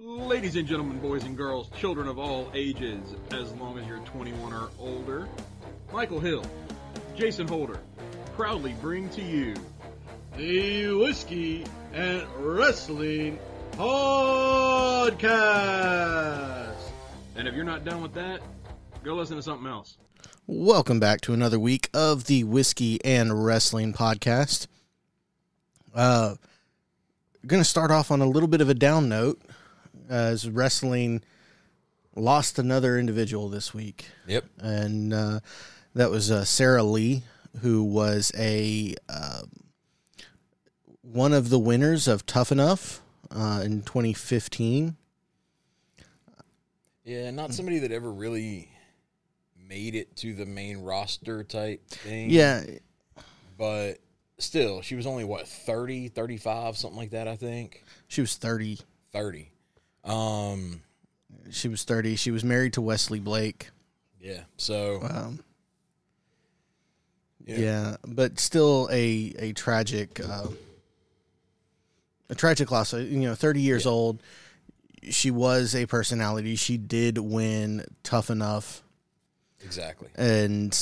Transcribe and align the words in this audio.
Ladies 0.00 0.56
and 0.56 0.66
gentlemen, 0.66 0.98
boys 1.00 1.24
and 1.24 1.36
girls, 1.36 1.68
children 1.76 2.08
of 2.08 2.18
all 2.18 2.50
ages, 2.54 3.14
as 3.30 3.52
long 3.52 3.78
as 3.78 3.86
you're 3.86 3.98
21 3.98 4.50
or 4.50 4.70
older, 4.78 5.28
Michael 5.92 6.18
Hill, 6.18 6.46
Jason 7.14 7.46
Holder, 7.46 7.78
proudly 8.34 8.72
bring 8.80 9.10
to 9.10 9.20
you 9.20 9.54
the 10.38 10.94
Whiskey 10.94 11.66
and 11.92 12.26
Wrestling 12.38 13.38
Podcast. 13.72 15.28
And 17.36 17.46
if 17.46 17.54
you're 17.54 17.62
not 17.62 17.84
done 17.84 18.00
with 18.00 18.14
that, 18.14 18.40
go 19.04 19.14
listen 19.14 19.36
to 19.36 19.42
something 19.42 19.66
else. 19.66 19.98
Welcome 20.46 21.00
back 21.00 21.20
to 21.22 21.34
another 21.34 21.60
week 21.60 21.90
of 21.92 22.24
the 22.24 22.44
Whiskey 22.44 22.98
and 23.04 23.44
Wrestling 23.44 23.92
Podcast. 23.92 24.68
Uh, 25.94 26.36
going 27.46 27.60
to 27.60 27.68
start 27.68 27.90
off 27.90 28.10
on 28.10 28.22
a 28.22 28.26
little 28.26 28.48
bit 28.48 28.62
of 28.62 28.70
a 28.70 28.74
down 28.74 29.10
note 29.10 29.38
as 30.08 30.48
wrestling 30.48 31.22
lost 32.14 32.58
another 32.58 32.98
individual 32.98 33.48
this 33.48 33.72
week. 33.72 34.06
Yep. 34.26 34.44
And 34.58 35.12
uh, 35.14 35.40
that 35.94 36.10
was 36.10 36.30
uh, 36.30 36.44
Sara 36.44 36.82
Lee, 36.82 37.22
who 37.60 37.82
was 37.84 38.32
a 38.36 38.94
uh, 39.08 39.42
one 41.02 41.32
of 41.32 41.50
the 41.50 41.58
winners 41.58 42.08
of 42.08 42.24
Tough 42.26 42.52
Enough 42.52 43.00
uh, 43.30 43.62
in 43.64 43.82
2015. 43.82 44.96
Yeah, 47.04 47.30
not 47.32 47.52
somebody 47.52 47.80
that 47.80 47.90
ever 47.90 48.12
really 48.12 48.70
made 49.68 49.94
it 49.94 50.14
to 50.16 50.34
the 50.34 50.46
main 50.46 50.78
roster 50.82 51.42
type 51.42 51.86
thing. 51.88 52.30
Yeah, 52.30 52.62
But 53.58 53.94
still, 54.38 54.82
she 54.82 54.94
was 54.94 55.06
only 55.06 55.24
what 55.24 55.48
30, 55.48 56.08
35, 56.08 56.76
something 56.76 56.96
like 56.98 57.10
that, 57.10 57.26
I 57.26 57.36
think. 57.36 57.82
she 58.06 58.20
was 58.20 58.36
30. 58.36 58.78
30. 59.12 59.50
Um 60.04 60.82
She 61.50 61.68
was 61.68 61.84
30. 61.84 62.16
She 62.16 62.30
was 62.30 62.42
married 62.44 62.72
to 62.74 62.80
Wesley 62.80 63.20
Blake. 63.20 63.70
yeah. 64.20 64.44
So 64.56 65.00
Um, 65.02 65.40
Yeah. 67.46 67.58
yeah. 67.58 67.96
but 68.06 68.38
still 68.40 68.88
a 68.92 69.34
a 69.38 69.52
tragic 69.52 70.20
uh, 70.20 70.48
a 72.28 72.34
tragic 72.34 72.70
loss. 72.70 72.94
Uh, 72.94 72.98
You 72.98 73.20
know, 73.20 73.34
30 73.34 73.60
years 73.60 73.84
Yeah. 73.84 73.90
old. 73.92 74.22
She 75.10 75.30
was 75.32 75.74
a 75.74 75.86
personality. 75.86 76.54
She 76.56 76.76
did 76.78 77.18
win 77.18 77.84
Tough 78.04 78.30
Enough, 78.30 78.82
exactly. 79.60 80.08
and 80.14 80.72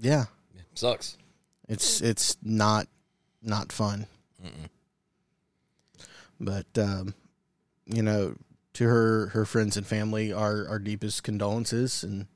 yeah, 0.00 0.24
Yeah, 0.56 0.62
Sucks. 0.74 1.18
it's 1.68 2.00
it's 2.00 2.36
not 2.42 2.88
not 3.42 3.70
fun. 3.70 4.06
But 6.40 6.66
um, 6.78 7.14
you 7.92 8.02
know, 8.02 8.34
to 8.74 8.84
her 8.84 9.28
her 9.28 9.44
friends 9.44 9.76
and 9.76 9.86
family, 9.86 10.32
our 10.32 10.66
our 10.68 10.78
deepest 10.78 11.22
condolences, 11.22 12.02
and 12.02 12.26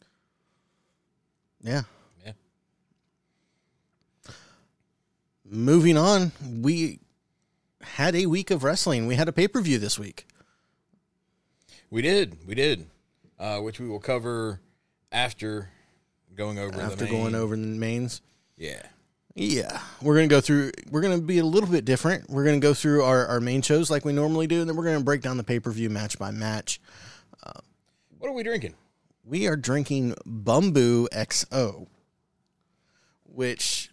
yeah. 1.63 1.83
Yeah. 2.25 2.33
Moving 5.45 5.97
on, 5.97 6.33
we 6.61 7.01
had 7.81 8.15
a 8.15 8.27
week 8.27 8.51
of 8.51 8.65
wrestling. 8.65 9.07
We 9.07 9.15
had 9.15 9.29
a 9.29 9.33
pay 9.33 9.49
per 9.49 9.61
view 9.61 9.79
this 9.79 9.99
week. 9.99 10.27
We 11.91 12.03
did. 12.03 12.47
We 12.47 12.55
did. 12.55 12.87
Uh, 13.39 13.61
which 13.61 13.79
we 13.79 13.87
will 13.87 14.01
cover 14.01 14.61
after 15.13 15.71
going 16.35 16.59
over 16.59 16.81
After 16.81 17.05
the 17.05 17.11
going 17.11 17.35
over 17.35 17.55
the 17.55 17.63
mains, 17.63 18.23
Yeah. 18.57 18.83
Yeah, 19.37 19.81
we're 20.03 20.17
gonna 20.17 20.27
go 20.27 20.41
through. 20.41 20.73
We're 20.91 21.03
gonna 21.03 21.21
be 21.21 21.39
a 21.39 21.45
little 21.45 21.71
bit 21.71 21.85
different. 21.85 22.29
We're 22.29 22.45
gonna 22.45 22.59
go 22.59 22.75
through 22.75 23.05
our, 23.05 23.27
our 23.27 23.41
main 23.41 23.63
shows 23.63 23.89
like 23.89 24.05
we 24.05 24.13
normally 24.13 24.49
do, 24.49 24.61
and 24.61 24.69
then 24.69 24.77
we're 24.77 24.85
gonna 24.85 25.05
break 25.05 25.23
down 25.23 25.37
the 25.37 25.45
pay 25.45 25.61
per 25.61 25.71
view 25.71 25.91
match 25.91 26.19
by 26.19 26.33
match. 26.33 26.81
What 28.19 28.31
are 28.31 28.35
we 28.35 28.43
drinking? 28.43 28.75
we 29.27 29.49
are 29.49 29.57
drinking 29.57 30.15
Bumbu 30.25 31.09
XO, 31.09 31.89
which 33.25 33.91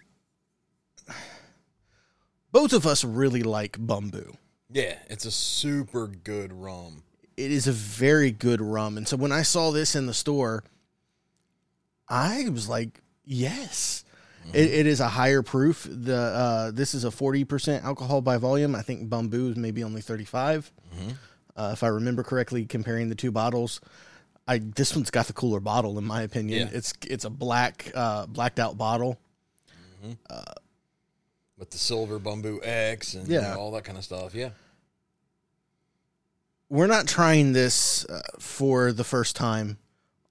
both 2.52 2.72
of 2.72 2.86
us 2.86 3.04
really 3.04 3.42
like 3.42 3.78
Bumbu. 3.78 4.38
Yeah, 4.70 5.00
it's 5.10 5.26
a 5.26 5.32
super 5.32 6.08
good 6.08 6.54
rum. 6.54 7.04
It 7.36 7.52
is 7.52 7.68
a 7.68 7.72
very 7.72 8.32
good 8.32 8.62
rum. 8.62 8.96
And 8.96 9.08
so 9.08 9.18
when 9.18 9.32
I 9.32 9.42
saw 9.42 9.72
this 9.72 9.96
in 9.96 10.06
the 10.06 10.14
store, 10.14 10.64
I 12.08 12.48
was 12.50 12.70
like, 12.70 13.02
yes. 13.26 14.06
It, 14.52 14.72
it 14.72 14.86
is 14.88 15.00
a 15.00 15.08
higher 15.08 15.42
proof. 15.42 15.88
The 15.90 16.16
uh, 16.16 16.72
this 16.72 16.94
is 16.94 17.04
a 17.04 17.12
forty 17.12 17.44
percent 17.46 17.84
alcohol 17.86 18.22
by 18.22 18.38
volume. 18.38 18.76
I 18.76 18.82
think 18.82 19.10
Bumbu 19.10 19.52
is 19.52 19.56
maybe 19.56 19.84
only 19.84 20.02
thirty 20.02 20.26
five, 20.26 20.72
uh, 21.56 21.70
if 21.74 21.84
I 21.84 21.88
remember 21.88 22.24
correctly. 22.24 22.66
Comparing 22.66 23.10
the 23.10 23.16
two 23.16 23.32
bottles, 23.32 23.80
I 24.48 24.58
this 24.60 24.96
one's 24.96 25.10
got 25.12 25.28
the 25.28 25.34
cooler 25.34 25.60
bottle 25.60 25.98
in 25.98 26.04
my 26.04 26.22
opinion. 26.24 26.68
Yeah. 26.68 26.78
It's 26.78 26.94
it's 27.08 27.26
a 27.26 27.30
black 27.30 27.92
uh, 27.96 28.26
blacked 28.26 28.60
out 28.60 28.78
bottle. 28.78 29.18
with 31.58 31.70
the 31.70 31.78
silver 31.78 32.20
Bumbu 32.20 32.60
X 32.62 33.14
and 33.14 33.28
Yeah. 33.28 33.42
you 33.50 33.56
know, 33.56 33.60
all 33.62 33.72
that 33.72 33.86
kind 33.86 33.98
of 33.98 34.04
stuff. 34.04 34.36
Yeah. 34.36 34.50
We're 36.70 36.88
not 36.88 37.08
trying 37.08 37.54
this 37.54 38.04
uh, 38.06 38.22
for 38.40 38.92
the 38.92 39.04
first 39.04 39.36
time 39.36 39.78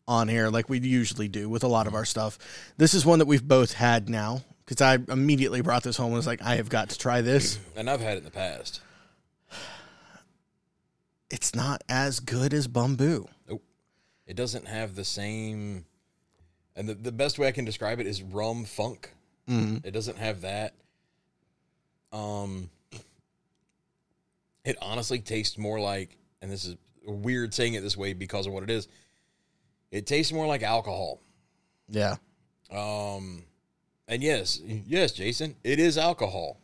on 0.09 0.29
here 0.29 0.49
like 0.49 0.69
we 0.69 0.79
usually 0.79 1.29
do 1.29 1.49
with 1.49 1.65
a 1.65 1.69
lot 1.69 1.87
of 1.87 1.95
our 1.95 2.05
stuff. 2.05 2.39
This 2.77 2.95
is 2.95 3.07
one 3.07 3.19
that 3.21 3.27
we've 3.27 3.47
both 3.47 3.75
had 3.75 4.09
now 4.09 4.43
because 4.65 4.81
I 4.81 4.99
immediately 5.13 5.61
brought 5.61 5.83
this 5.83 5.97
home 5.97 6.07
and 6.07 6.15
was 6.15 6.27
like, 6.27 6.43
I 6.43 6.57
have 6.57 6.69
got 6.69 6.91
to 6.91 6.99
try 6.99 7.21
this. 7.21 7.59
And 7.77 7.89
I've 7.89 8.01
had 8.01 8.15
it 8.15 8.19
in 8.19 8.25
the 8.25 8.31
past. 8.31 8.81
It's 11.31 11.55
not 11.55 11.83
as 11.89 12.21
good 12.21 12.53
as 12.53 12.69
Bumbu. 12.69 13.27
Nope. 13.49 13.63
It 14.27 14.37
doesn't 14.37 14.69
have 14.69 14.95
the 14.95 15.05
same. 15.05 15.87
And 16.77 16.89
the, 16.89 16.95
the 16.95 17.13
best 17.13 17.39
way 17.39 17.49
I 17.49 17.53
can 17.53 17.65
describe 17.65 17.99
it 18.01 18.07
is 18.07 18.23
rum 18.23 18.65
funk. 18.65 19.11
Mm-hmm. 19.49 19.87
It 19.87 19.93
doesn't 19.93 20.19
have 20.19 20.43
that. 20.43 20.75
Um, 22.13 22.69
it 24.65 24.77
honestly 24.81 25.19
tastes 25.21 25.59
more 25.59 25.81
like, 25.81 26.17
and 26.41 26.51
this 26.51 26.65
is 26.65 26.77
weird 27.05 27.53
saying 27.55 27.75
it 27.75 27.81
this 27.81 27.97
way 27.97 28.13
because 28.13 28.47
of 28.47 28.53
what 28.53 28.63
it 28.63 28.71
is. 28.71 28.89
It 29.93 30.07
tastes 30.07 30.33
more 30.33 30.47
like 30.47 30.63
alcohol. 30.63 31.21
Yeah. 31.89 32.17
Um, 32.71 33.45
and 34.09 34.23
yes, 34.23 34.61
yes, 34.65 35.13
Jason, 35.13 35.55
it 35.63 35.79
is 35.79 35.99
alcohol. 35.99 36.59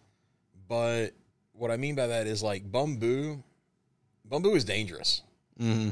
But 0.66 1.10
what 1.52 1.70
I 1.70 1.76
mean 1.76 1.94
by 1.94 2.08
that 2.08 2.26
is 2.26 2.42
like 2.42 2.70
Bumbu. 2.72 3.42
Bumbu 4.28 4.56
is 4.56 4.64
dangerous. 4.64 5.22
Mm-hmm. 5.60 5.90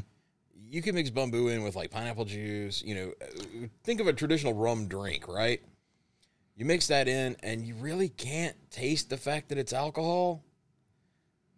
You 0.69 0.81
can 0.81 0.95
mix 0.95 1.09
Bumbu 1.09 1.53
in 1.53 1.63
with 1.63 1.75
like 1.75 1.91
pineapple 1.91 2.25
juice. 2.25 2.83
You 2.83 2.95
know, 2.95 3.69
think 3.83 4.01
of 4.01 4.07
a 4.07 4.13
traditional 4.13 4.53
rum 4.53 4.87
drink, 4.87 5.27
right? 5.27 5.61
You 6.55 6.65
mix 6.65 6.87
that 6.87 7.07
in, 7.07 7.35
and 7.43 7.63
you 7.63 7.75
really 7.75 8.09
can't 8.09 8.55
taste 8.71 9.11
the 9.11 9.17
fact 9.17 9.49
that 9.49 9.59
it's 9.59 9.73
alcohol, 9.73 10.43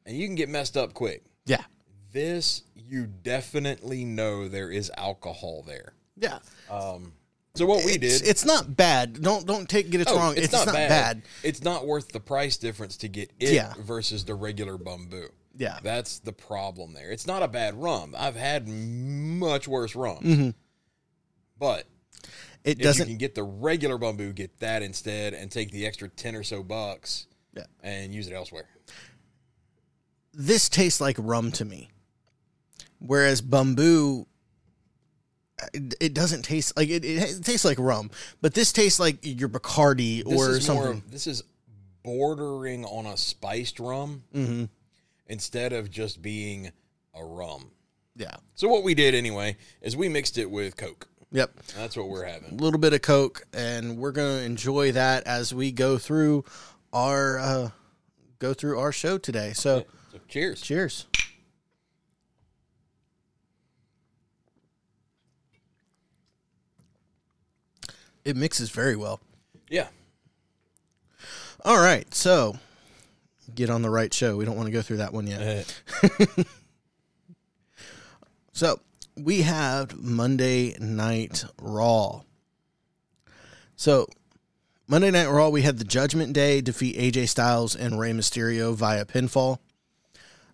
and 0.06 0.18
you 0.18 0.28
can 0.28 0.36
get 0.36 0.50
messed 0.50 0.76
up 0.76 0.94
quick. 0.94 1.24
Yeah. 1.46 1.64
This, 2.12 2.64
you 2.90 3.06
definitely 3.08 4.04
know 4.06 4.48
there 4.48 4.72
is 4.72 4.92
alcohol 4.98 5.64
there. 5.66 5.94
Yeah. 6.18 6.40
Um, 6.70 7.14
so 7.56 7.66
what 7.66 7.86
we 7.86 7.98
did, 7.98 8.22
it's 8.26 8.46
not 8.46 8.76
bad. 8.76 9.22
Don't 9.22 9.46
don't 9.46 9.68
take 9.70 9.90
get 9.90 10.02
it 10.02 10.08
Oh, 10.10 10.16
wrong. 10.18 10.34
It's, 10.38 10.52
not, 10.52 10.68
bad. 10.68 11.24
It's 11.44 11.62
not 11.64 11.86
worth 11.86 12.10
the 12.12 12.20
price 12.20 12.58
difference 12.58 12.98
to 12.98 13.08
get 13.08 13.32
it 13.40 13.54
Yeah. 13.54 13.74
versus 13.80 14.26
the 14.26 14.36
regular 14.36 14.78
Bumbu. 14.78 15.30
Yeah. 15.58 15.80
That's 15.84 16.20
the 16.20 16.32
problem 16.32 16.94
there. 16.94 17.12
It's 17.12 17.28
not 17.28 17.44
a 17.44 17.48
bad 17.48 17.76
rum. 17.76 18.16
I've 18.18 18.36
had 18.36 18.68
much 18.68 19.68
worse 19.68 19.96
rum. 19.96 20.24
Mhm. 20.24 20.54
But 21.58 21.86
It 22.64 22.78
if 22.78 22.84
doesn't. 22.84 23.08
you 23.08 23.14
can 23.14 23.18
get 23.18 23.36
the 23.36 23.44
regular 23.44 23.98
Bumbu, 23.98 24.34
get 24.34 24.60
that 24.60 24.82
instead 24.84 25.34
and 25.34 25.52
take 25.52 25.72
the 25.72 25.86
extra 25.86 26.08
10 26.08 26.36
or 26.36 26.44
so 26.44 26.64
bucks 26.64 27.28
Yeah. 27.56 27.66
and 27.84 28.14
use 28.14 28.28
it 28.28 28.34
elsewhere. 28.34 28.68
this 30.34 30.70
tastes 30.70 31.02
like 31.02 31.16
rum 31.20 31.52
to 31.52 31.66
me, 31.66 31.90
whereas 33.00 33.42
Bumbu, 33.42 34.26
It, 35.74 36.14
doesn't 36.14 36.44
taste 36.44 36.78
like 36.78 36.90
it, 36.90 37.04
it. 37.04 37.44
tastes 37.44 37.66
like 37.66 37.78
rum, 37.80 38.12
but 38.42 38.54
this 38.54 38.72
tastes 38.72 39.00
like 39.00 39.18
your 39.24 39.50
Bacardi 39.50 40.24
This 40.24 40.40
or 40.40 40.60
something. 40.62 40.88
of- 41.00 41.12
this 41.12 41.28
is 41.28 41.44
bordering 42.04 42.86
on 42.86 43.06
a 43.06 43.18
spiced 43.18 43.80
rum 43.80 44.24
hmm 44.32 44.66
instead 45.28 45.74
of 45.74 45.92
just 45.92 46.22
being 46.24 46.72
a 47.14 47.24
rum. 47.24 47.70
Yeah. 48.16 48.36
So 48.56 48.68
what 48.68 48.84
we 48.84 48.96
did 48.96 49.14
anyway 49.14 49.58
is 49.82 49.96
we 49.96 50.10
mixed 50.10 50.38
it 50.40 50.50
with 50.50 50.76
Coke. 50.76 51.08
Yep. 51.32 51.52
That's 51.76 51.96
what 51.96 52.10
we're 52.10 52.26
having. 52.26 52.52
A 52.54 52.56
little 52.64 52.80
bit 52.80 52.94
of 52.94 53.02
Coke, 53.04 53.46
and 53.54 53.98
we're 53.98 54.12
gonna 54.14 54.40
enjoy 54.42 54.94
that 54.94 55.28
as 55.28 55.54
we 55.54 55.72
go 55.72 55.98
through 56.00 56.46
our 56.92 57.38
uh, 57.38 57.70
go 58.40 58.54
through 58.56 58.80
our 58.80 58.92
show 58.92 59.18
today. 59.20 59.52
So, 59.54 59.86
So 60.12 60.20
cheers. 60.28 60.62
cheers. 60.62 61.06
It 68.26 68.36
mixes 68.36 68.70
very 68.70 68.96
well. 68.96 69.20
Yeah. 69.70 69.88
All 71.66 71.80
right, 71.80 72.14
so 72.14 72.58
get 73.54 73.70
on 73.70 73.82
the 73.82 73.90
right 73.90 74.14
show. 74.14 74.38
We 74.38 74.46
don't 74.46 74.56
want 74.56 74.68
to 74.68 74.72
go 74.72 74.82
through 74.82 74.98
that 74.98 75.14
one 75.14 75.28
yet. 75.28 75.74
Uh, 76.04 76.44
So 78.60 78.82
we 79.16 79.44
have 79.44 79.98
Monday 79.98 80.76
Night 80.82 81.46
Raw. 81.62 82.24
So 83.78 84.06
Monday 84.86 85.12
Night 85.12 85.28
Raw, 85.30 85.48
we 85.48 85.62
had 85.62 85.78
the 85.78 85.86
Judgment 85.86 86.34
Day 86.34 86.60
defeat 86.60 86.98
AJ 86.98 87.30
Styles 87.30 87.74
and 87.74 87.98
Rey 87.98 88.12
Mysterio 88.12 88.74
via 88.76 89.06
pinfall. 89.06 89.60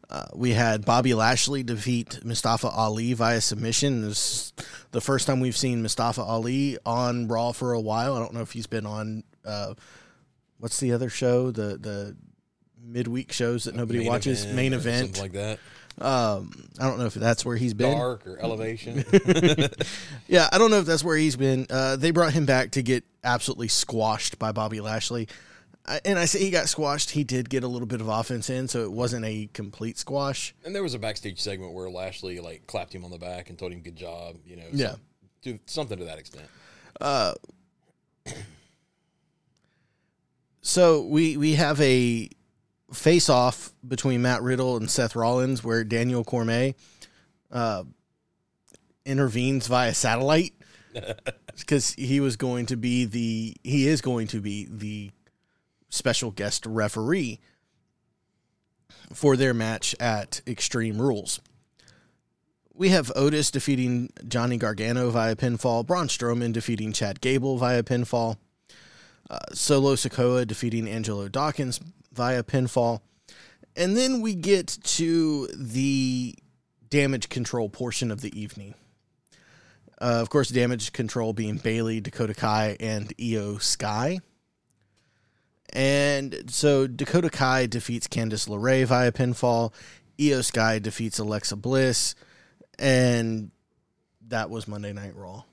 Uh, 0.09 0.25
we 0.35 0.51
had 0.51 0.85
Bobby 0.85 1.13
Lashley 1.13 1.63
defeat 1.63 2.23
Mustafa 2.23 2.67
Ali 2.67 3.13
via 3.13 3.41
submission. 3.41 4.01
This 4.01 4.17
is 4.17 4.53
the 4.91 5.01
first 5.01 5.25
time 5.27 5.39
we've 5.39 5.57
seen 5.57 5.81
Mustafa 5.81 6.21
Ali 6.21 6.77
on 6.85 7.27
Raw 7.27 7.51
for 7.51 7.73
a 7.73 7.81
while. 7.81 8.15
I 8.15 8.19
don't 8.19 8.33
know 8.33 8.41
if 8.41 8.51
he's 8.51 8.67
been 8.67 8.85
on 8.85 9.23
uh, 9.43 9.73
what's 10.59 10.79
the 10.79 10.93
other 10.93 11.09
show, 11.09 11.51
the 11.51 11.77
the 11.77 12.15
midweek 12.83 13.31
shows 13.31 13.63
that 13.63 13.75
nobody 13.75 13.99
main 13.99 14.07
watches, 14.07 14.43
event 14.43 14.55
main 14.55 14.73
or 14.73 14.77
event. 14.77 15.19
like 15.19 15.31
that. 15.33 15.59
Um, 15.97 16.51
I 16.79 16.87
don't 16.89 16.99
know 16.99 17.05
if 17.05 17.13
that's 17.13 17.45
where 17.45 17.55
he's 17.55 17.73
been. 17.73 17.97
Dark 17.97 18.27
or 18.27 18.37
elevation. 18.39 19.05
Yeah, 20.27 20.49
I 20.51 20.57
don't 20.57 20.71
know 20.71 20.79
if 20.79 20.85
that's 20.85 21.03
where 21.03 21.15
he's 21.15 21.35
been. 21.35 21.67
Uh, 21.69 21.95
they 21.97 22.09
brought 22.11 22.33
him 22.33 22.45
back 22.45 22.71
to 22.71 22.81
get 22.81 23.03
absolutely 23.23 23.67
squashed 23.67 24.39
by 24.39 24.51
Bobby 24.51 24.81
Lashley. 24.81 25.27
And 26.03 26.17
I 26.17 26.25
say 26.25 26.39
he 26.39 26.49
got 26.49 26.67
squashed. 26.67 27.11
He 27.11 27.23
did 27.23 27.49
get 27.49 27.63
a 27.63 27.67
little 27.67 27.85
bit 27.85 28.01
of 28.01 28.07
offense 28.07 28.49
in, 28.49 28.67
so 28.67 28.83
it 28.83 28.91
wasn't 28.91 29.23
a 29.25 29.47
complete 29.53 29.97
squash. 29.99 30.55
and 30.65 30.73
there 30.73 30.81
was 30.83 30.93
a 30.95 30.99
backstage 30.99 31.39
segment 31.39 31.73
where 31.73 31.89
Lashley 31.89 32.39
like 32.39 32.65
clapped 32.65 32.93
him 32.93 33.05
on 33.05 33.11
the 33.11 33.19
back 33.19 33.49
and 33.49 33.59
told 33.59 33.71
him 33.71 33.81
good 33.81 33.95
job. 33.95 34.37
You 34.45 34.55
know. 34.57 34.63
Yeah. 34.71 34.95
some- 35.43 35.59
something 35.67 35.97
to 35.99 36.05
that 36.05 36.17
extent. 36.17 36.47
So 40.61 41.03
we 41.03 41.37
we 41.37 41.53
have 41.53 41.79
a 41.79 42.29
face 42.91 43.29
off 43.29 43.71
between 43.87 44.21
Matt 44.23 44.41
Riddle 44.41 44.77
and 44.77 44.89
Seth 44.89 45.15
Rollins, 45.15 45.63
where 45.63 45.83
Daniel 45.83 46.23
Cormier 46.23 46.73
uh, 47.51 47.83
intervenes 49.05 49.67
via 49.67 49.93
satellite 49.93 50.53
because 51.59 51.91
he 51.93 52.19
was 52.19 52.35
going 52.35 52.65
to 52.67 52.75
be 52.75 53.05
the 53.05 53.55
he 53.63 53.87
is 53.87 54.01
going 54.01 54.27
to 54.27 54.41
be 54.41 54.67
the 54.69 55.11
special 55.95 56.31
guest 56.31 56.65
referee 56.65 57.39
for 59.13 59.35
their 59.37 59.53
match 59.53 59.95
at 59.99 60.41
Extreme 60.47 61.01
Rules. 61.01 61.39
We 62.73 62.89
have 62.89 63.11
Otis 63.15 63.51
defeating 63.51 64.09
Johnny 64.27 64.57
Gargano 64.57 65.09
via 65.09 65.35
pinfall, 65.35 65.85
Braun 65.85 66.07
Strowman 66.07 66.51
defeating 66.51 66.91
Chad 66.91 67.21
Gable 67.21 67.57
via 67.57 67.83
pinfall, 67.83 68.37
uh, 69.29 69.39
Solo 69.53 69.95
Sikoa 69.95 70.45
defeating 70.45 70.89
Angelo 70.89 71.29
Dawkins 71.29 71.79
via 72.11 72.43
pinfall. 72.43 72.99
And 73.77 73.95
then 73.95 74.21
we 74.21 74.35
get 74.35 74.67
to 74.83 75.47
the 75.53 76.35
damage 76.89 77.29
control 77.29 77.69
portion 77.69 78.11
of 78.11 78.21
the 78.21 78.37
evening. 78.39 78.73
Uh, 80.01 80.19
of 80.21 80.29
course, 80.29 80.49
damage 80.49 80.91
control 80.91 81.33
being 81.33 81.57
Bayley, 81.57 82.01
Dakota 82.01 82.33
Kai, 82.33 82.75
and 82.79 83.15
Iyo 83.17 83.61
Sky. 83.61 84.19
And 85.75 86.49
so 86.49 86.87
Dakota 86.87 87.29
Kai 87.29 87.65
defeats 87.67 88.07
Candice 88.07 88.47
LeRae 88.47 88.85
via 88.85 89.11
pinfall. 89.11 89.73
Iyo 90.17 90.43
Sky 90.43 90.79
defeats 90.79 91.19
Alexa 91.19 91.57
Bliss. 91.57 92.15
And 92.79 93.51
that 94.27 94.49
was 94.49 94.67
Monday 94.67 94.93
Night 94.93 95.15
Raw. 95.15 95.43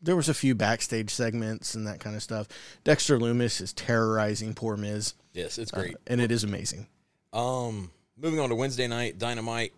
There 0.00 0.16
was 0.16 0.28
a 0.28 0.34
few 0.34 0.54
backstage 0.54 1.10
segments 1.10 1.74
and 1.74 1.86
that 1.86 2.00
kind 2.00 2.16
of 2.16 2.22
stuff. 2.22 2.48
Dexter 2.82 3.18
Lumis 3.18 3.60
is 3.60 3.72
terrorizing 3.72 4.52
poor 4.54 4.76
Miz, 4.76 5.14
Yes, 5.32 5.58
it's 5.58 5.72
uh, 5.72 5.76
great. 5.80 5.96
and 6.08 6.20
it 6.20 6.32
is 6.32 6.42
amazing. 6.42 6.88
Um, 7.32 7.92
moving 8.16 8.40
on 8.40 8.48
to 8.48 8.54
Wednesday 8.56 8.88
night, 8.88 9.18
Dynamite 9.18 9.72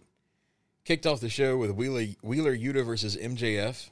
kicked 0.85 1.07
off 1.07 1.21
the 1.21 1.29
show 1.29 1.59
with 1.59 1.73
Wheeler 1.73 2.05
Wheeler 2.23 2.57
Yuta 2.57 2.87
versus 2.87 3.17
MJF. 3.17 3.91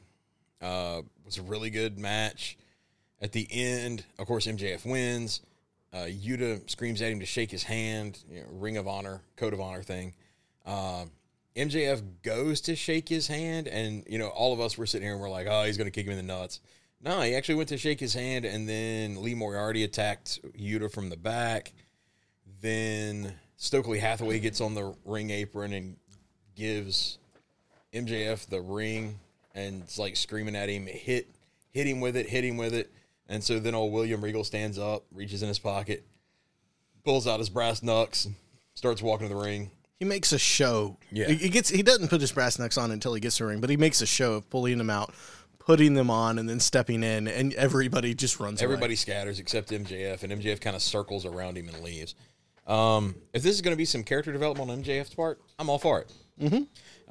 Uh, 0.63 1.03
was 1.25 1.37
a 1.39 1.43
really 1.43 1.71
good 1.71 1.99
match. 1.99 2.57
At 3.21 3.33
the 3.33 3.47
end, 3.51 4.05
of 4.19 4.27
course, 4.27 4.47
MJF 4.47 4.87
wins. 4.87 5.41
Uh, 5.93 6.07
Yuta 6.09 6.69
screams 6.71 7.03
at 7.03 7.13
him 7.13 7.21
to 7.21 7.27
shake 7.27 7.51
his 7.51 7.63
hand, 7.63 8.19
you 8.31 8.41
know, 8.41 8.47
Ring 8.51 8.77
of 8.77 8.89
Honor, 8.89 9.21
Code 9.37 9.53
of 9.53 9.61
Honor 9.61 9.83
thing. 9.83 10.15
Uh, 10.65 11.05
MJF 11.55 12.03
goes 12.23 12.63
to 12.63 12.75
shake 12.75 13.09
his 13.09 13.27
hand, 13.27 13.67
and 13.67 14.05
you 14.09 14.19
know, 14.19 14.29
all 14.29 14.55
of 14.55 14.61
us 14.61 14.79
were 14.79 14.87
sitting 14.87 15.07
here 15.07 15.13
and 15.13 15.21
we're 15.21 15.29
like, 15.29 15.47
"Oh, 15.51 15.65
he's 15.65 15.77
going 15.77 15.87
to 15.87 15.91
kick 15.91 16.07
him 16.07 16.13
in 16.13 16.27
the 16.27 16.33
nuts." 16.33 16.61
No, 17.03 17.21
he 17.21 17.35
actually 17.35 17.57
went 17.57 17.69
to 17.71 17.77
shake 17.77 18.01
his 18.01 18.15
hand, 18.15 18.45
and 18.45 18.69
then 18.69 19.23
Lee 19.23 19.35
Moriarty 19.35 19.85
attacked 19.85 20.41
Yuta 20.59 20.91
from 20.91 21.11
the 21.11 21.17
back. 21.17 21.73
Then 22.63 23.35
Stokely 23.57 23.99
Hathaway 23.99 24.39
gets 24.41 24.61
on 24.61 24.75
the 24.75 24.95
ring 25.05 25.31
apron 25.31 25.73
and 25.73 25.97
gives 26.55 27.19
MJF 27.93 28.47
the 28.47 28.61
ring 28.61 29.19
and 29.55 29.83
it's 29.83 29.99
like 29.99 30.17
screaming 30.17 30.57
at 30.57 30.69
him, 30.69 30.87
hit 30.87 31.29
hit 31.71 31.87
him 31.87 32.01
with 32.01 32.17
it, 32.17 32.29
hit 32.29 32.45
him 32.45 32.57
with 32.57 32.75
it. 32.75 32.93
And 33.29 33.43
so 33.43 33.59
then 33.59 33.75
old 33.75 33.93
William 33.93 34.23
Regal 34.23 34.45
stands 34.45 34.79
up, 34.79 35.05
reaches 35.13 35.43
in 35.43 35.49
his 35.49 35.59
pocket, 35.59 36.05
pulls 37.05 37.27
out 37.27 37.39
his 37.39 37.49
brass 37.49 37.83
knucks, 37.83 38.29
starts 38.75 39.03
walking 39.03 39.29
to 39.29 39.35
the 39.35 39.41
ring. 39.41 39.71
He 39.99 40.05
makes 40.05 40.33
a 40.33 40.39
show. 40.39 40.99
Yeah. 41.13 41.29
he, 41.29 41.49
gets. 41.49 41.69
He 41.69 41.83
doesn't 41.83 42.09
put 42.09 42.21
his 42.21 42.33
brass 42.33 42.59
knucks 42.59 42.77
on 42.77 42.91
until 42.91 43.15
he 43.15 43.21
gets 43.21 43.37
to 43.37 43.45
the 43.45 43.49
ring, 43.51 43.61
but 43.61 43.71
he 43.71 43.77
makes 43.77 44.03
a 44.03 44.07
show 44.07 44.35
of 44.35 44.51
pulling 44.51 44.79
them 44.79 44.91
out, 44.91 45.15
putting 45.61 45.95
them 45.95 46.11
on, 46.11 46.41
and 46.41 46.49
then 46.49 46.59
stepping 46.59 47.05
in, 47.05 47.29
and 47.29 47.55
everybody 47.55 48.13
just 48.13 48.41
runs. 48.41 48.61
away. 48.61 48.73
Everybody 48.73 48.97
scatters 48.97 49.39
except 49.39 49.71
MJF, 49.71 50.25
and 50.25 50.33
MJF 50.33 50.61
kind 50.61 50.75
of 50.75 50.83
circles 50.83 51.25
around 51.25 51.57
him 51.57 51.69
and 51.69 51.81
leaves. 51.85 52.17
Um, 52.67 53.15
if 53.33 53.43
this 53.43 53.55
is 53.55 53.61
going 53.61 53.73
to 53.73 53.79
be 53.79 53.85
some 53.85 54.03
character 54.03 54.33
development 54.33 54.71
on 54.71 54.83
MJF's 54.83 55.15
part, 55.15 55.41
I'm 55.59 55.71
all 55.71 55.79
for 55.79 56.01
it. 56.01 56.13
Mm-hmm. 56.41 56.63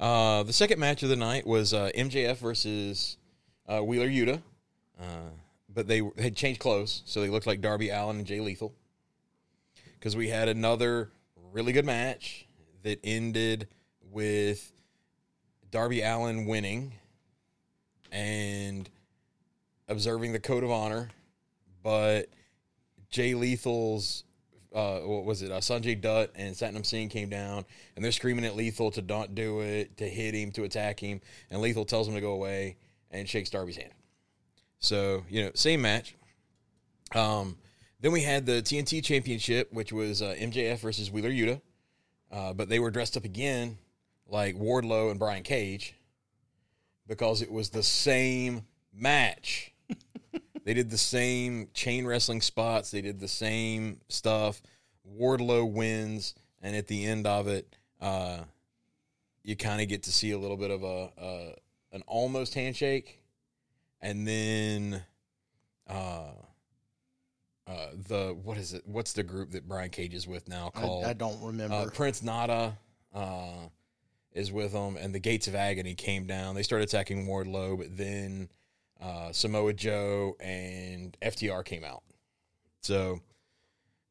Uh, 0.02 0.42
the 0.42 0.52
second 0.52 0.78
match 0.78 1.02
of 1.02 1.08
the 1.08 1.16
night 1.16 1.46
was 1.46 1.72
uh, 1.72 1.90
MJF 1.94 2.36
versus 2.36 3.16
uh, 3.68 3.80
Wheeler 3.80 4.08
Yuta, 4.08 4.42
uh, 5.00 5.30
but 5.74 5.86
they 5.86 6.02
had 6.18 6.36
changed 6.36 6.60
clothes, 6.60 7.02
so 7.04 7.20
they 7.20 7.28
looked 7.28 7.46
like 7.46 7.60
Darby 7.60 7.90
Allin 7.90 8.18
and 8.18 8.26
Jay 8.26 8.40
Lethal. 8.40 8.74
Because 9.94 10.16
we 10.16 10.28
had 10.28 10.48
another 10.48 11.10
really 11.52 11.72
good 11.72 11.84
match 11.84 12.46
that 12.82 12.98
ended 13.04 13.68
with 14.10 14.72
Darby 15.70 16.02
Allin 16.02 16.46
winning 16.46 16.92
and 18.10 18.88
observing 19.88 20.32
the 20.32 20.40
code 20.40 20.64
of 20.64 20.70
honor, 20.70 21.10
but 21.82 22.28
Jay 23.10 23.34
Lethal's 23.34 24.24
uh, 24.74 25.00
what 25.00 25.24
was 25.24 25.42
it? 25.42 25.52
Uh, 25.52 25.60
Sanjay 25.60 26.00
Dutt 26.00 26.30
and 26.34 26.54
Satnam 26.54 26.84
Singh 26.84 27.10
came 27.10 27.28
down, 27.28 27.64
and 27.94 28.04
they're 28.04 28.12
screaming 28.12 28.44
at 28.44 28.56
Lethal 28.56 28.90
to 28.92 29.02
not 29.02 29.34
do 29.34 29.60
it, 29.60 29.96
to 29.98 30.08
hit 30.08 30.34
him, 30.34 30.50
to 30.52 30.64
attack 30.64 30.98
him, 30.98 31.20
and 31.50 31.60
Lethal 31.60 31.84
tells 31.84 32.08
him 32.08 32.14
to 32.14 32.20
go 32.20 32.32
away 32.32 32.76
and 33.10 33.28
shakes 33.28 33.50
Darby's 33.50 33.76
hand. 33.76 33.92
So 34.82 35.24
you 35.30 35.44
know, 35.44 35.50
same 35.54 35.80
match. 35.80 36.14
Um, 37.14 37.56
then 38.00 38.12
we 38.12 38.22
had 38.22 38.46
the 38.46 38.60
TNT 38.62 39.02
Championship, 39.02 39.72
which 39.72 39.92
was 39.92 40.20
uh, 40.20 40.34
MJF 40.36 40.80
versus 40.80 41.10
Wheeler 41.10 41.30
Yuta, 41.30 41.60
uh, 42.32 42.52
but 42.52 42.68
they 42.68 42.80
were 42.80 42.90
dressed 42.90 43.16
up 43.16 43.24
again 43.24 43.78
like 44.28 44.56
Wardlow 44.56 45.10
and 45.10 45.20
Brian 45.20 45.44
Cage 45.44 45.94
because 47.06 47.42
it 47.42 47.50
was 47.50 47.70
the 47.70 47.82
same 47.82 48.62
match. 48.92 49.72
they 50.64 50.74
did 50.74 50.90
the 50.90 50.98
same 50.98 51.68
chain 51.74 52.04
wrestling 52.04 52.40
spots. 52.40 52.90
They 52.90 53.02
did 53.02 53.20
the 53.20 53.28
same 53.28 54.00
stuff. 54.08 54.60
Wardlow 55.08 55.70
wins, 55.70 56.34
and 56.60 56.74
at 56.74 56.88
the 56.88 57.04
end 57.04 57.26
of 57.26 57.46
it, 57.46 57.76
uh, 58.00 58.40
you 59.44 59.54
kind 59.54 59.80
of 59.80 59.88
get 59.88 60.02
to 60.04 60.12
see 60.12 60.32
a 60.32 60.38
little 60.38 60.56
bit 60.56 60.72
of 60.72 60.82
a, 60.82 61.10
a 61.18 61.54
an 61.92 62.02
almost 62.06 62.54
handshake, 62.54 63.21
and 64.02 64.26
then 64.26 65.02
uh, 65.88 66.32
uh, 67.66 67.86
the 68.08 68.36
what 68.42 68.58
is 68.58 68.74
it? 68.74 68.82
What's 68.86 69.12
the 69.12 69.22
group 69.22 69.52
that 69.52 69.68
Brian 69.68 69.90
Cage 69.90 70.14
is 70.14 70.26
with 70.26 70.48
now 70.48 70.70
I, 70.74 70.80
called? 70.80 71.04
I 71.04 71.12
don't 71.12 71.42
remember. 71.42 71.74
Uh, 71.74 71.90
Prince 71.90 72.22
Nana 72.22 72.76
uh, 73.14 73.68
is 74.32 74.50
with 74.50 74.72
them, 74.72 74.96
and 74.96 75.14
the 75.14 75.20
Gates 75.20 75.46
of 75.46 75.54
Agony 75.54 75.94
came 75.94 76.26
down. 76.26 76.54
They 76.54 76.62
started 76.62 76.88
attacking 76.88 77.26
Wardlow, 77.26 77.78
but 77.78 77.96
then 77.96 78.48
uh, 79.00 79.32
Samoa 79.32 79.72
Joe 79.72 80.36
and 80.40 81.16
FTR 81.22 81.64
came 81.64 81.84
out. 81.84 82.02
So 82.80 83.20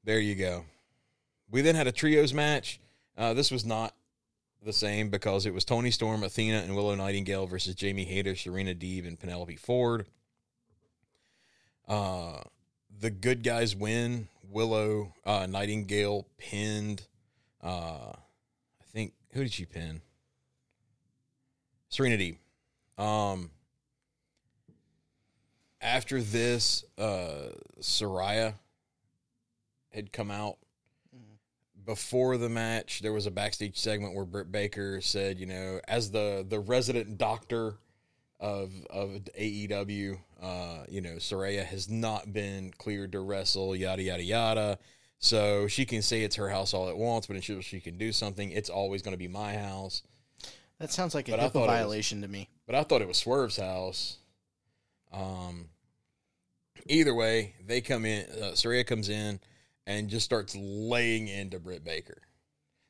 there 0.05 0.19
you 0.19 0.35
go. 0.35 0.65
We 1.49 1.61
then 1.61 1.75
had 1.75 1.87
a 1.87 1.91
trios 1.91 2.33
match. 2.33 2.79
Uh, 3.17 3.33
this 3.33 3.51
was 3.51 3.65
not 3.65 3.93
the 4.63 4.73
same 4.73 5.09
because 5.09 5.45
it 5.45 5.53
was 5.53 5.65
Toni 5.65 5.91
Storm, 5.91 6.23
Athena, 6.23 6.59
and 6.59 6.75
Willow 6.75 6.95
Nightingale 6.95 7.47
versus 7.47 7.75
Jamie 7.75 8.05
Hayter, 8.05 8.35
Serena 8.35 8.75
Deeb, 8.75 9.07
and 9.07 9.19
Penelope 9.19 9.55
Ford. 9.55 10.05
Uh, 11.87 12.41
the 12.99 13.09
good 13.09 13.43
guys 13.43 13.75
win. 13.75 14.27
Willow 14.49 15.13
uh, 15.25 15.47
Nightingale 15.47 16.27
pinned. 16.37 17.03
Uh, 17.63 18.13
I 18.13 18.83
think 18.91 19.13
who 19.33 19.43
did 19.43 19.53
she 19.53 19.65
pin? 19.65 20.01
Serena 21.89 22.17
Deeb. 22.17 22.37
Um, 23.03 23.49
after 25.81 26.21
this, 26.21 26.83
uh, 26.97 27.49
Saraya 27.79 28.53
had 29.89 30.13
come 30.13 30.29
out 30.29 30.57
before 31.91 32.37
the 32.37 32.47
match, 32.47 33.01
there 33.01 33.11
was 33.11 33.25
a 33.25 33.31
backstage 33.31 33.77
segment 33.77 34.15
where 34.15 34.23
Britt 34.23 34.49
Baker 34.49 35.01
said, 35.01 35.37
you 35.41 35.45
know, 35.45 35.81
as 35.89 36.09
the 36.11 36.45
the 36.47 36.57
resident 36.57 37.17
doctor 37.17 37.75
of 38.39 38.71
of 38.89 39.09
AEW, 39.37 40.17
uh, 40.41 40.85
you 40.87 41.01
know, 41.01 41.15
Saraya 41.17 41.65
has 41.65 41.89
not 41.89 42.31
been 42.31 42.71
cleared 42.77 43.11
to 43.11 43.19
wrestle, 43.19 43.75
yada 43.75 44.01
yada 44.01 44.23
yada. 44.23 44.79
So 45.19 45.67
she 45.67 45.85
can 45.85 46.01
say 46.01 46.21
it's 46.23 46.37
her 46.37 46.47
house 46.47 46.73
all 46.73 46.87
at 46.87 46.95
once, 46.95 47.27
but 47.27 47.35
until 47.35 47.59
she 47.59 47.81
can 47.81 47.97
do 47.97 48.13
something, 48.13 48.51
it's 48.51 48.69
always 48.69 49.01
going 49.01 49.13
to 49.13 49.19
be 49.19 49.27
my 49.27 49.57
house. 49.57 50.01
That 50.79 50.93
sounds 50.93 51.13
like 51.13 51.27
a 51.27 51.31
But 51.31 51.41
HIPAA 51.41 51.45
it 51.47 51.53
was- 51.55 51.67
violation 51.67 52.21
to 52.21 52.29
me. 52.29 52.47
But 52.67 52.75
I 52.75 52.83
thought 52.83 53.01
it 53.01 53.07
was 53.09 53.17
Swerve's 53.17 53.57
house. 53.57 54.15
Um, 55.11 55.67
either 56.87 57.13
way, 57.13 57.53
they 57.67 57.81
come 57.81 58.05
in. 58.05 58.25
Uh, 58.31 58.51
Saraya 58.53 58.87
comes 58.87 59.09
in 59.09 59.41
and 59.85 60.09
just 60.09 60.25
starts 60.25 60.55
laying 60.55 61.27
into 61.27 61.59
Britt 61.59 61.83
Baker. 61.83 62.21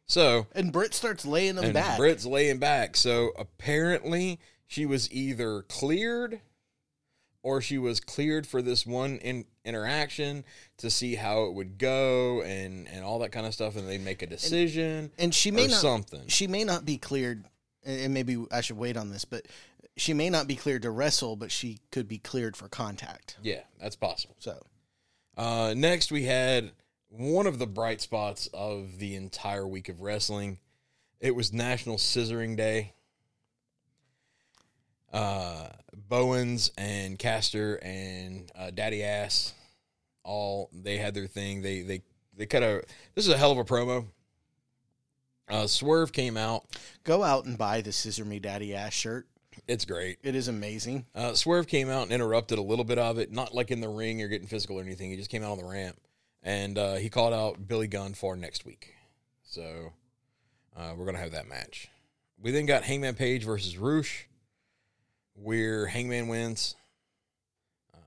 So 0.08 0.48
And 0.54 0.74
Britt 0.74 0.94
starts 0.94 1.26
laying 1.26 1.56
them 1.56 1.66
and 1.66 1.74
back. 1.74 1.98
Britt's 1.98 2.26
laying 2.26 2.60
back. 2.60 2.98
So 2.98 3.32
apparently 3.38 4.40
she 4.68 4.86
was 4.86 5.12
either 5.12 5.62
cleared 5.64 6.42
or 7.44 7.62
she 7.62 7.78
was 7.78 8.00
cleared 8.00 8.46
for 8.46 8.62
this 8.62 8.86
one 8.86 9.18
in, 9.18 9.46
interaction 9.66 10.44
to 10.78 10.90
see 10.90 11.16
how 11.16 11.46
it 11.46 11.54
would 11.54 11.78
go 11.78 12.42
and 12.42 12.88
and 12.88 13.04
all 13.04 13.20
that 13.20 13.32
kind 13.32 13.46
of 13.48 13.54
stuff, 13.54 13.76
and 13.76 13.88
they 13.88 13.98
make 13.98 14.22
a 14.22 14.28
decision 14.28 15.12
and 15.18 15.34
she 15.34 15.50
may 15.50 15.68
not 15.68 15.80
something. 15.82 16.28
she 16.28 16.46
may 16.46 16.64
not 16.64 16.86
be 16.86 16.98
cleared 16.98 17.46
and 17.84 18.02
and 18.02 18.14
maybe 18.14 18.46
I 18.52 18.62
should 18.62 18.78
wait 18.78 18.98
on 18.98 19.10
this, 19.12 19.26
but 19.26 19.46
she 19.98 20.14
may 20.14 20.30
not 20.30 20.48
be 20.48 20.56
cleared 20.56 20.84
to 20.84 20.92
wrestle, 20.92 21.36
but 21.36 21.52
she 21.52 21.80
could 21.92 22.08
be 22.08 22.18
cleared 22.18 22.56
for 22.56 22.68
contact. 22.68 23.38
yeah, 23.42 23.62
that's 23.80 23.96
possible. 23.96 24.36
So 24.40 24.62
Uh, 25.38 25.74
next, 25.76 26.12
we 26.12 26.24
had 26.26 26.72
one 27.12 27.46
of 27.46 27.60
the 27.60 27.68
bright 27.68 28.00
spots 28.02 28.48
of 28.54 28.98
the 28.98 29.16
entire 29.16 29.68
week 29.68 29.90
of 29.90 30.02
wrestling. 30.02 30.60
It 31.20 31.36
was 31.36 31.52
National 31.52 31.98
Scissoring 31.98 32.56
Day. 32.56 32.94
Uh, 35.12 35.68
Bowens 35.94 36.72
and 36.78 37.20
Caster 37.20 37.76
and 37.84 38.50
uh, 38.58 38.72
Daddy 38.72 39.04
Ass, 39.04 39.54
all 40.24 40.70
they 40.74 40.98
had 40.98 41.14
their 41.14 41.28
thing. 41.28 41.62
They 41.62 41.82
they 41.82 42.02
they 42.38 42.46
cut 42.46 42.64
a. 42.64 42.82
this 43.14 43.28
is 43.28 43.34
a 43.34 43.38
hell 43.38 43.52
of 43.52 43.58
a 43.58 43.66
promo. 43.66 44.06
Uh, 45.50 45.68
Swerve 45.68 46.14
came 46.14 46.38
out. 46.38 46.64
go 47.04 47.24
out 47.24 47.44
and 47.44 47.58
buy 47.58 47.82
the 47.82 47.92
Scissor 47.92 48.24
Me 48.24 48.40
Daddy 48.40 48.74
Ass 48.74 48.94
shirt. 48.94 49.28
It's 49.68 49.84
great. 49.84 50.18
It 50.24 50.34
is 50.34 50.48
amazing. 50.48 51.06
Uh, 51.14 51.34
Swerve 51.34 51.68
came 51.68 51.90
out 51.90 52.04
and 52.04 52.14
interrupted 52.14 52.58
a 52.58 52.62
little 52.62 52.86
bit 52.86 52.98
of 52.98 53.18
it, 53.20 53.34
not 53.34 53.54
like 53.54 53.70
in 53.70 53.82
the 53.82 53.90
ring 53.90 54.22
or 54.22 54.30
getting 54.30 54.48
physical 54.48 54.80
or 54.80 54.82
anything. 54.82 55.12
He 55.12 55.18
just 55.18 55.30
came 55.30 55.44
out 55.44 55.52
on 55.52 55.58
the 55.58 55.66
ramp 55.66 55.98
and 56.44 56.78
uh, 56.78 56.96
he 56.96 57.10
called 57.10 57.34
out 57.34 57.68
Billy 57.68 57.88
Gunn 57.88 58.14
for 58.14 58.36
next 58.36 58.66
week. 58.66 58.96
So 59.44 59.94
uh, 60.76 60.94
we're 60.96 61.06
gonna 61.06 61.20
have 61.20 61.32
that 61.32 61.48
match. 61.48 61.90
We 62.40 62.52
then 62.52 62.66
got 62.66 62.84
Hangman 62.84 63.16
Page 63.16 63.44
versus 63.44 63.78
Roosh, 63.78 64.24
where 65.34 65.88
Hangman 65.88 66.28
wins. 66.28 66.76
Uh, 67.94 67.98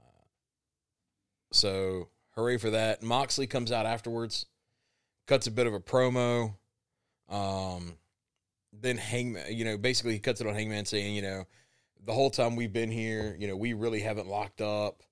so 1.53 2.09
hooray 2.35 2.57
for 2.57 2.71
that! 2.71 3.03
Moxley 3.03 3.47
comes 3.47 3.71
out 3.71 3.87
afterwards, 3.87 4.47
cuts 5.27 5.47
a 5.47 5.51
bit 5.51 5.67
of 5.67 5.75
a 5.75 5.81
promo. 5.81 6.55
Um, 7.29 7.95
then 8.73 8.97
Hangman, 8.97 9.53
you 9.55 9.65
know, 9.65 9.79
basically 9.79 10.15
he 10.15 10.19
cuts 10.19 10.41
it 10.41 10.47
on 10.47 10.55
Hangman 10.55 10.85
saying, 10.85 11.15
you 11.15 11.23
know, 11.23 11.45
the 12.05 12.13
whole 12.13 12.31
time 12.31 12.57
we've 12.57 12.73
been 12.73 12.91
here, 12.91 13.37
you 13.39 13.49
know, 13.49 13.57
we 13.57 13.73
really 13.73 14.01
haven't 14.01 14.29
locked 14.29 14.61
up. 14.61 15.03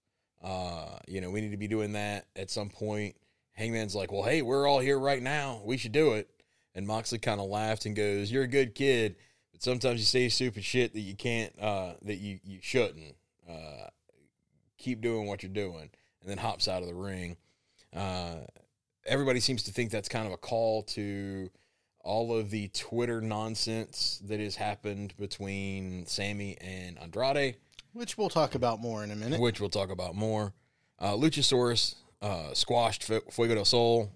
Uh, 0.42 0.98
you 1.06 1.20
know, 1.20 1.30
we 1.30 1.40
need 1.40 1.52
to 1.52 1.56
be 1.56 1.68
doing 1.68 1.92
that 1.92 2.26
at 2.36 2.50
some 2.50 2.68
point. 2.68 3.16
Hangman's 3.52 3.94
like, 3.94 4.10
well, 4.10 4.22
hey, 4.22 4.42
we're 4.42 4.66
all 4.66 4.80
here 4.80 4.98
right 4.98 5.22
now. 5.22 5.60
We 5.64 5.76
should 5.76 5.92
do 5.92 6.14
it. 6.14 6.28
And 6.74 6.86
Moxley 6.86 7.18
kind 7.18 7.40
of 7.40 7.48
laughed 7.48 7.84
and 7.86 7.94
goes, 7.94 8.32
"You're 8.32 8.44
a 8.44 8.48
good 8.48 8.74
kid, 8.74 9.16
but 9.52 9.62
sometimes 9.62 10.00
you 10.00 10.06
say 10.06 10.28
stupid 10.30 10.64
shit 10.64 10.94
that 10.94 11.00
you 11.00 11.14
can't, 11.14 11.52
uh, 11.60 11.94
that 12.02 12.16
you 12.16 12.40
you 12.42 12.60
shouldn't. 12.62 13.14
Uh, 13.48 13.88
keep 14.78 15.02
doing 15.02 15.26
what 15.26 15.42
you're 15.42 15.52
doing." 15.52 15.90
And 16.22 16.30
then 16.30 16.38
hops 16.38 16.68
out 16.68 16.80
of 16.82 16.88
the 16.88 16.94
ring. 16.94 17.36
Uh, 17.94 18.36
everybody 19.04 19.38
seems 19.40 19.64
to 19.64 19.70
think 19.70 19.90
that's 19.90 20.08
kind 20.08 20.26
of 20.26 20.32
a 20.32 20.38
call 20.38 20.82
to 20.84 21.50
all 22.00 22.36
of 22.36 22.50
the 22.50 22.68
Twitter 22.68 23.20
nonsense 23.20 24.20
that 24.24 24.40
has 24.40 24.56
happened 24.56 25.14
between 25.18 26.06
Sammy 26.06 26.56
and 26.60 26.98
Andrade, 26.98 27.56
Which 27.92 28.16
we'll 28.16 28.30
talk 28.30 28.54
about 28.54 28.80
more 28.80 29.04
in 29.04 29.10
a 29.10 29.16
minute. 29.16 29.40
which 29.40 29.60
we'll 29.60 29.70
talk 29.70 29.90
about 29.90 30.14
more. 30.14 30.52
Uh, 30.98 31.12
Luchasaurus 31.12 31.96
uh, 32.22 32.54
squashed 32.54 33.04
Fuego 33.04 33.54
del 33.54 33.64
Sol. 33.64 34.10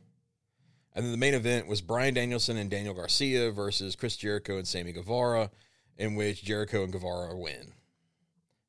And 0.94 1.04
then 1.04 1.12
the 1.12 1.18
main 1.18 1.34
event 1.34 1.66
was 1.66 1.82
Bryan 1.82 2.14
Danielson 2.14 2.56
and 2.56 2.70
Daniel 2.70 2.94
Garcia 2.94 3.50
versus 3.50 3.94
Chris 3.96 4.16
Jericho 4.16 4.56
and 4.56 4.66
Sammy 4.66 4.92
Guevara, 4.92 5.50
in 5.98 6.14
which 6.14 6.42
Jericho 6.42 6.84
and 6.84 6.92
Guevara 6.92 7.36
win 7.36 7.72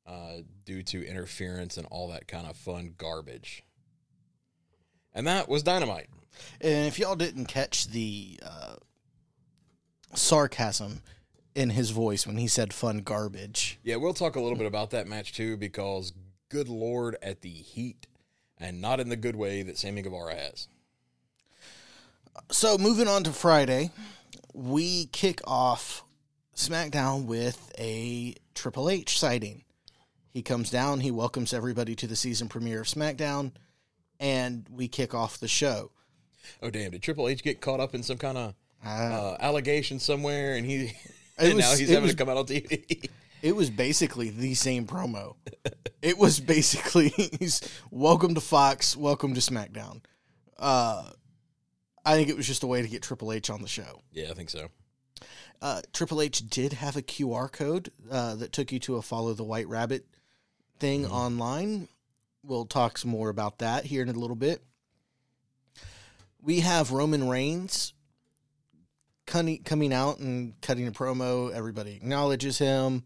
uh, 0.06 0.38
due 0.66 0.84
to 0.84 1.08
interference 1.08 1.78
and 1.78 1.88
all 1.90 2.10
that 2.10 2.28
kind 2.28 2.46
of 2.48 2.58
fun 2.58 2.96
garbage. 2.98 3.64
And 5.14 5.26
that 5.28 5.48
was 5.48 5.64
Dynamite. 5.64 6.10
And 6.60 6.86
if 6.88 7.00
y'all 7.00 7.16
didn't 7.16 7.46
catch 7.46 7.88
the 7.88 8.40
uh, 8.44 8.76
sarcasm 10.14 11.02
in 11.58 11.72
his 11.72 11.90
voice 11.90 12.28
when 12.28 12.38
he 12.38 12.48
said 12.48 12.72
fun 12.72 13.00
garbage, 13.00 13.80
Yeah, 13.84 13.96
we'll 13.96 14.14
talk 14.14 14.36
a 14.36 14.40
little 14.40 14.58
bit 14.58 14.68
about 14.68 14.92
that 14.92 15.08
match 15.08 15.34
too, 15.34 15.58
because 15.58 16.14
good 16.50 16.70
lord, 16.70 17.18
at 17.22 17.42
the 17.42 17.50
heat, 17.50 18.06
and 18.60 18.80
not 18.80 19.00
in 19.00 19.10
the 19.10 19.16
good 19.16 19.36
way 19.36 19.64
that 19.64 19.76
Sammy 19.76 20.04
Guevara 20.04 20.36
has. 20.36 20.68
So 22.52 22.78
moving 22.78 23.08
on 23.08 23.24
to 23.24 23.32
Friday, 23.32 23.90
we 24.54 25.08
kick 25.08 25.42
off 25.46 26.04
SmackDown 26.56 27.26
with 27.26 27.72
a 27.80 28.36
Triple 28.54 28.88
H 28.88 29.18
sighting. 29.18 29.64
He 30.30 30.44
comes 30.44 30.70
down, 30.70 31.00
he 31.00 31.10
welcomes 31.10 31.54
everybody 31.54 31.96
to 31.96 32.06
the 32.06 32.16
season 32.16 32.48
premiere 32.50 32.82
of 32.82 32.88
SmackDown, 32.88 33.54
and 34.20 34.68
we 34.72 34.88
kick 34.88 35.16
off 35.16 35.40
the 35.40 35.48
show. 35.48 35.90
Oh 36.62 36.70
damn! 36.70 36.92
Did 36.92 37.02
Triple 37.02 37.28
H 37.28 37.42
get 37.42 37.62
caught 37.62 37.80
up 37.80 37.96
in 37.96 38.04
some 38.04 38.18
kind 38.18 38.38
of 38.38 38.54
Uh, 38.86 38.90
uh, 38.90 39.38
allegation 39.40 39.98
somewhere, 40.00 40.56
and 40.56 40.66
he 40.68 40.94
and 41.38 41.56
was- 41.56 41.65
now 41.65 41.75
he's 41.75 41.89
having 41.89 42.03
was- 42.03 42.12
to 42.12 42.17
come 42.17 42.29
out 42.29 42.38
on 42.38 42.46
TV? 42.46 43.10
it 43.41 43.56
was 43.56 43.70
basically 43.70 44.29
the 44.29 44.53
same 44.56 44.86
promo. 44.88 45.36
it 46.01 46.17
was 46.17 46.39
basically 46.39 47.12
welcome 47.91 48.34
to 48.36 48.41
Fox, 48.41 48.96
welcome 48.98 49.34
to 49.34 49.39
SmackDown. 49.39 50.01
Uh, 50.58 51.10
I 52.06 52.15
think 52.15 52.29
it 52.29 52.38
was 52.38 52.48
just 52.48 52.63
a 52.63 52.67
way 52.67 52.82
to 52.82 52.88
get 52.88 53.03
Triple 53.03 53.32
H 53.32 53.50
on 53.50 53.62
the 53.62 53.67
show. 53.67 54.01
yeah, 54.12 54.29
I 54.32 54.34
think 54.34 54.50
so. 54.50 54.70
uh, 55.62 55.82
Triple 55.94 56.22
H 56.22 56.50
did 56.50 56.74
have 56.74 56.96
a 56.96 57.01
QR 57.01 57.51
code 57.51 57.91
uh, 58.10 58.36
that 58.36 58.51
took 58.53 58.72
you 58.72 58.79
to 58.79 58.96
a 58.96 59.01
follow 59.01 59.34
the 59.34 59.44
White 59.44 59.67
Rabbit 59.67 60.06
thing 60.79 61.06
online. 61.06 61.88
We'll 62.44 62.65
talk 62.65 62.98
some 62.98 63.12
more 63.12 63.29
about 63.29 63.60
that 63.60 63.86
here 63.86 64.01
in 64.01 64.10
a 64.10 64.13
little 64.13 64.36
bit. 64.36 64.63
We 66.41 66.62
have 66.62 66.91
Roman 66.91 67.27
Reigns 67.27 67.94
coming 69.27 69.93
out 69.93 70.19
and 70.19 70.60
cutting 70.62 70.88
a 70.88 70.91
promo. 70.91 71.53
Everybody 71.53 71.96
acknowledges 71.96 72.57
him. 72.57 73.03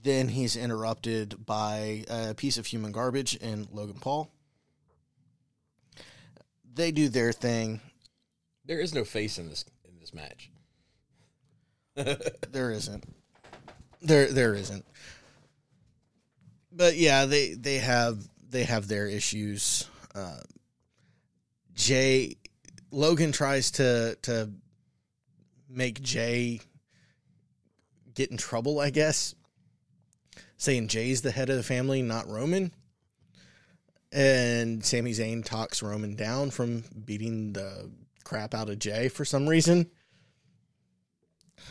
Then 0.00 0.28
he's 0.28 0.54
interrupted 0.54 1.44
by 1.44 2.04
a 2.08 2.34
piece 2.34 2.58
of 2.58 2.66
human 2.66 2.92
garbage 2.92 3.34
in 3.34 3.66
Logan 3.72 3.98
Paul. 4.00 4.30
They 6.72 6.92
do 6.92 7.08
their 7.08 7.32
thing. 7.32 7.80
There 8.64 8.78
is 8.78 8.94
no 8.94 9.04
face 9.04 9.38
in 9.38 9.48
this 9.48 9.64
in 9.84 9.98
this 9.98 10.14
match. 10.14 10.50
There 12.50 12.70
isn't. 12.70 13.04
There 14.02 14.30
there 14.30 14.54
isn't. 14.54 14.84
But 16.70 16.96
yeah, 16.96 17.24
they 17.24 17.54
they 17.54 17.78
have 17.78 18.18
they 18.48 18.64
have 18.64 18.86
their 18.86 19.06
issues. 19.06 19.88
Uh, 20.14 20.40
Jay 21.74 22.36
Logan 22.90 23.32
tries 23.32 23.70
to 23.72 24.16
to 24.22 24.50
make 25.76 26.02
Jay 26.02 26.60
get 28.14 28.30
in 28.30 28.36
trouble, 28.36 28.80
I 28.80 28.90
guess. 28.90 29.34
Saying 30.56 30.88
Jay's 30.88 31.20
the 31.22 31.30
head 31.30 31.50
of 31.50 31.56
the 31.56 31.62
family, 31.62 32.02
not 32.02 32.28
Roman. 32.28 32.72
And 34.10 34.84
Sami 34.84 35.12
Zayn 35.12 35.44
talks 35.44 35.82
Roman 35.82 36.16
down 36.16 36.50
from 36.50 36.84
beating 37.04 37.52
the 37.52 37.90
crap 38.24 38.54
out 38.54 38.70
of 38.70 38.78
Jay 38.78 39.08
for 39.08 39.24
some 39.24 39.46
reason. 39.46 39.90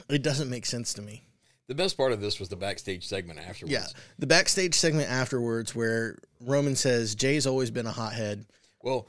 It 0.10 0.22
doesn't 0.22 0.50
make 0.50 0.66
sense 0.66 0.94
to 0.96 1.02
me. 1.02 1.24
The 1.68 1.76
best 1.76 1.98
part 1.98 2.12
of 2.12 2.22
this 2.22 2.40
was 2.40 2.50
the 2.50 2.56
backstage 2.56 3.08
segment 3.08 3.40
afterwards. 3.40 3.74
Yeah. 3.74 3.88
The 4.20 4.28
backstage 4.28 4.76
segment 4.76 5.10
afterwards 5.10 5.74
where 5.74 6.20
Roman 6.40 6.76
says 6.76 7.16
Jay's 7.16 7.48
always 7.48 7.72
been 7.72 7.88
a 7.88 7.92
hothead. 7.92 8.46
Well, 8.84 9.08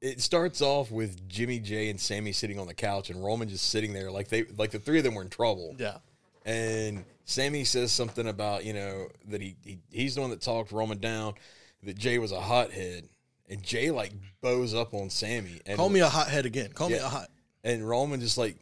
it 0.00 0.20
starts 0.20 0.62
off 0.62 0.90
with 0.90 1.28
Jimmy 1.28 1.58
J 1.58 1.90
and 1.90 2.00
Sami 2.00 2.32
sitting 2.32 2.58
on 2.58 2.66
the 2.66 2.74
couch, 2.74 3.10
and 3.10 3.22
Roman 3.22 3.48
just 3.48 3.68
sitting 3.70 3.92
there 3.92 4.10
like 4.10 4.28
they 4.28 4.44
like 4.56 4.70
the 4.70 4.78
three 4.78 4.98
of 4.98 5.04
them 5.04 5.14
were 5.14 5.22
in 5.22 5.28
trouble. 5.28 5.74
Yeah. 5.78 5.98
And 6.46 7.04
Sami 7.26 7.64
says 7.64 7.92
something 7.92 8.26
about 8.26 8.64
you 8.64 8.72
know 8.72 9.08
that 9.28 9.40
he, 9.42 9.56
he 9.64 9.78
he's 9.90 10.14
the 10.14 10.20
one 10.22 10.30
that 10.30 10.40
talked 10.40 10.72
Roman 10.72 10.98
down, 10.98 11.34
that 11.82 11.98
Jay 11.98 12.18
was 12.18 12.32
a 12.32 12.40
hothead, 12.40 13.08
and 13.48 13.62
Jay 13.62 13.90
like 13.90 14.12
bows 14.40 14.74
up 14.74 14.94
on 14.94 15.10
Sami 15.10 15.60
and 15.66 15.76
Call 15.76 15.88
me 15.90 16.00
a 16.00 16.08
hothead 16.08 16.46
again. 16.46 16.72
Call 16.72 16.88
me 16.88 16.96
a 16.96 17.08
hot. 17.08 17.28
and 17.62 17.86
Roman 17.86 18.20
just 18.20 18.38
like 18.38 18.56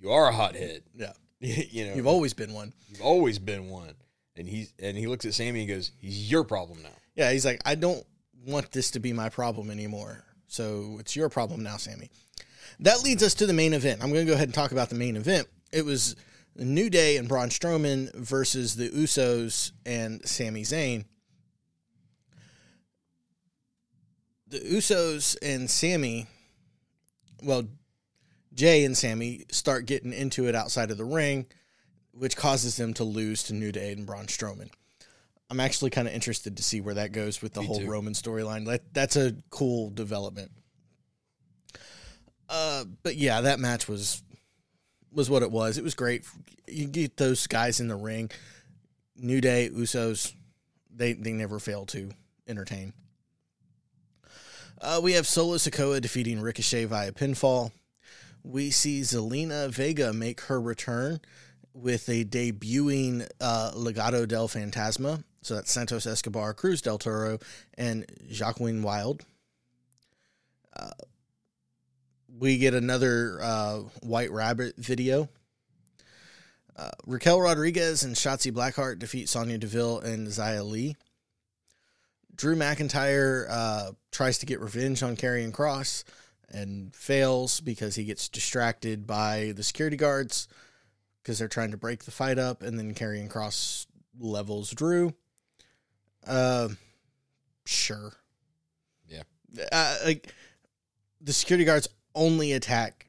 you 0.00 0.10
are 0.10 0.28
a 0.28 0.32
hothead. 0.32 0.82
Yeah. 0.96 1.12
you 1.40 1.86
know, 1.86 1.94
You've 1.94 2.06
always 2.06 2.32
been 2.32 2.52
one. 2.54 2.72
you've 2.88 3.02
always 3.02 3.38
been 3.38 3.68
one. 3.68 3.92
And 4.36 4.48
he's 4.48 4.72
and 4.80 4.96
he 4.96 5.06
looks 5.06 5.24
at 5.24 5.34
Sami 5.34 5.60
and 5.60 5.68
goes, 5.68 5.92
"He's 5.98 6.30
your 6.30 6.42
problem 6.42 6.82
now." 6.82 6.88
Yeah, 7.14 7.30
he's 7.32 7.44
like, 7.44 7.60
I 7.64 7.74
don't 7.76 8.04
want 8.46 8.72
this 8.72 8.90
to 8.92 8.98
be 9.00 9.12
my 9.12 9.28
problem 9.28 9.70
anymore. 9.70 10.24
So 10.54 10.98
it's 11.00 11.16
your 11.16 11.28
problem 11.28 11.64
now, 11.64 11.78
Sami. 11.78 12.10
That 12.78 13.02
leads 13.02 13.24
us 13.24 13.34
to 13.34 13.46
the 13.46 13.52
main 13.52 13.74
event. 13.74 14.00
I'm 14.00 14.12
going 14.12 14.24
to 14.24 14.30
go 14.30 14.34
ahead 14.34 14.46
and 14.46 14.54
talk 14.54 14.70
about 14.70 14.88
the 14.88 14.94
main 14.94 15.16
event. 15.16 15.48
It 15.72 15.84
was 15.84 16.14
New 16.54 16.88
Day 16.88 17.16
and 17.16 17.26
Braun 17.26 17.48
Strowman 17.48 18.14
versus 18.14 18.76
the 18.76 18.88
Usos 18.90 19.72
and 19.84 20.24
Sami 20.24 20.62
Zayn. 20.62 21.06
The 24.46 24.60
Usos 24.60 25.36
and 25.42 25.68
Sami, 25.68 26.28
well, 27.42 27.64
Jay 28.54 28.84
and 28.84 28.96
Sami 28.96 29.46
start 29.50 29.86
getting 29.86 30.12
into 30.12 30.46
it 30.46 30.54
outside 30.54 30.92
of 30.92 30.98
the 30.98 31.04
ring, 31.04 31.46
which 32.12 32.36
causes 32.36 32.76
them 32.76 32.94
to 32.94 33.02
lose 33.02 33.42
to 33.42 33.54
New 33.54 33.72
Day 33.72 33.90
and 33.90 34.06
Braun 34.06 34.26
Strowman. 34.26 34.70
I'm 35.54 35.60
actually 35.60 35.90
kind 35.90 36.08
of 36.08 36.14
interested 36.14 36.56
to 36.56 36.64
see 36.64 36.80
where 36.80 36.94
that 36.94 37.12
goes 37.12 37.40
with 37.40 37.52
the 37.54 37.60
Me 37.60 37.66
whole 37.68 37.78
too. 37.78 37.88
Roman 37.88 38.12
storyline. 38.12 38.66
That 38.66 38.92
that's 38.92 39.14
a 39.14 39.36
cool 39.50 39.90
development. 39.90 40.50
Uh, 42.48 42.84
but 43.04 43.14
yeah, 43.14 43.40
that 43.42 43.60
match 43.60 43.86
was 43.86 44.20
was 45.12 45.30
what 45.30 45.44
it 45.44 45.52
was. 45.52 45.78
It 45.78 45.84
was 45.84 45.94
great. 45.94 46.24
You 46.66 46.88
get 46.88 47.18
those 47.18 47.46
guys 47.46 47.78
in 47.78 47.86
the 47.86 47.94
ring. 47.94 48.32
New 49.14 49.40
Day, 49.40 49.70
Usos, 49.72 50.34
they 50.92 51.12
they 51.12 51.30
never 51.30 51.60
fail 51.60 51.86
to 51.86 52.10
entertain. 52.48 52.92
Uh, 54.80 55.00
we 55.00 55.12
have 55.12 55.24
Solo 55.28 55.54
Sikoa 55.54 56.00
defeating 56.00 56.40
Ricochet 56.40 56.86
via 56.86 57.12
pinfall. 57.12 57.70
We 58.42 58.72
see 58.72 59.02
Zelina 59.02 59.70
Vega 59.70 60.12
make 60.12 60.40
her 60.42 60.60
return 60.60 61.20
with 61.72 62.08
a 62.08 62.24
debuting 62.24 63.28
uh, 63.40 63.70
Legado 63.76 64.26
del 64.26 64.48
Fantasma. 64.48 65.22
So 65.44 65.54
that's 65.54 65.70
Santos 65.70 66.06
Escobar, 66.06 66.54
Cruz 66.54 66.80
del 66.80 66.96
Toro, 66.96 67.38
and 67.76 68.06
Jacqueline 68.30 68.82
Wild. 68.82 69.26
Uh, 70.74 70.88
we 72.38 72.56
get 72.56 72.72
another 72.72 73.38
uh, 73.42 73.76
White 74.02 74.30
Rabbit 74.30 74.76
video. 74.78 75.28
Uh, 76.74 76.90
Raquel 77.06 77.42
Rodriguez 77.42 78.04
and 78.04 78.16
Shotzi 78.16 78.50
Blackheart 78.50 78.98
defeat 78.98 79.28
Sonya 79.28 79.58
Deville 79.58 80.00
and 80.00 80.32
Zaya 80.32 80.64
Lee. 80.64 80.96
Drew 82.34 82.56
McIntyre 82.56 83.46
uh, 83.50 83.90
tries 84.10 84.38
to 84.38 84.46
get 84.46 84.60
revenge 84.60 85.02
on 85.02 85.14
Karrion 85.14 85.52
Kross 85.52 86.04
and 86.48 86.96
fails 86.96 87.60
because 87.60 87.96
he 87.96 88.04
gets 88.04 88.30
distracted 88.30 89.06
by 89.06 89.52
the 89.54 89.62
security 89.62 89.98
guards 89.98 90.48
because 91.22 91.38
they're 91.38 91.48
trying 91.48 91.72
to 91.72 91.76
break 91.76 92.04
the 92.04 92.10
fight 92.10 92.38
up, 92.38 92.62
and 92.62 92.78
then 92.78 92.94
Karrion 92.94 93.28
Kross 93.30 93.86
levels 94.18 94.70
Drew. 94.70 95.12
Uh, 96.26 96.68
sure. 97.64 98.12
Yeah. 99.08 99.22
Uh, 99.70 99.96
like 100.04 100.32
the 101.20 101.32
security 101.32 101.64
guards 101.64 101.88
only 102.14 102.52
attack 102.52 103.08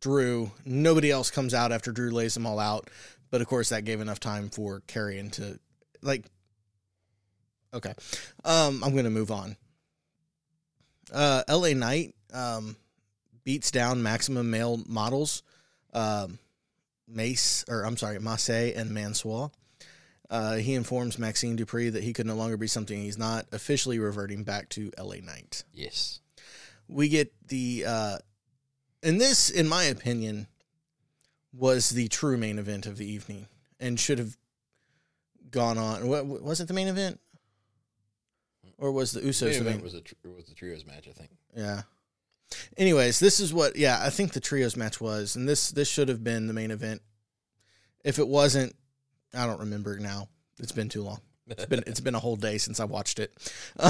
Drew. 0.00 0.50
Nobody 0.64 1.10
else 1.10 1.30
comes 1.30 1.54
out 1.54 1.72
after 1.72 1.92
Drew 1.92 2.10
lays 2.10 2.34
them 2.34 2.46
all 2.46 2.58
out. 2.58 2.88
But 3.30 3.40
of 3.40 3.48
course, 3.48 3.70
that 3.70 3.84
gave 3.84 4.00
enough 4.00 4.20
time 4.20 4.50
for 4.50 4.82
Karrion 4.86 5.32
to 5.32 5.58
like. 6.02 6.24
Okay, 7.74 7.92
um, 8.44 8.82
I'm 8.84 8.94
gonna 8.94 9.10
move 9.10 9.30
on. 9.30 9.56
Uh, 11.12 11.42
L.A. 11.48 11.74
Knight 11.74 12.14
um, 12.32 12.76
beats 13.44 13.70
down 13.70 14.02
Maximum 14.02 14.50
Male 14.50 14.80
Models, 14.88 15.42
um, 15.92 16.38
Mace 17.08 17.64
or 17.68 17.84
I'm 17.84 17.96
sorry, 17.96 18.18
Mace 18.18 18.48
and 18.48 18.90
Mansoor. 18.92 19.50
Uh, 20.28 20.56
he 20.56 20.74
informs 20.74 21.18
Maxxine 21.18 21.56
Dupri 21.56 21.92
that 21.92 22.02
he 22.02 22.12
could 22.12 22.26
no 22.26 22.34
longer 22.34 22.56
be 22.56 22.66
something 22.66 23.00
he's 23.00 23.16
not, 23.18 23.46
officially 23.52 23.98
reverting 23.98 24.42
back 24.42 24.68
to 24.70 24.90
L.A. 24.98 25.20
Knight 25.20 25.62
Yes. 25.72 26.20
we 26.88 27.08
get 27.08 27.32
the 27.48 27.84
uh 27.86 28.18
and 29.02 29.20
this 29.20 29.50
in 29.50 29.68
my 29.68 29.84
opinion 29.84 30.48
was 31.52 31.90
the 31.90 32.08
true 32.08 32.36
main 32.36 32.58
event 32.58 32.86
of 32.86 32.96
the 32.96 33.06
evening 33.10 33.46
and 33.78 33.98
should 34.00 34.18
have 34.18 34.36
gone 35.50 35.78
on 35.78 36.08
what 36.08 36.26
was 36.26 36.60
it 36.60 36.66
the 36.68 36.74
main 36.74 36.88
event 36.88 37.20
or 38.78 38.90
was 38.92 39.12
the 39.12 39.20
usos 39.20 39.42
Main 39.42 39.50
the 39.52 39.56
event 39.60 39.76
main 39.76 39.84
was 39.84 39.94
a 39.94 40.00
tr- 40.00 40.14
was 40.36 40.46
the 40.46 40.54
trios 40.54 40.84
match, 40.84 41.06
I 41.08 41.12
think. 41.12 41.30
yeah 41.56 41.82
anyways 42.76 43.18
this 43.20 43.38
is 43.40 43.54
what 43.54 43.76
yeah 43.76 43.98
i 44.02 44.10
think 44.10 44.32
the 44.32 44.40
trios 44.40 44.76
match 44.76 45.00
was 45.00 45.36
and 45.36 45.48
this 45.48 45.70
this 45.70 45.88
should 45.88 46.08
have 46.08 46.22
been 46.24 46.46
the 46.46 46.52
main 46.52 46.70
event 46.70 47.00
if 48.04 48.18
it 48.18 48.28
wasn't 48.28 48.74
i 49.34 49.46
don't 49.46 49.60
remember 49.60 49.98
now 49.98 50.28
it's 50.58 50.72
been 50.72 50.88
too 50.88 51.02
long 51.02 51.20
it's 51.48 51.66
been 51.66 51.84
it's 51.86 52.00
been 52.00 52.14
a 52.14 52.20
whole 52.20 52.36
day 52.36 52.58
since 52.58 52.80
I 52.80 52.84
watched 52.84 53.18
it. 53.18 53.32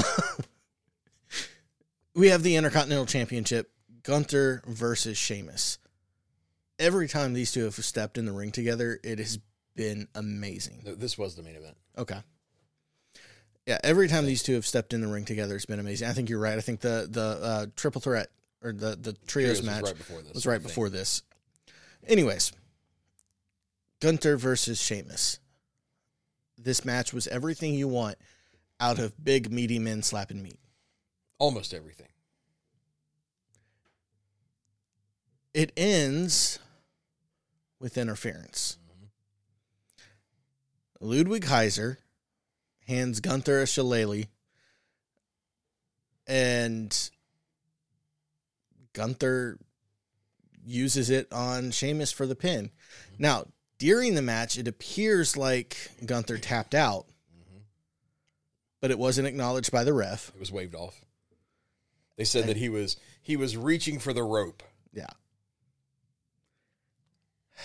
we 2.15 2.29
have 2.29 2.43
the 2.43 2.55
Intercontinental 2.55 3.05
Championship, 3.05 3.71
Gunther 4.03 4.63
versus 4.67 5.17
Sheamus. 5.17 5.79
Every 6.79 7.07
time 7.07 7.33
these 7.33 7.51
two 7.51 7.63
have 7.63 7.73
stepped 7.73 8.17
in 8.17 8.25
the 8.25 8.31
ring 8.31 8.51
together, 8.51 8.99
it 9.03 9.17
has 9.17 9.39
been 9.75 10.07
amazing. 10.13 10.81
This 10.97 11.17
was 11.17 11.35
the 11.35 11.41
main 11.41 11.55
event. 11.55 11.77
Okay. 11.97 12.19
Yeah, 13.65 13.79
every 13.83 14.07
time 14.07 14.25
these 14.25 14.43
two 14.43 14.53
have 14.53 14.65
stepped 14.65 14.93
in 14.93 15.01
the 15.01 15.07
ring 15.07 15.25
together, 15.25 15.55
it's 15.55 15.65
been 15.65 15.79
amazing. 15.79 16.07
I 16.07 16.13
think 16.13 16.29
you're 16.29 16.39
right. 16.39 16.57
I 16.57 16.61
think 16.61 16.81
the 16.81 17.07
the 17.09 17.39
uh, 17.41 17.65
triple 17.75 18.01
threat 18.01 18.29
or 18.61 18.71
the 18.71 18.95
the 18.95 19.13
trios, 19.25 19.27
Trios 19.27 19.57
was 19.57 19.65
match 19.65 19.83
right 19.83 19.97
before 19.97 20.21
this, 20.21 20.33
was 20.33 20.45
right 20.45 20.61
before 20.61 20.89
this. 20.89 21.23
Anyways, 22.07 22.53
Gunther 23.99 24.37
versus 24.37 24.81
Sheamus. 24.81 25.39
This 26.57 26.85
match 26.85 27.13
was 27.13 27.27
everything 27.27 27.73
you 27.73 27.87
want 27.87 28.17
out 28.79 28.99
of 28.99 29.23
big 29.23 29.51
meaty 29.51 29.79
men 29.79 30.03
slapping 30.03 30.41
meat. 30.41 30.59
Almost 31.39 31.73
everything. 31.73 32.07
It 35.53 35.71
ends 35.75 36.59
with 37.79 37.97
interference. 37.97 38.77
Mm-hmm. 38.91 39.05
Ludwig 41.07 41.43
Kaiser 41.43 41.99
hands 42.87 43.19
Gunther 43.19 43.61
a 43.61 43.67
shillelagh, 43.67 44.25
and 46.27 47.09
Gunther 48.93 49.57
uses 50.65 51.09
it 51.09 51.31
on 51.31 51.71
Sheamus 51.71 52.11
for 52.11 52.25
the 52.25 52.35
pin. 52.35 52.65
Mm-hmm. 52.65 53.15
Now, 53.23 53.45
during 53.77 54.15
the 54.15 54.21
match, 54.21 54.57
it 54.57 54.67
appears 54.67 55.35
like 55.37 55.77
Gunther 56.05 56.37
tapped 56.37 56.73
out, 56.75 57.05
but 58.81 58.91
it 58.91 58.99
wasn't 58.99 59.27
acknowledged 59.27 59.71
by 59.71 59.83
the 59.83 59.93
ref. 59.93 60.29
It 60.33 60.39
was 60.39 60.51
waved 60.51 60.75
off. 60.75 61.01
They 62.15 62.23
said 62.23 62.47
that 62.47 62.57
he 62.57 62.69
was 62.69 62.97
he 63.21 63.35
was 63.35 63.55
reaching 63.57 63.99
for 63.99 64.13
the 64.13 64.23
rope. 64.23 64.63
Yeah. 64.93 65.05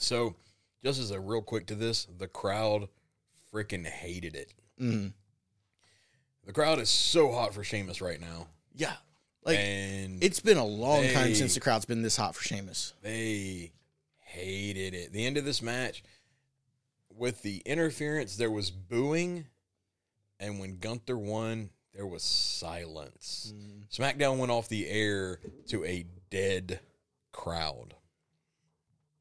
So, 0.00 0.36
just 0.84 1.00
as 1.00 1.10
a 1.10 1.18
real 1.20 1.42
quick 1.42 1.66
to 1.66 1.74
this, 1.74 2.06
the 2.18 2.28
crowd 2.28 2.88
freaking 3.52 3.84
hated 3.84 4.36
it. 4.36 4.54
Mhm. 4.80 5.12
The 6.44 6.52
crowd 6.52 6.78
is 6.78 6.88
so 6.88 7.32
hot 7.32 7.52
for 7.52 7.64
Sheamus 7.64 8.00
right 8.00 8.20
now, 8.20 8.46
Yeah. 8.74 8.96
Like, 9.44 9.58
and 9.58 10.22
it's 10.22 10.40
been 10.40 10.56
a 10.56 10.64
long 10.64 11.08
time 11.10 11.34
since 11.34 11.54
the 11.54 11.60
crowd's 11.60 11.84
been 11.84 12.02
this 12.02 12.16
hot 12.16 12.36
for 12.36 12.42
Sheamus. 12.44 12.92
they 13.02 13.72
hated 14.28 14.94
it. 14.94 15.12
The 15.12 15.26
end 15.26 15.36
of 15.36 15.44
this 15.44 15.62
match, 15.62 16.02
with 17.10 17.42
the 17.42 17.62
interference, 17.66 18.36
there 18.36 18.50
was 18.50 18.70
booing, 18.70 19.46
and 20.38 20.60
when 20.60 20.78
Gunther 20.78 21.18
won, 21.18 21.70
there 21.94 22.06
was 22.06 22.22
silence. 22.22 23.52
Mm. 23.54 23.88
SmackDown 23.90 24.38
went 24.38 24.52
off 24.52 24.68
the 24.68 24.88
air 24.88 25.40
to 25.68 25.84
a 25.84 26.06
dead 26.30 26.80
crowd. 27.32 27.94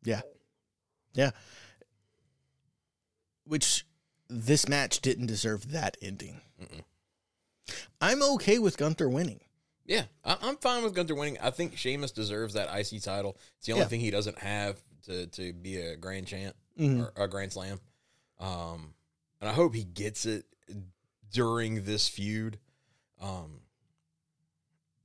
Yeah. 0.03 0.21
Yeah. 1.13 1.31
Which 3.45 3.85
this 4.29 4.67
match 4.67 4.99
didn't 5.01 5.27
deserve 5.27 5.71
that 5.71 5.97
ending. 6.01 6.41
I'm 7.99 8.21
okay 8.21 8.59
with 8.59 8.77
Gunther 8.77 9.09
winning. 9.09 9.39
Yeah, 9.85 10.03
I, 10.23 10.37
I'm 10.41 10.57
fine 10.57 10.83
with 10.83 10.93
Gunther 10.93 11.15
winning. 11.15 11.37
I 11.41 11.49
think 11.49 11.77
Sheamus 11.77 12.11
deserves 12.11 12.53
that 12.55 12.67
IC 12.77 13.01
title. 13.01 13.37
It's 13.57 13.67
the 13.67 13.73
only 13.73 13.83
Yeah. 13.83 13.87
thing 13.87 13.99
he 14.01 14.11
doesn't 14.11 14.37
have 14.39 14.81
to, 15.07 15.27
to 15.27 15.53
be 15.53 15.77
a 15.77 15.95
grand 15.97 16.27
champ 16.27 16.55
Mhm. 16.79 17.11
or 17.17 17.23
a 17.23 17.27
grand 17.27 17.51
slam. 17.53 17.79
Um, 18.39 18.93
and 19.41 19.49
I 19.49 19.53
hope 19.53 19.73
he 19.73 19.83
gets 19.83 20.25
it 20.25 20.45
during 21.31 21.83
this 21.83 22.07
feud. 22.07 22.59
Um, 23.19 23.61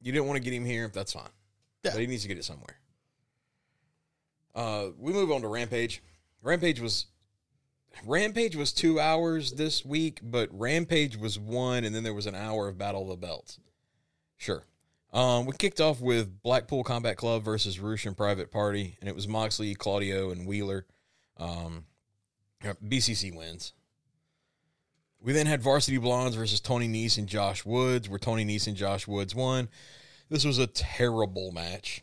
you 0.00 0.12
didn't 0.12 0.26
want 0.26 0.36
to 0.36 0.42
get 0.42 0.52
him 0.52 0.64
here. 0.64 0.90
That's 0.92 1.12
fine. 1.12 1.30
Yeah. 1.82 1.92
But 1.92 2.00
he 2.00 2.06
needs 2.06 2.22
to 2.22 2.28
get 2.28 2.38
it 2.38 2.44
somewhere. 2.44 2.78
Uh, 4.54 4.88
we 4.98 5.12
move 5.12 5.30
on 5.30 5.40
to 5.42 5.48
Rampage. 5.48 6.02
Rampage 6.42 6.80
was 6.80 7.06
Rampage 8.06 8.56
was 8.56 8.72
two 8.72 8.98
hours 8.98 9.52
this 9.52 9.84
week, 9.84 10.20
but 10.22 10.48
Rampage 10.52 11.16
was 11.16 11.38
one, 11.38 11.84
and 11.84 11.94
then 11.94 12.02
there 12.02 12.14
was 12.14 12.26
an 12.26 12.34
hour 12.34 12.68
of 12.68 12.78
Battle 12.78 13.02
of 13.02 13.08
the 13.08 13.16
Belts. 13.26 13.58
Sure. 14.38 14.64
Um, 15.12 15.44
we 15.44 15.52
kicked 15.52 15.80
off 15.80 16.00
with 16.00 16.42
Blackpool 16.42 16.84
Combat 16.84 17.16
Club 17.16 17.42
versus 17.42 17.78
Roosh 17.78 18.06
and 18.06 18.16
Private 18.16 18.50
Party, 18.50 18.96
and 19.00 19.08
it 19.08 19.14
was 19.14 19.28
Moxley, 19.28 19.74
Claudio, 19.74 20.30
and 20.30 20.46
Wheeler. 20.46 20.86
Um, 21.36 21.84
BCC 22.62 23.34
wins. 23.34 23.74
We 25.20 25.32
then 25.32 25.46
had 25.46 25.62
Varsity 25.62 25.98
Blondes 25.98 26.36
versus 26.36 26.60
Tony 26.60 26.88
Nese 26.88 27.18
and 27.18 27.28
Josh 27.28 27.64
Woods, 27.64 28.08
where 28.08 28.18
Tony 28.18 28.44
Nese 28.44 28.66
and 28.66 28.76
Josh 28.76 29.06
Woods 29.06 29.34
won. 29.34 29.68
This 30.30 30.44
was 30.44 30.58
a 30.58 30.66
terrible 30.66 31.52
match. 31.52 32.02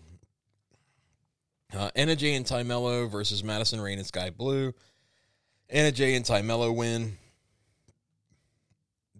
Uh, 1.74 1.90
Anna 1.96 2.16
Jay 2.16 2.36
and 2.36 2.46
Tay 2.46 2.64
Melo 2.64 3.08
versus 3.08 3.44
Madison 3.44 3.82
Rayne 3.82 3.98
and 3.98 4.08
Skye 4.08 4.30
Blue. 4.30 4.74
Anna 5.70 5.92
Jay 5.92 6.16
and 6.16 6.26
Tay 6.26 6.42
Melo 6.42 6.72
win. 6.72 7.18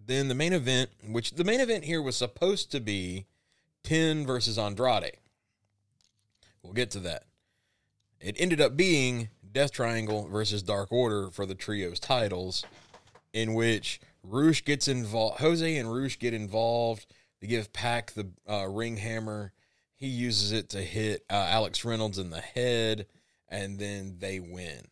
Then 0.06 0.28
the 0.28 0.34
main 0.34 0.52
event, 0.52 0.90
which 1.08 1.32
the 1.32 1.44
main 1.44 1.60
event 1.60 1.84
here 1.84 2.02
was 2.02 2.16
supposed 2.16 2.72
to 2.72 2.80
be 2.80 3.26
Ten 3.82 4.26
versus 4.26 4.58
Andrade. 4.58 5.16
We'll 6.62 6.72
get 6.72 6.90
to 6.92 7.00
that. 7.00 7.24
It 8.20 8.36
ended 8.38 8.60
up 8.60 8.76
being 8.76 9.30
Death 9.50 9.72
Triangle 9.72 10.28
versus 10.28 10.62
Dark 10.62 10.92
Order 10.92 11.30
for 11.30 11.46
the 11.46 11.54
trios 11.54 11.98
titles, 11.98 12.64
in 13.32 13.54
which 13.54 14.00
Roosh 14.22 14.62
gets 14.62 14.86
involved. 14.88 15.40
Jose 15.40 15.76
and 15.76 15.92
Roosh 15.92 16.18
get 16.18 16.34
involved. 16.34 17.06
They 17.40 17.46
give 17.46 17.72
Pac 17.72 18.12
the 18.12 18.30
uh, 18.48 18.68
ring 18.68 18.98
hammer. 18.98 19.52
He 19.96 20.06
uses 20.06 20.52
it 20.52 20.68
to 20.70 20.78
hit 20.82 21.24
uh, 21.30 21.46
Alex 21.48 21.84
Reynolds 21.84 22.18
in 22.18 22.30
the 22.30 22.40
head, 22.40 23.06
and 23.48 23.78
then 23.78 24.16
they 24.18 24.40
win. 24.40 24.88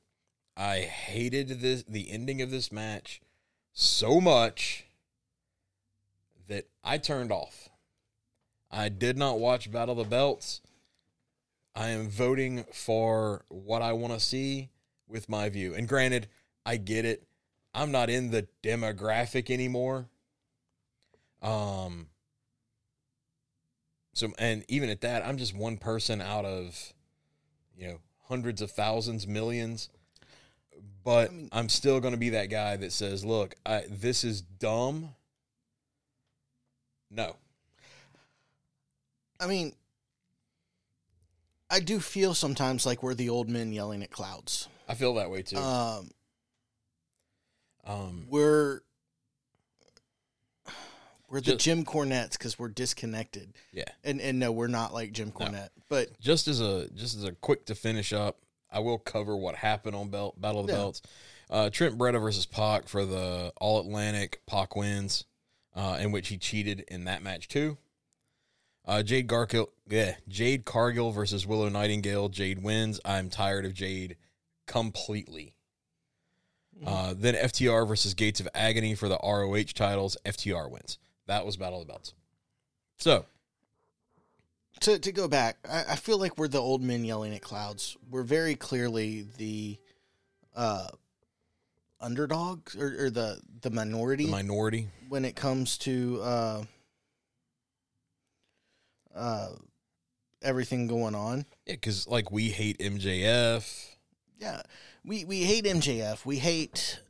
I 0.56 0.80
hated 0.80 1.60
this 1.60 1.84
the 1.84 2.10
ending 2.10 2.42
of 2.42 2.50
this 2.50 2.72
match 2.72 3.20
so 3.72 4.20
much 4.20 4.86
that 6.48 6.68
I 6.82 6.98
turned 6.98 7.30
off. 7.30 7.68
I 8.70 8.88
did 8.88 9.16
not 9.16 9.38
watch 9.38 9.70
Battle 9.70 9.98
of 9.98 10.06
the 10.06 10.10
Belts. 10.10 10.60
I 11.74 11.88
am 11.88 12.08
voting 12.08 12.64
for 12.72 13.44
what 13.48 13.82
I 13.82 13.92
want 13.92 14.12
to 14.12 14.20
see 14.20 14.70
with 15.06 15.28
my 15.28 15.48
view. 15.48 15.74
And 15.74 15.88
granted, 15.88 16.28
I 16.66 16.76
get 16.76 17.04
it. 17.04 17.26
I'm 17.72 17.92
not 17.92 18.10
in 18.10 18.30
the 18.30 18.46
demographic 18.62 19.50
anymore. 19.50 20.08
Um 21.40 22.08
so 24.12 24.32
and 24.38 24.64
even 24.66 24.90
at 24.90 25.02
that, 25.02 25.24
I'm 25.24 25.38
just 25.38 25.54
one 25.54 25.76
person 25.76 26.20
out 26.20 26.44
of 26.44 26.92
you 27.76 27.86
know, 27.86 28.00
hundreds 28.24 28.60
of 28.60 28.72
thousands, 28.72 29.26
millions. 29.26 29.88
But 31.04 31.30
I'm 31.52 31.68
still 31.68 32.00
going 32.00 32.12
to 32.12 32.18
be 32.18 32.30
that 32.30 32.50
guy 32.50 32.76
that 32.76 32.92
says, 32.92 33.24
"Look, 33.24 33.54
I, 33.64 33.84
this 33.88 34.24
is 34.24 34.42
dumb." 34.42 35.14
No. 37.10 37.36
I 39.40 39.46
mean, 39.46 39.72
I 41.70 41.80
do 41.80 42.00
feel 42.00 42.34
sometimes 42.34 42.84
like 42.86 43.02
we're 43.02 43.14
the 43.14 43.28
old 43.28 43.48
men 43.48 43.72
yelling 43.72 44.02
at 44.02 44.10
clouds. 44.10 44.68
I 44.88 44.94
feel 44.94 45.14
that 45.14 45.30
way 45.30 45.42
too. 45.42 45.56
Um, 45.58 46.10
um 47.86 48.26
we're 48.28 48.80
we're 51.30 51.40
the 51.40 51.52
Just- 51.52 51.64
Jim 51.64 51.84
Cornettes 51.84 52.36
because 52.38 52.58
we're 52.58 52.68
disconnected. 52.68 53.52
yeah. 53.72 53.84
And 54.02 54.20
and 54.20 54.38
no, 54.38 54.50
we're 54.50 54.66
not 54.68 54.92
like 54.94 55.12
Jim 55.12 55.30
Cornette. 55.30 55.68
But 55.88 56.18
just 56.20 56.48
as 56.48 56.60
a 56.60 56.88
just 56.94 57.16
as 57.16 57.24
a 57.24 57.32
quick 57.32 57.66
to 57.66 57.74
finish 57.74 58.12
up, 58.12 58.38
I 58.70 58.80
will 58.80 58.98
cover 58.98 59.36
what 59.36 59.54
happened 59.56 59.94
on 59.94 60.08
Belt 60.08 60.40
Battle 60.40 60.62
of 60.62 60.66
the 60.66 60.72
Yeah. 60.72 60.78
Belts. 60.78 61.02
Uh, 61.50 61.70
Trent 61.70 61.96
Beretta 61.96 62.20
versus 62.20 62.44
Pac 62.44 62.88
for 62.88 63.06
the 63.06 63.52
All 63.58 63.80
Atlantic. 63.80 64.40
Pac 64.46 64.76
wins, 64.76 65.24
uh, 65.74 65.98
in 66.00 66.12
which 66.12 66.28
he 66.28 66.36
cheated 66.38 66.84
in 66.88 67.04
that 67.04 67.22
match 67.22 67.48
too. 67.48 67.78
Uh, 68.88 69.02
Jade 69.02 69.28
Gargill, 69.28 69.68
yeah, 69.86 70.14
Jade 70.28 70.64
Cargill 70.64 71.12
versus 71.12 71.46
Willow 71.46 71.68
Nightingale. 71.68 72.30
Jade 72.30 72.62
wins. 72.62 72.98
I'm 73.04 73.28
tired 73.28 73.66
of 73.66 73.74
Jade 73.74 74.16
completely. 74.66 75.54
Uh, 76.86 77.12
then 77.16 77.34
FTR 77.34 77.86
versus 77.86 78.14
Gates 78.14 78.40
of 78.40 78.48
Agony 78.54 78.94
for 78.94 79.08
the 79.08 79.18
ROH 79.22 79.72
titles. 79.74 80.16
FTR 80.24 80.70
wins. 80.70 80.98
That 81.26 81.44
was 81.44 81.56
Battle 81.56 81.82
of 81.82 81.86
the 81.86 81.92
Belts. 81.92 82.14
So 82.96 83.26
to 84.80 84.98
to 84.98 85.12
go 85.12 85.28
back, 85.28 85.58
I, 85.68 85.84
I 85.90 85.96
feel 85.96 86.18
like 86.18 86.38
we're 86.38 86.48
the 86.48 86.60
old 86.60 86.82
men 86.82 87.04
yelling 87.04 87.34
at 87.34 87.42
clouds. 87.42 87.96
We're 88.08 88.22
very 88.22 88.54
clearly 88.54 89.26
the 89.36 89.76
uh 90.56 90.88
underdogs 92.00 92.76
or, 92.76 93.06
or 93.06 93.10
the 93.10 93.40
the 93.60 93.70
minority 93.70 94.26
the 94.26 94.30
minority. 94.30 94.86
when 95.08 95.24
it 95.24 95.34
comes 95.34 95.78
to 95.78 96.20
uh 96.22 96.62
uh 99.14 99.48
everything 100.42 100.86
going 100.86 101.14
on. 101.14 101.44
Yeah, 101.66 101.74
because 101.74 102.06
like 102.06 102.30
we 102.30 102.48
hate 102.48 102.78
MJF. 102.78 103.86
Yeah, 104.38 104.62
we 105.04 105.24
we 105.24 105.42
hate 105.42 105.64
MJF. 105.64 106.24
We 106.24 106.38
hate 106.38 107.00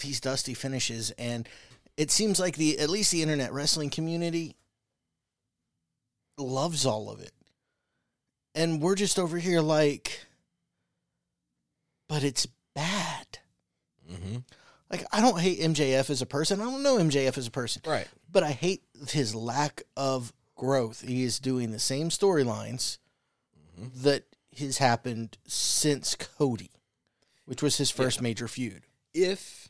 these 0.00 0.20
dusty 0.20 0.52
finishes, 0.54 1.10
and 1.12 1.48
it 1.96 2.10
seems 2.10 2.38
like 2.38 2.56
the 2.56 2.78
at 2.78 2.90
least 2.90 3.12
the 3.12 3.22
internet 3.22 3.52
wrestling 3.52 3.90
community 3.90 4.56
loves 6.38 6.84
all 6.84 7.10
of 7.10 7.20
it, 7.20 7.32
and 8.54 8.82
we're 8.82 8.94
just 8.94 9.18
over 9.18 9.38
here 9.38 9.60
like, 9.62 10.26
but 12.08 12.22
it's 12.22 12.46
bad. 12.74 13.38
Mm-hmm. 14.10 14.36
Like 14.90 15.04
I 15.12 15.20
don't 15.20 15.40
hate 15.40 15.60
MJF 15.60 16.10
as 16.10 16.20
a 16.22 16.26
person. 16.26 16.60
I 16.60 16.64
don't 16.64 16.82
know 16.82 16.98
MJF 16.98 17.38
as 17.38 17.46
a 17.46 17.50
person, 17.50 17.82
Right. 17.86 18.06
but 18.30 18.42
I 18.42 18.50
hate 18.52 18.82
his 19.08 19.34
lack 19.34 19.82
of 19.96 20.32
growth. 20.56 21.02
He 21.02 21.22
is 21.22 21.38
doing 21.38 21.70
the 21.70 21.78
same 21.78 22.08
storylines 22.08 22.98
that 23.78 24.24
has 24.58 24.78
happened 24.78 25.36
since 25.46 26.14
Cody, 26.14 26.70
which 27.44 27.62
was 27.62 27.76
his 27.76 27.90
first 27.90 28.20
major 28.20 28.48
feud. 28.48 28.82
If 29.14 29.68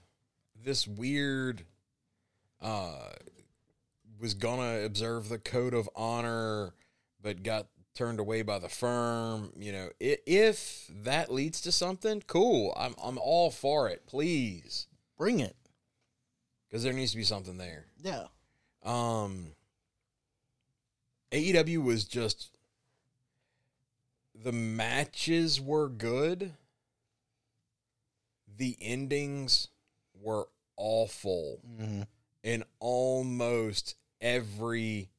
this 0.65 0.87
weird 0.87 1.63
uh 2.61 3.11
was 4.19 4.35
gonna 4.35 4.81
observe 4.81 5.29
the 5.29 5.39
code 5.39 5.75
of 5.75 5.91
honor 5.95 6.73
but 7.21 7.43
got 7.43 7.67
turned 7.95 8.21
away 8.21 8.43
by 8.43 8.59
the 8.59 8.69
firm, 8.69 9.53
you 9.57 9.73
know, 9.73 9.89
if 10.01 10.91
that 11.03 11.33
leads 11.33 11.61
to 11.63 11.73
something, 11.73 12.23
cool. 12.27 12.73
I'm 12.77 12.95
I'm 13.03 13.19
all 13.19 13.51
for 13.51 13.89
it, 13.89 14.07
please. 14.07 14.87
Bring 15.19 15.41
it. 15.41 15.57
Because 16.69 16.83
there 16.83 16.93
needs 16.93 17.13
to 17.13 17.17
be 17.17 17.25
something 17.25 17.59
there. 17.59 17.87
Yeah. 18.03 18.27
Um, 18.83 19.53
AEW 21.33 21.83
was 21.83 22.05
just 22.05 22.51
the 24.35 24.53
matches 24.53 25.61
were 25.61 25.89
good. 25.89 26.53
The 28.57 28.77
endings 28.81 29.69
were 30.15 30.49
awful 30.77 31.61
hmm 31.77 32.03
in 32.43 32.63
almost 32.79 33.97
every 34.21 35.11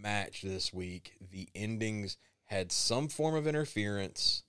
match 0.00 0.42
this 0.42 0.72
week. 0.72 1.16
The 1.32 1.48
endings 1.52 2.16
had 2.44 2.70
some 2.70 3.08
form 3.08 3.34
of 3.34 3.48
interference, 3.48 4.44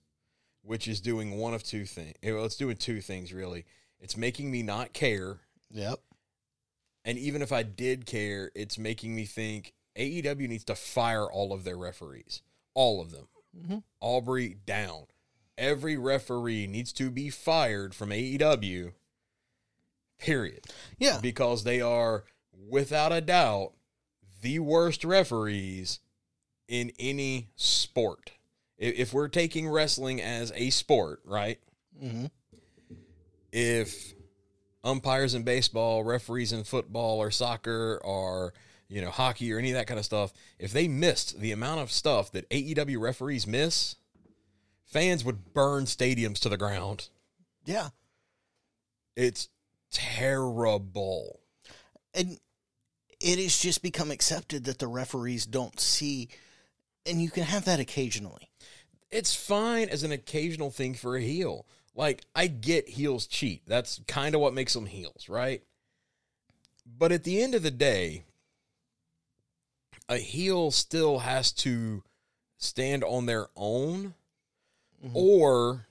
which 0.62 0.86
is 0.86 1.00
doing 1.00 1.32
one 1.38 1.54
of 1.54 1.64
two 1.64 1.84
things. 1.86 2.14
Well, 2.22 2.44
it's 2.44 2.56
doing 2.56 2.76
two 2.76 3.00
things 3.00 3.32
really. 3.32 3.64
It's 3.98 4.16
making 4.16 4.50
me 4.50 4.62
not 4.62 4.92
care 4.92 5.40
Yep. 5.72 5.98
and 7.04 7.18
even 7.18 7.42
if 7.42 7.50
I 7.52 7.64
did 7.64 8.06
care, 8.06 8.52
it's 8.54 8.78
making 8.78 9.14
me 9.16 9.24
think 9.24 9.72
AEW 9.96 10.48
needs 10.48 10.64
to 10.64 10.74
fire 10.74 11.26
all 11.30 11.52
of 11.52 11.64
their 11.64 11.76
referees. 11.76 12.42
All 12.74 13.00
of 13.00 13.10
them. 13.10 13.28
Mhm. 13.56 13.82
Aubrey 14.00 14.54
down. 14.66 15.06
Every 15.58 15.96
referee 15.96 16.66
needs 16.66 16.92
to 16.94 17.10
be 17.10 17.28
fired 17.30 17.94
from 17.94 18.10
AEW, 18.12 18.94
period. 20.18 20.66
Yeah. 20.98 21.18
Because 21.20 21.64
they 21.64 21.80
are, 21.80 22.24
without 22.52 23.12
a 23.12 23.20
doubt, 23.20 23.72
the 24.42 24.58
worst 24.60 25.04
referees 25.04 25.98
in 26.68 26.92
any 26.98 27.48
sport. 27.56 28.32
If 28.78 29.12
we're 29.12 29.28
taking 29.28 29.68
wrestling 29.68 30.20
as 30.22 30.52
a 30.54 30.70
sport, 30.70 31.20
right? 31.24 31.60
hmm 31.98 32.26
if 33.52 34.14
umpires 34.84 35.34
in 35.34 35.42
baseball, 35.42 36.04
referees 36.04 36.52
in 36.52 36.62
football 36.62 37.18
or 37.18 37.32
soccer 37.32 38.00
or 38.04 38.54
you 38.90 39.00
know 39.00 39.10
hockey 39.10 39.52
or 39.52 39.58
any 39.58 39.70
of 39.70 39.76
that 39.76 39.86
kind 39.86 39.98
of 39.98 40.04
stuff, 40.04 40.32
if 40.58 40.72
they 40.72 40.88
missed 40.88 41.40
the 41.40 41.52
amount 41.52 41.80
of 41.80 41.92
stuff 41.92 42.32
that 42.32 42.48
AEW 42.50 43.00
referees 43.00 43.46
miss, 43.46 43.96
fans 44.84 45.24
would 45.24 45.54
burn 45.54 45.84
stadiums 45.84 46.40
to 46.40 46.48
the 46.48 46.58
ground. 46.58 47.08
Yeah. 47.64 47.90
It's 49.16 49.48
terrible. 49.92 51.40
And 52.12 52.38
it 53.20 53.38
has 53.38 53.58
just 53.58 53.82
become 53.82 54.10
accepted 54.10 54.64
that 54.64 54.78
the 54.78 54.88
referees 54.88 55.46
don't 55.46 55.78
see, 55.78 56.28
and 57.06 57.22
you 57.22 57.30
can 57.30 57.44
have 57.44 57.66
that 57.66 57.80
occasionally. 57.80 58.50
It's 59.10 59.34
fine 59.34 59.88
as 59.88 60.02
an 60.02 60.12
occasional 60.12 60.70
thing 60.70 60.94
for 60.94 61.16
a 61.16 61.20
heel. 61.20 61.66
Like, 61.94 62.22
I 62.34 62.46
get 62.46 62.88
heels 62.88 63.26
cheat. 63.26 63.62
That's 63.66 64.00
kind 64.08 64.34
of 64.34 64.40
what 64.40 64.54
makes 64.54 64.72
them 64.74 64.86
heels, 64.86 65.28
right? 65.28 65.62
But 66.86 67.12
at 67.12 67.24
the 67.24 67.42
end 67.42 67.54
of 67.54 67.62
the 67.62 67.70
day, 67.70 68.24
a 70.10 70.18
heel 70.18 70.70
still 70.70 71.20
has 71.20 71.52
to 71.52 72.02
stand 72.58 73.02
on 73.04 73.24
their 73.26 73.48
own, 73.56 74.14
Mhm. 75.02 75.12
or 75.14 75.86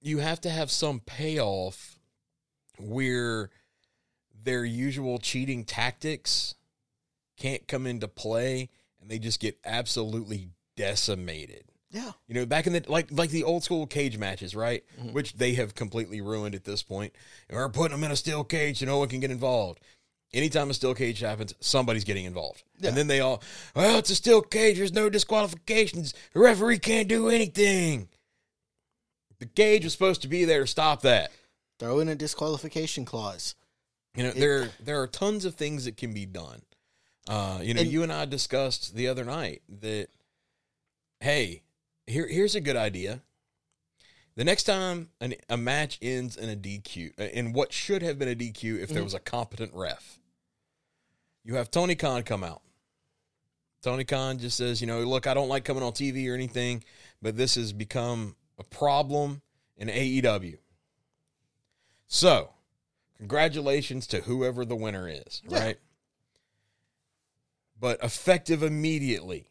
you 0.00 0.18
have 0.18 0.40
to 0.40 0.50
have 0.50 0.70
some 0.70 1.00
payoff 1.00 1.98
where 2.78 3.50
their 4.34 4.64
usual 4.64 5.18
cheating 5.18 5.64
tactics 5.64 6.54
can't 7.36 7.68
come 7.68 7.86
into 7.86 8.08
play 8.08 8.70
and 9.00 9.10
they 9.10 9.18
just 9.18 9.38
get 9.38 9.58
absolutely 9.64 10.50
decimated. 10.76 11.64
Yeah. 11.90 12.12
You 12.26 12.34
know, 12.34 12.46
back 12.46 12.66
in 12.66 12.72
the 12.72 12.84
like 12.88 13.10
like 13.10 13.30
the 13.30 13.44
old 13.44 13.64
school 13.64 13.86
cage 13.86 14.18
matches, 14.18 14.54
right? 14.54 14.84
Mhm. 14.98 15.12
Which 15.12 15.34
they 15.34 15.54
have 15.54 15.74
completely 15.74 16.20
ruined 16.20 16.54
at 16.54 16.64
this 16.64 16.82
point. 16.82 17.12
And 17.48 17.56
we're 17.56 17.68
putting 17.68 17.92
them 17.96 18.04
in 18.04 18.10
a 18.10 18.16
steel 18.16 18.44
cage 18.44 18.78
so 18.78 18.86
no 18.86 18.98
one 18.98 19.08
can 19.08 19.20
get 19.20 19.30
involved. 19.30 19.80
Anytime 20.32 20.70
a 20.70 20.74
steel 20.74 20.94
cage 20.94 21.20
happens, 21.20 21.54
somebody's 21.60 22.04
getting 22.04 22.24
involved. 22.24 22.62
Yeah. 22.78 22.88
And 22.88 22.96
then 22.96 23.06
they 23.06 23.20
all, 23.20 23.42
well, 23.74 23.98
it's 23.98 24.10
a 24.10 24.14
steel 24.16 24.42
cage. 24.42 24.76
There's 24.76 24.92
no 24.92 25.08
disqualifications. 25.08 26.14
The 26.34 26.40
referee 26.40 26.78
can't 26.80 27.08
do 27.08 27.28
anything. 27.28 28.08
The 29.38 29.46
cage 29.46 29.84
was 29.84 29.92
supposed 29.92 30.22
to 30.22 30.28
be 30.28 30.44
there 30.44 30.60
to 30.62 30.66
stop 30.66 31.02
that. 31.02 31.30
Throw 31.78 32.00
in 32.00 32.08
a 32.08 32.14
disqualification 32.14 33.04
clause. 33.04 33.54
You 34.14 34.24
know, 34.24 34.28
It- 34.30 34.36
there 34.36 34.70
there 34.80 35.00
are 35.02 35.06
tons 35.06 35.44
of 35.44 35.54
things 35.54 35.84
that 35.84 35.96
can 35.96 36.12
be 36.12 36.26
done. 36.26 36.62
Uh, 37.28 37.60
you 37.62 37.74
know, 37.74 37.82
And- 37.82 37.90
you 37.92 38.02
and 38.02 38.12
I 38.12 38.24
discussed 38.24 38.94
the 38.94 39.08
other 39.08 39.24
night 39.24 39.62
that 39.68 40.08
hey, 41.20 41.62
here 42.06 42.26
here's 42.26 42.54
a 42.54 42.60
good 42.60 42.76
idea. 42.76 43.22
The 44.36 44.44
next 44.44 44.64
time 44.64 45.08
an, 45.20 45.34
a 45.48 45.56
match 45.56 45.98
ends 46.02 46.36
in 46.36 46.50
a 46.50 46.56
DQ, 46.56 47.18
uh, 47.18 47.22
in 47.24 47.52
what 47.52 47.72
should 47.72 48.02
have 48.02 48.18
been 48.18 48.28
a 48.28 48.34
DQ 48.34 48.78
if 48.82 48.90
there 48.90 49.00
Mhm. 49.00 49.04
was 49.04 49.14
a 49.14 49.18
competent 49.20 49.72
ref, 49.74 50.18
you 51.42 51.54
have 51.54 51.70
Tony 51.70 51.94
Khan 51.94 52.22
come 52.22 52.44
out. 52.44 52.62
Tony 53.82 54.04
Khan 54.04 54.38
just 54.38 54.56
says, 54.56 54.80
you 54.80 54.86
know, 54.86 55.00
look, 55.04 55.26
I 55.26 55.32
don't 55.34 55.48
like 55.48 55.64
coming 55.64 55.82
on 55.82 55.92
TV 55.92 56.28
or 56.28 56.34
anything, 56.34 56.84
but 57.22 57.36
this 57.36 57.54
has 57.54 57.72
become 57.72 58.36
a 58.58 58.64
problem 58.64 59.42
in 59.76 59.88
AEW. 59.88 60.58
So, 62.08 62.52
congratulations 63.16 64.06
to 64.08 64.20
whoever 64.22 64.64
the 64.64 64.76
winner 64.76 65.08
is, 65.08 65.40
Yeah. 65.48 65.58
right? 65.58 65.78
But 67.78 68.02
effective 68.02 68.62
immediately. 68.62 69.48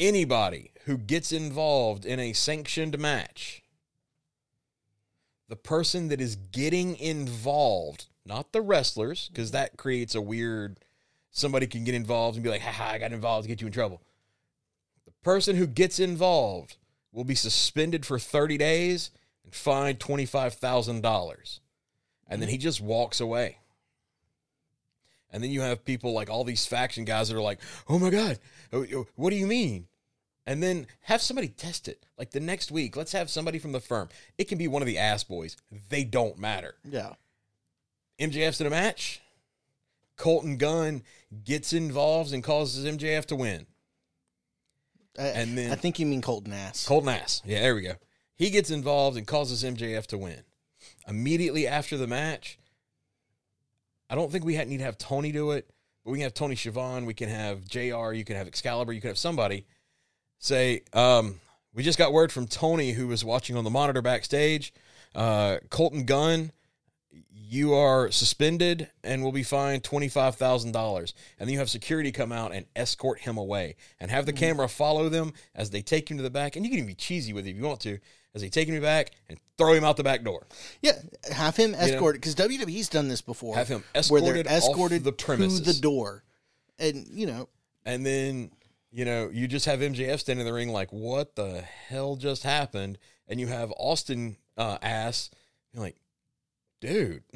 Anybody 0.00 0.72
who 0.86 0.98
gets 0.98 1.30
involved 1.30 2.04
in 2.04 2.18
a 2.18 2.32
sanctioned 2.32 2.98
match, 2.98 3.62
the 5.48 5.56
person 5.56 6.08
that 6.08 6.20
is 6.20 6.36
getting 6.36 6.96
involved, 6.96 8.06
not 8.24 8.52
the 8.52 8.62
wrestlers, 8.62 9.28
because 9.28 9.50
that 9.50 9.76
creates 9.76 10.14
a 10.14 10.20
weird 10.20 10.80
somebody 11.30 11.66
can 11.66 11.84
get 11.84 11.94
involved 11.94 12.36
and 12.36 12.44
be 12.44 12.50
like, 12.50 12.60
haha, 12.60 12.92
I 12.92 12.98
got 12.98 13.12
involved 13.12 13.44
to 13.44 13.48
get 13.48 13.60
you 13.60 13.66
in 13.66 13.72
trouble. 13.72 14.00
The 15.04 15.12
person 15.22 15.56
who 15.56 15.66
gets 15.66 15.98
involved 15.98 16.76
will 17.12 17.24
be 17.24 17.34
suspended 17.34 18.04
for 18.06 18.18
30 18.18 18.58
days 18.58 19.10
and 19.44 19.54
fined 19.54 19.98
$25,000. 19.98 21.60
And 22.28 22.40
then 22.40 22.48
he 22.48 22.58
just 22.58 22.80
walks 22.80 23.20
away. 23.20 23.58
And 25.32 25.42
then 25.42 25.50
you 25.50 25.60
have 25.60 25.84
people 25.84 26.12
like 26.12 26.28
all 26.28 26.44
these 26.44 26.66
faction 26.66 27.04
guys 27.04 27.28
that 27.28 27.36
are 27.36 27.42
like, 27.42 27.60
oh 27.88 27.98
my 27.98 28.10
God, 28.10 28.38
oh, 28.72 28.84
oh, 28.94 29.06
what 29.14 29.30
do 29.30 29.36
you 29.36 29.46
mean? 29.46 29.86
And 30.50 30.60
then 30.60 30.88
have 31.02 31.22
somebody 31.22 31.46
test 31.46 31.86
it. 31.86 32.04
Like 32.18 32.32
the 32.32 32.40
next 32.40 32.72
week, 32.72 32.96
let's 32.96 33.12
have 33.12 33.30
somebody 33.30 33.60
from 33.60 33.70
the 33.70 33.78
firm. 33.78 34.08
It 34.36 34.48
can 34.48 34.58
be 34.58 34.66
one 34.66 34.82
of 34.82 34.86
the 34.86 34.98
ass 34.98 35.22
boys. 35.22 35.56
They 35.90 36.02
don't 36.02 36.40
matter. 36.40 36.74
Yeah. 36.82 37.12
MJF's 38.18 38.60
in 38.60 38.66
a 38.66 38.70
match. 38.70 39.20
Colton 40.16 40.56
Gunn 40.56 41.04
gets 41.44 41.72
involved 41.72 42.32
and 42.32 42.42
causes 42.42 42.84
MJF 42.84 43.26
to 43.26 43.36
win. 43.36 43.64
I, 45.16 45.26
And 45.28 45.56
then- 45.56 45.70
I 45.70 45.76
think 45.76 46.00
you 46.00 46.06
mean 46.06 46.20
Colton 46.20 46.52
Ass. 46.52 46.84
Colton 46.84 47.10
Ass. 47.10 47.42
Yeah, 47.44 47.60
there 47.60 47.76
we 47.76 47.82
go. 47.82 47.94
He 48.34 48.50
gets 48.50 48.70
involved 48.72 49.16
and 49.16 49.28
causes 49.28 49.62
MJF 49.62 50.08
to 50.08 50.18
win. 50.18 50.42
Immediately 51.06 51.68
after 51.68 51.96
the 51.96 52.08
match, 52.08 52.58
I 54.08 54.16
don't 54.16 54.32
think 54.32 54.44
we 54.44 54.56
need 54.64 54.78
to 54.78 54.84
have 54.84 54.98
Tony 54.98 55.30
do 55.30 55.52
it, 55.52 55.70
but 56.04 56.10
we 56.10 56.18
can 56.18 56.24
have 56.24 56.34
Tony 56.34 56.56
Schiavone. 56.56 57.06
We 57.06 57.14
can 57.14 57.28
have 57.28 57.64
JR. 57.68 58.12
You 58.12 58.24
can 58.24 58.34
have 58.34 58.48
Excalibur. 58.48 58.92
You 58.92 59.00
can 59.00 59.10
have 59.10 59.18
somebody 59.18 59.64
say, 60.40 60.82
um, 60.92 61.40
we 61.72 61.84
just 61.84 61.98
got 61.98 62.12
word 62.12 62.32
from 62.32 62.48
Tony, 62.48 62.92
who 62.92 63.06
was 63.06 63.24
watching 63.24 63.56
on 63.56 63.62
the 63.62 63.70
monitor 63.70 64.02
backstage. 64.02 64.74
Uh, 65.14 65.58
Colton 65.70 66.04
Gunn, 66.04 66.50
you 67.30 67.74
are 67.74 68.10
suspended 68.10 68.90
and 69.04 69.22
will 69.22 69.32
be 69.32 69.42
fined 69.42 69.82
$25,000. 69.84 70.74
And 71.38 71.48
then 71.48 71.52
you 71.52 71.58
have 71.58 71.70
security 71.70 72.10
come 72.10 72.32
out 72.32 72.52
and 72.52 72.66
escort 72.74 73.20
him 73.20 73.36
away 73.36 73.76
and 74.00 74.10
have 74.10 74.26
the 74.26 74.32
camera 74.32 74.68
follow 74.68 75.08
them 75.08 75.32
as 75.54 75.70
they 75.70 75.82
take 75.82 76.10
him 76.10 76.16
to 76.16 76.22
the 76.22 76.30
back. 76.30 76.56
And 76.56 76.64
you 76.64 76.70
can 76.70 76.78
even 76.78 76.88
be 76.88 76.94
cheesy 76.94 77.32
with 77.32 77.46
it 77.46 77.50
if 77.50 77.56
you 77.56 77.62
want 77.62 77.80
to, 77.80 77.98
as 78.34 78.42
they 78.42 78.48
take 78.48 78.68
him 78.68 78.74
to 78.74 78.80
the 78.80 78.86
back 78.86 79.12
and 79.28 79.38
throw 79.58 79.72
him 79.74 79.84
out 79.84 79.96
the 79.96 80.04
back 80.04 80.22
door. 80.22 80.46
Yeah, 80.80 80.92
have 81.32 81.56
him 81.56 81.74
escorted 81.74 82.20
because 82.20 82.34
WWE's 82.36 82.88
done 82.88 83.08
this 83.08 83.20
before. 83.20 83.56
Have 83.56 83.68
him 83.68 83.84
where 84.08 84.20
they're 84.20 84.36
escorted 84.36 84.46
off 84.46 84.52
escorted 84.52 85.04
the 85.04 85.12
premises. 85.12 85.60
to 85.60 85.72
the 85.72 85.80
door, 85.80 86.24
and 86.78 87.06
you 87.10 87.26
know, 87.26 87.48
And 87.84 88.06
then, 88.06 88.52
you 88.92 89.04
know, 89.04 89.30
you 89.32 89.46
just 89.48 89.66
have 89.66 89.80
MJF 89.80 90.18
standing 90.20 90.46
in 90.46 90.50
the 90.52 90.56
ring 90.56 90.70
like, 90.70 90.92
what 90.92 91.36
the 91.36 91.62
hell 91.88 92.16
just 92.16 92.42
happened? 92.42 92.98
And 93.28 93.38
you 93.38 93.46
have 93.46 93.72
Austin 93.76 94.36
uh, 94.56 94.78
ass 94.82 95.30
being 95.72 95.82
like, 95.84 95.96
dude. 96.80 97.22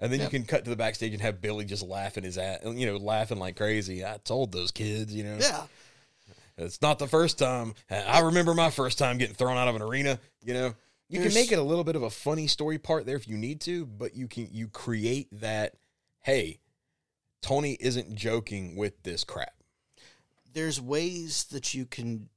and 0.00 0.12
then 0.12 0.18
Yeah. 0.20 0.24
you 0.24 0.30
can 0.30 0.44
cut 0.44 0.64
to 0.64 0.70
the 0.70 0.76
backstage 0.76 1.12
and 1.12 1.22
have 1.22 1.40
Billy 1.40 1.64
just 1.64 1.82
laughing 1.82 2.24
his 2.24 2.38
ass, 2.38 2.60
you 2.64 2.86
know, 2.86 2.96
laughing 2.96 3.38
like 3.38 3.56
crazy. 3.56 4.04
I 4.04 4.18
told 4.24 4.52
those 4.52 4.70
kids, 4.70 5.14
you 5.14 5.24
know, 5.24 5.38
yeah, 5.40 5.64
it's 6.56 6.80
not 6.80 6.98
the 6.98 7.06
first 7.06 7.38
time. 7.38 7.74
I 7.90 8.20
remember 8.20 8.54
my 8.54 8.70
first 8.70 8.98
time 8.98 9.18
getting 9.18 9.34
thrown 9.34 9.56
out 9.58 9.68
of 9.68 9.76
an 9.76 9.82
arena, 9.82 10.18
you 10.42 10.54
know. 10.54 10.74
You 11.08 11.22
can 11.22 11.34
make 11.34 11.52
it 11.52 11.58
a 11.58 11.62
little 11.62 11.84
bit 11.84 11.94
of 11.94 12.02
a 12.02 12.10
funny 12.10 12.48
story 12.48 12.78
part 12.78 13.06
there 13.06 13.14
if 13.14 13.28
you 13.28 13.36
need 13.36 13.60
to, 13.60 13.86
but 13.86 14.16
you 14.16 14.26
can 14.26 14.48
you 14.50 14.66
create 14.66 15.28
that 15.40 15.74
hey, 16.22 16.58
Tony 17.42 17.76
isn't 17.78 18.12
joking 18.16 18.74
with 18.74 19.00
this 19.04 19.22
crap. 19.22 19.52
There's 20.56 20.80
ways 20.80 21.44
that 21.52 21.74
you 21.74 21.84
can 21.84 22.30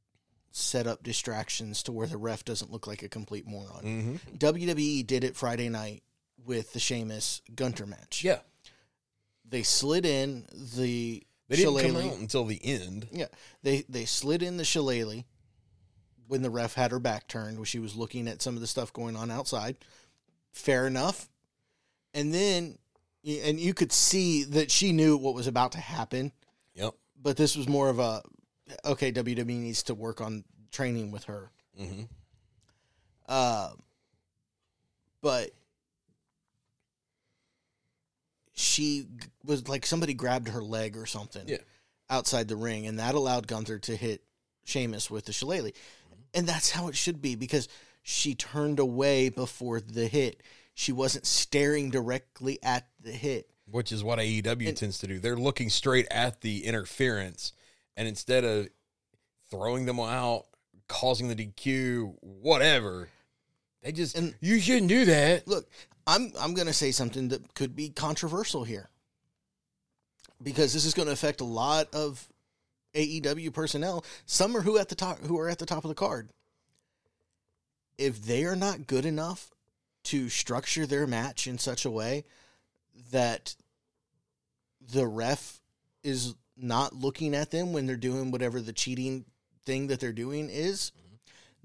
set 0.51 0.87
up 0.87 1.03
distractions 1.03 1.83
to 1.83 1.93
where 1.93 2.05
the 2.05 2.17
ref 2.17 2.43
doesn't 2.43 2.71
look 2.71 2.85
like 2.85 3.01
a 3.01 3.07
complete 3.07 3.47
moron. 3.47 3.83
Mm-hmm. 3.83 4.35
WWE 4.37 5.07
did 5.07 5.23
it 5.23 5.37
Friday 5.37 5.69
night 5.69 6.03
with 6.45 6.73
the 6.73 6.79
Sheamus 6.79 7.41
Gunther 7.55 7.85
match. 7.85 8.23
Yeah. 8.23 8.39
They 9.47 9.63
slid 9.63 10.05
in 10.05 10.45
the 10.51 11.23
They 11.47 11.55
didn't 11.55 11.93
come 11.93 11.95
out 11.95 12.17
until 12.17 12.43
the 12.43 12.59
end. 12.61 13.07
Yeah, 13.11 13.27
they 13.63 13.85
they 13.87 14.05
slid 14.05 14.43
in 14.43 14.57
the 14.57 14.65
shillelagh 14.65 15.23
when 16.27 16.41
the 16.43 16.49
ref 16.49 16.75
had 16.75 16.91
her 16.91 16.99
back 16.99 17.27
turned, 17.27 17.57
when 17.57 17.65
she 17.65 17.79
was 17.79 17.95
looking 17.95 18.27
at 18.27 18.41
some 18.41 18.55
of 18.55 18.61
the 18.61 18.67
stuff 18.67 18.93
going 18.93 19.15
on 19.15 19.31
outside. 19.31 19.77
Fair 20.51 20.85
enough. 20.85 21.29
And 22.13 22.33
then, 22.33 22.77
and 23.25 23.59
you 23.59 23.73
could 23.73 23.91
see 23.91 24.43
that 24.43 24.69
she 24.69 24.91
knew 24.91 25.17
what 25.17 25.33
was 25.33 25.47
about 25.47 25.71
to 25.71 25.79
happen. 25.79 26.31
But 27.21 27.37
this 27.37 27.55
was 27.55 27.67
more 27.67 27.89
of 27.89 27.99
a 27.99 28.21
okay. 28.85 29.11
WWE 29.11 29.45
needs 29.45 29.83
to 29.83 29.93
work 29.93 30.21
on 30.21 30.43
training 30.71 31.11
with 31.11 31.25
her. 31.25 31.51
Mm-hmm. 31.79 32.03
Uh, 33.27 33.69
but 35.21 35.51
she 38.53 39.05
was 39.45 39.67
like 39.67 39.85
somebody 39.85 40.13
grabbed 40.13 40.49
her 40.49 40.61
leg 40.61 40.97
or 40.97 41.05
something 41.05 41.47
Yeah. 41.47 41.57
outside 42.09 42.47
the 42.47 42.55
ring, 42.55 42.87
and 42.87 42.99
that 42.99 43.15
allowed 43.15 43.47
Gunther 43.47 43.79
to 43.79 43.95
hit 43.95 44.23
Sheamus 44.65 45.09
with 45.09 45.25
the 45.25 45.33
shillelagh. 45.33 45.71
And 46.33 46.47
that's 46.47 46.69
how 46.71 46.87
it 46.89 46.95
should 46.95 47.21
be 47.21 47.35
because 47.35 47.67
she 48.03 48.35
turned 48.35 48.79
away 48.79 49.29
before 49.29 49.79
the 49.81 50.07
hit. 50.07 50.43
She 50.73 50.91
wasn't 50.91 51.25
staring 51.25 51.89
directly 51.89 52.59
at 52.63 52.87
the 53.01 53.11
hit. 53.11 53.49
Which 53.71 53.91
is 53.91 54.03
what 54.03 54.19
AEW 54.19 54.69
And- 54.69 54.77
tends 54.77 54.97
to 54.99 55.07
do. 55.07 55.19
They're 55.19 55.35
looking 55.37 55.69
straight 55.69 56.07
at 56.09 56.41
the 56.41 56.65
interference, 56.65 57.53
and 57.95 58.07
instead 58.07 58.43
of 58.43 58.69
throwing 59.49 59.85
them 59.85 59.99
out, 59.99 60.47
causing 60.87 61.27
the 61.27 61.35
DQ, 61.35 62.17
whatever, 62.21 63.09
they 63.81 63.91
just 63.91 64.15
And- 64.15 64.35
you 64.41 64.59
shouldn't 64.59 64.87
do 64.89 65.05
that. 65.05 65.47
Look, 65.47 65.69
I'm 66.07 66.33
I'm 66.39 66.53
going 66.53 66.67
to 66.67 66.73
say 66.73 66.91
something 66.91 67.27
that 67.29 67.53
could 67.53 67.75
be 67.75 67.89
controversial 67.89 68.63
here. 68.63 68.89
Because 70.41 70.73
this 70.73 70.85
is 70.85 70.93
going 70.93 71.07
to 71.07 71.11
affect 71.11 71.41
a 71.41 71.45
lot 71.45 71.93
of 71.93 72.29
AEW 72.95 73.51
personnel, 73.51 74.03
some 74.25 74.55
are 74.55 74.61
who 74.61 74.77
at 74.77 74.89
the 74.89 74.95
top 74.95 75.19
who 75.19 75.37
are 75.37 75.49
at 75.49 75.59
the 75.59 75.65
top 75.65 75.83
of 75.83 75.89
the 75.89 75.95
card. 75.95 76.29
If 77.97 78.23
they 78.23 78.45
are 78.45 78.55
not 78.55 78.87
good 78.87 79.05
enough 79.05 79.51
to 80.05 80.29
structure 80.29 80.87
their 80.87 81.05
match 81.05 81.45
in 81.45 81.59
such 81.59 81.83
a 81.85 81.91
way 81.91 82.23
that 83.11 83.55
the 84.91 85.07
ref 85.07 85.61
is 86.03 86.35
not 86.57 86.93
looking 86.93 87.35
at 87.35 87.51
them 87.51 87.73
when 87.73 87.85
they're 87.85 87.95
doing 87.95 88.31
whatever 88.31 88.61
the 88.61 88.73
cheating 88.73 89.25
thing 89.65 89.87
that 89.87 89.99
they're 89.99 90.11
doing 90.11 90.49
is, 90.49 90.91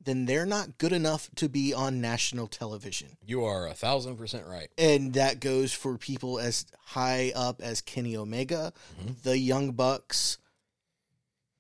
then 0.03 0.27
they're 0.27 0.47
not 0.47 0.79
good 0.79 0.93
enough 0.93 1.31
to 1.37 1.49
be 1.49 1.73
on 1.73 2.01
national 2.01 2.47
television. 2.47 3.17
You 3.25 3.45
are 3.45 3.67
a 3.67 3.75
thousand 3.75 4.17
percent 4.17 4.47
right. 4.47 4.69
And 4.77 5.15
that 5.15 5.41
goes 5.41 5.73
for 5.73 5.97
people 5.97 6.39
as 6.39 6.67
high 6.85 7.33
up 7.35 7.63
as 7.63 7.81
Kenny 7.81 8.17
Omega, 8.17 8.73
mm-hmm. 9.01 9.13
the 9.23 9.39
Young 9.39 9.73
Bucks. 9.73 10.39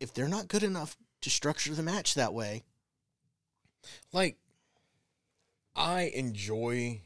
If 0.00 0.12
they're 0.12 0.28
not 0.28 0.48
good 0.48 0.62
enough 0.62 0.96
to 1.22 1.30
structure 1.30 1.74
the 1.74 1.82
match 1.82 2.14
that 2.14 2.34
way, 2.34 2.62
Like, 4.12 4.37
I 5.74 6.12
enjoy 6.14 7.02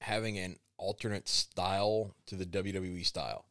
having 0.00 0.38
an 0.38 0.56
alternate 0.78 1.28
style 1.28 2.14
to 2.26 2.36
the 2.36 2.46
WWE 2.46 3.04
style. 3.04 3.44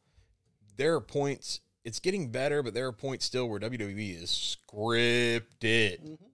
There 0.76 0.94
are 0.94 1.00
points, 1.00 1.60
it's 1.84 2.00
getting 2.00 2.30
better, 2.30 2.62
but 2.62 2.74
there 2.74 2.86
are 2.86 2.92
points 2.92 3.24
still 3.24 3.48
where 3.48 3.60
WWE 3.60 4.22
is 4.22 4.30
scripted. 4.30 6.00
Mm-hmm. 6.02 6.24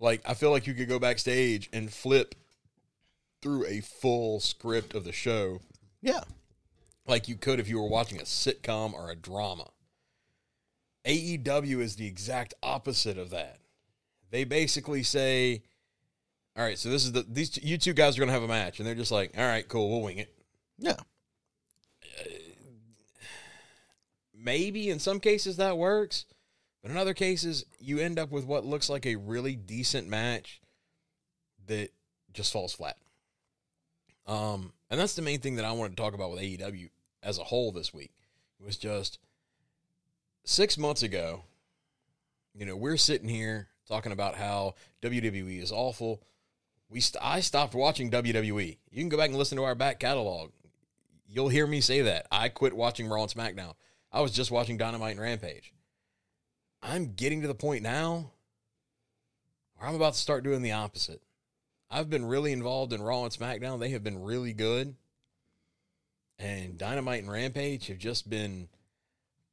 Like, 0.00 0.22
I 0.28 0.34
feel 0.34 0.50
like 0.50 0.66
you 0.66 0.74
could 0.74 0.88
go 0.88 0.98
backstage 0.98 1.68
and 1.72 1.92
flip 1.92 2.34
through 3.40 3.66
a 3.66 3.80
full 3.80 4.40
script 4.40 4.94
of 4.94 5.04
the 5.04 5.12
show 5.12 5.60
yeah, 6.04 6.20
like 7.06 7.28
you 7.28 7.36
could 7.36 7.58
if 7.58 7.66
you 7.66 7.80
were 7.80 7.88
watching 7.88 8.20
a 8.20 8.24
sitcom 8.24 8.92
or 8.92 9.10
a 9.10 9.16
drama. 9.16 9.70
AEW 11.06 11.80
is 11.80 11.96
the 11.96 12.06
exact 12.06 12.52
opposite 12.62 13.16
of 13.16 13.30
that. 13.30 13.58
They 14.30 14.44
basically 14.44 15.02
say, 15.02 15.62
"All 16.56 16.64
right, 16.64 16.78
so 16.78 16.88
this 16.90 17.04
is 17.04 17.12
the 17.12 17.24
these 17.28 17.62
you 17.62 17.78
two 17.78 17.92
guys 17.92 18.16
are 18.16 18.20
going 18.20 18.28
to 18.28 18.34
have 18.34 18.42
a 18.42 18.48
match," 18.48 18.78
and 18.78 18.86
they're 18.86 18.94
just 18.94 19.12
like, 19.12 19.32
"All 19.36 19.44
right, 19.44 19.66
cool, 19.68 19.90
we'll 19.90 20.02
wing 20.02 20.18
it." 20.18 20.34
yeah, 20.78 20.96
Maybe 24.36 24.90
in 24.90 24.98
some 24.98 25.20
cases 25.20 25.56
that 25.56 25.78
works, 25.78 26.26
but 26.82 26.90
in 26.90 26.96
other 26.98 27.14
cases 27.14 27.64
you 27.78 27.98
end 27.98 28.18
up 28.18 28.30
with 28.30 28.44
what 28.44 28.66
looks 28.66 28.90
like 28.90 29.06
a 29.06 29.16
really 29.16 29.56
decent 29.56 30.06
match 30.06 30.60
that 31.66 31.90
just 32.32 32.52
falls 32.52 32.74
flat. 32.74 32.98
Um, 34.26 34.72
and 34.90 35.00
that's 35.00 35.14
the 35.14 35.22
main 35.22 35.40
thing 35.40 35.56
that 35.56 35.64
I 35.64 35.72
wanted 35.72 35.96
to 35.96 36.02
talk 36.02 36.14
about 36.14 36.30
with 36.30 36.40
AEW 36.40 36.90
as 37.22 37.38
a 37.38 37.44
whole 37.44 37.72
this 37.72 37.94
week. 37.94 38.12
It 38.60 38.66
was 38.66 38.76
just 38.76 39.18
six 40.44 40.76
months 40.76 41.02
ago, 41.02 41.44
you 42.54 42.66
know, 42.66 42.76
we're 42.76 42.98
sitting 42.98 43.28
here 43.28 43.68
talking 43.88 44.12
about 44.12 44.34
how 44.34 44.74
WWE 45.02 45.62
is 45.62 45.72
awful. 45.72 46.22
We 46.88 47.00
st- 47.00 47.24
I 47.24 47.40
stopped 47.40 47.74
watching 47.74 48.10
WWE. 48.10 48.78
You 48.90 49.02
can 49.02 49.08
go 49.08 49.16
back 49.16 49.28
and 49.30 49.38
listen 49.38 49.56
to 49.58 49.64
our 49.64 49.74
back 49.74 49.98
catalog. 50.00 50.50
You'll 51.26 51.48
hear 51.48 51.66
me 51.66 51.80
say 51.80 52.02
that. 52.02 52.26
I 52.30 52.48
quit 52.48 52.74
watching 52.76 53.08
Raw 53.08 53.22
and 53.22 53.30
SmackDown. 53.32 53.74
I 54.12 54.20
was 54.20 54.30
just 54.32 54.50
watching 54.50 54.76
Dynamite 54.76 55.12
and 55.12 55.20
Rampage. 55.20 55.72
I'm 56.82 57.14
getting 57.14 57.42
to 57.42 57.48
the 57.48 57.54
point 57.54 57.82
now 57.82 58.30
where 59.76 59.88
I'm 59.88 59.94
about 59.96 60.12
to 60.14 60.18
start 60.20 60.44
doing 60.44 60.62
the 60.62 60.72
opposite. 60.72 61.22
I've 61.90 62.10
been 62.10 62.24
really 62.26 62.52
involved 62.52 62.92
in 62.92 63.02
Raw 63.02 63.24
and 63.24 63.32
SmackDown. 63.32 63.80
They 63.80 63.90
have 63.90 64.04
been 64.04 64.22
really 64.22 64.52
good. 64.52 64.94
And 66.38 66.76
Dynamite 66.78 67.22
and 67.22 67.30
Rampage 67.32 67.86
have 67.88 67.98
just 67.98 68.28
been 68.28 68.68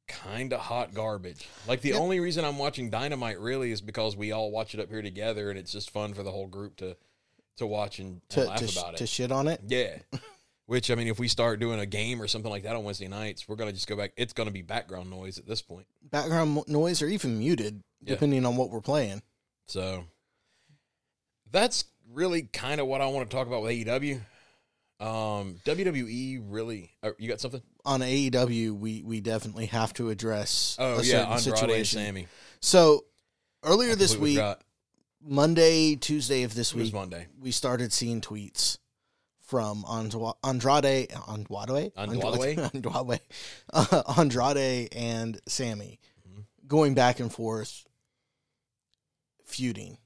kind 0.08 0.52
of 0.52 0.60
hot 0.60 0.94
garbage. 0.94 1.48
Like 1.66 1.80
the 1.80 1.90
Yep. 1.90 2.00
only 2.00 2.20
reason 2.20 2.44
I'm 2.44 2.58
watching 2.58 2.90
Dynamite 2.90 3.40
really 3.40 3.72
is 3.72 3.80
because 3.80 4.16
we 4.16 4.32
all 4.32 4.50
watch 4.50 4.74
it 4.74 4.80
up 4.80 4.88
here 4.90 5.02
together 5.02 5.48
and 5.48 5.58
it's 5.58 5.72
just 5.72 5.90
fun 5.90 6.12
for 6.12 6.22
the 6.22 6.32
whole 6.32 6.48
group 6.48 6.76
to 6.76 6.96
to 7.56 7.66
watch 7.66 7.98
and, 7.98 8.08
and 8.08 8.22
to 8.30 8.44
laugh 8.44 8.58
to, 8.58 8.66
sh- 8.68 8.76
about 8.78 8.96
to 8.98 9.06
shit 9.06 9.32
on 9.32 9.48
it. 9.48 9.60
Yeah. 9.66 9.98
Which 10.66 10.90
I 10.90 10.94
mean, 10.94 11.08
if 11.08 11.18
we 11.18 11.28
start 11.28 11.60
doing 11.60 11.80
a 11.80 11.86
game 11.86 12.22
or 12.22 12.26
something 12.28 12.50
like 12.50 12.62
that 12.62 12.76
on 12.76 12.84
Wednesday 12.84 13.08
nights, 13.08 13.46
we're 13.48 13.56
gonna 13.56 13.72
just 13.72 13.88
go 13.88 13.96
back. 13.96 14.12
It's 14.16 14.32
gonna 14.32 14.50
be 14.52 14.62
background 14.62 15.10
noise 15.10 15.38
at 15.38 15.46
this 15.46 15.60
point. 15.60 15.86
Background 16.10 16.52
mo- 16.52 16.64
noise 16.68 17.02
or 17.02 17.08
even 17.08 17.38
muted, 17.38 17.82
Yeah. 18.00 18.14
depending 18.14 18.46
on 18.46 18.56
what 18.56 18.70
we're 18.70 18.80
playing. 18.80 19.22
So 19.66 20.04
that's 21.50 21.84
really 22.12 22.42
kind 22.42 22.80
of 22.80 22.86
what 22.86 23.00
I 23.00 23.06
want 23.06 23.28
to 23.28 23.36
talk 23.36 23.46
about 23.46 23.62
with 23.62 23.72
AEW. 23.72 24.20
Um, 25.00 25.56
WWE 25.64 26.40
really. 26.48 26.90
Uh, 27.02 27.10
you 27.18 27.28
got 27.28 27.40
something? 27.40 27.60
On 27.84 28.00
AEW, 28.00 28.78
we 28.78 29.02
we 29.02 29.20
definitely 29.20 29.66
have 29.66 29.92
to 29.94 30.10
address 30.10 30.76
Oh 30.78 30.94
a 31.00 31.02
yeah, 31.02 31.02
certain 31.02 31.18
Andrade 31.20 31.32
and 31.32 31.40
situation. 31.58 32.00
Sammy. 32.00 32.26
So 32.60 33.04
earlier 33.64 33.96
this 33.96 34.16
week, 34.16 34.36
forgot. 34.36 34.62
Monday, 35.24 35.96
Tuesday 35.96 36.42
of 36.42 36.54
this 36.54 36.72
It 36.72 36.76
was 36.78 36.84
week, 36.88 36.94
Monday. 36.94 37.26
we 37.38 37.50
started 37.52 37.92
seeing 37.92 38.20
tweets 38.20 38.78
from 39.40 39.84
Andra- 39.86 40.34
Andrade, 40.42 41.12
Andrade, 41.28 41.92
Andrade? 41.96 42.58
Andrade, 42.74 43.20
uh, 43.72 44.02
Andrade, 44.18 44.88
and 44.92 45.40
Sammy 45.46 46.00
Mhm. 46.28 46.44
going 46.66 46.94
back 46.94 47.20
and 47.20 47.32
forth, 47.32 47.86
feuding. 49.44 49.98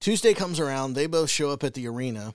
Tuesday 0.00 0.34
comes 0.34 0.60
around. 0.60 0.92
They 0.94 1.06
both 1.06 1.30
show 1.30 1.50
up 1.50 1.64
at 1.64 1.74
the 1.74 1.86
arena. 1.86 2.34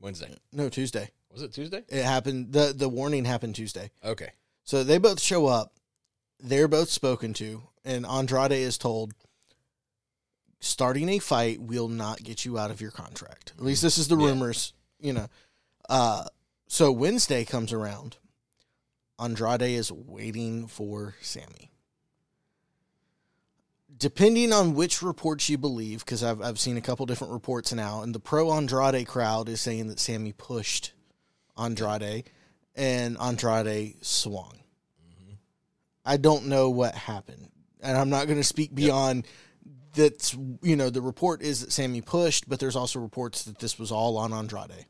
Wednesday. 0.00 0.36
No, 0.52 0.68
Tuesday. 0.68 1.10
Was 1.32 1.42
it 1.42 1.52
Tuesday? 1.52 1.84
It 1.88 2.04
happened. 2.04 2.52
the 2.52 2.72
The 2.72 2.88
warning 2.88 3.24
happened 3.24 3.56
Tuesday. 3.56 3.90
Okay. 4.04 4.30
So 4.62 4.84
they 4.84 4.98
both 4.98 5.20
show 5.20 5.46
up. 5.46 5.74
They're 6.38 6.68
both 6.68 6.90
spoken 6.90 7.34
to, 7.34 7.62
and 7.84 8.06
Andrade 8.06 8.52
is 8.52 8.78
told, 8.78 9.14
starting 10.60 11.08
a 11.08 11.18
fight 11.18 11.60
will 11.60 11.88
not 11.88 12.22
get 12.22 12.44
you 12.44 12.58
out 12.58 12.70
of 12.70 12.80
your 12.80 12.90
contract. 12.90 13.52
At 13.58 13.64
least 13.64 13.82
this 13.82 13.98
is 13.98 14.08
the 14.08 14.16
Yeah. 14.16 14.26
rumors, 14.26 14.72
you 14.98 15.12
know. 15.12 15.28
Uh, 15.88 16.24
so 16.66 16.90
Wednesday 16.92 17.44
comes 17.44 17.72
around. 17.72 18.16
Andrade 19.18 19.62
is 19.62 19.90
waiting 19.90 20.66
for 20.66 21.14
Sammy. 21.20 21.70
Depending 23.96 24.52
on 24.52 24.74
which 24.74 25.02
reports 25.02 25.48
you 25.48 25.58
believe, 25.58 26.04
because 26.04 26.22
I've, 26.22 26.40
I've 26.40 26.60
seen 26.60 26.76
a 26.76 26.80
couple 26.80 27.04
different 27.06 27.32
reports 27.32 27.72
now, 27.72 28.02
and 28.02 28.14
the 28.14 28.20
pro 28.20 28.52
Andrade 28.52 29.06
crowd 29.08 29.48
is 29.48 29.60
saying 29.60 29.88
that 29.88 29.98
Sammy 29.98 30.32
pushed 30.32 30.92
Andrade 31.56 32.30
and 32.76 33.16
Andrade 33.18 33.96
swung. 34.04 34.60
I 36.04 36.16
don't 36.16 36.46
know 36.46 36.70
what 36.70 36.94
happened, 36.94 37.50
and 37.80 37.98
I'm 37.98 38.08
not 38.08 38.26
going 38.26 38.38
to 38.38 38.44
speak 38.44 38.74
beyond. 38.74 39.26
That's 39.98 40.32
you 40.62 40.76
know 40.76 40.90
the 40.90 41.02
report 41.02 41.42
is 41.42 41.60
that 41.60 41.72
Sammy 41.72 42.00
pushed, 42.00 42.48
but 42.48 42.60
there's 42.60 42.76
also 42.76 43.00
reports 43.00 43.42
that 43.46 43.58
this 43.58 43.80
was 43.80 43.90
all 43.90 44.16
on 44.16 44.32
Andrade. 44.32 44.86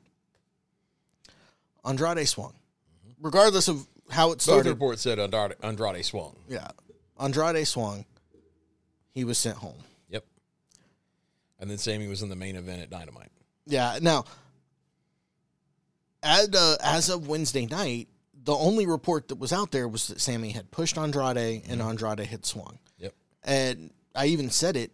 Andrade 1.82 2.28
swung, 2.28 2.52
regardless 3.18 3.68
of 3.68 3.86
how 4.10 4.32
it 4.32 4.42
started. 4.42 4.64
Both 4.64 4.72
reports 4.72 5.02
said 5.02 5.18
Andrade, 5.18 5.54
Andrade 5.62 6.04
swung. 6.04 6.36
Yeah, 6.46 6.68
Andrade 7.18 7.66
swung. 7.66 8.04
He 9.12 9.24
was 9.24 9.38
sent 9.38 9.56
home. 9.56 9.78
Yep. 10.10 10.26
And 11.58 11.70
then 11.70 11.78
Sammy 11.78 12.06
was 12.06 12.20
in 12.20 12.28
the 12.28 12.36
main 12.36 12.56
event 12.56 12.82
at 12.82 12.90
Dynamite. 12.90 13.30
Yeah. 13.64 13.98
Now, 14.02 14.26
as 16.22 16.54
uh, 16.54 16.76
as 16.84 17.08
of 17.08 17.28
Wednesday 17.28 17.64
night, 17.64 18.08
the 18.44 18.52
only 18.52 18.84
report 18.84 19.28
that 19.28 19.36
was 19.36 19.54
out 19.54 19.70
there 19.70 19.88
was 19.88 20.08
that 20.08 20.20
Sammy 20.20 20.50
had 20.50 20.70
pushed 20.70 20.98
Andrade 20.98 21.62
and 21.66 21.80
Andrade 21.80 22.20
had 22.20 22.44
swung. 22.44 22.78
Yep. 22.98 23.14
And 23.44 23.90
I 24.14 24.26
even 24.26 24.50
said 24.50 24.76
it. 24.76 24.92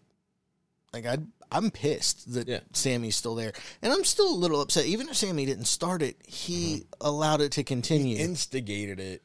Like 0.95 1.07
I, 1.07 1.19
I'm 1.51 1.73
pissed 1.73 2.33
that 2.35 2.47
Yeah. 2.47 2.61
Sammy's 2.73 3.17
still 3.17 3.35
there, 3.35 3.53
and 3.83 3.93
I'm 3.93 4.05
still 4.05 4.33
a 4.33 4.39
little 4.39 4.61
upset. 4.61 4.87
Even 4.87 5.09
if 5.09 5.17
Sammy 5.17 5.45
didn't 5.45 5.65
start 5.67 6.03
it, 6.03 6.17
he 6.25 6.85
allowed 7.01 7.41
it 7.41 7.51
to 7.53 7.65
continue 7.65 8.17
Instigated 8.17 9.01
it 9.01 9.23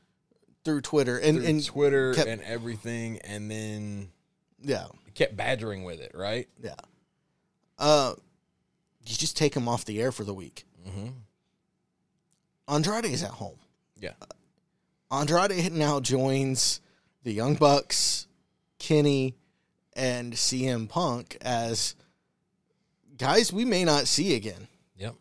through 0.66 0.82
Twitter 0.82 1.20
and 1.20 1.38
through 1.38 1.46
and 1.48 1.64
Twitter 1.64 2.14
kept- 2.16 2.28
and 2.28 2.42
everything, 2.42 3.20
and 3.20 3.52
then 3.52 4.10
yeah, 4.64 4.88
kept 5.14 5.38
badgering 5.38 5.84
with 5.84 6.00
it, 6.02 6.12
right? 6.16 6.50
yeah. 6.62 6.74
Uh, 7.78 8.16
you 9.06 9.16
just 9.16 9.38
take 9.38 9.56
him 9.56 9.68
off 9.70 9.86
the 9.86 10.02
air 10.02 10.12
for 10.12 10.24
the 10.24 10.34
week. 10.34 10.66
Mm-hmm. 10.88 11.10
Andrade 12.68 13.06
is 13.06 13.24
at 13.24 13.32
home. 13.32 13.58
Yeah. 14.00 14.14
Andrade 15.12 15.72
now 15.72 16.00
joins 16.00 16.82
the 17.24 17.32
Young 17.34 17.56
Bucks, 17.56 18.28
Kenny, 18.80 19.36
and 20.00 20.34
CM 20.34 20.90
Punk 20.90 21.38
as 21.42 21.96
guys 23.18 23.54
we 23.54 23.66
may 23.66 23.84
not 23.84 24.08
see 24.08 24.36
again. 24.36 24.68
Yep. 24.98 25.16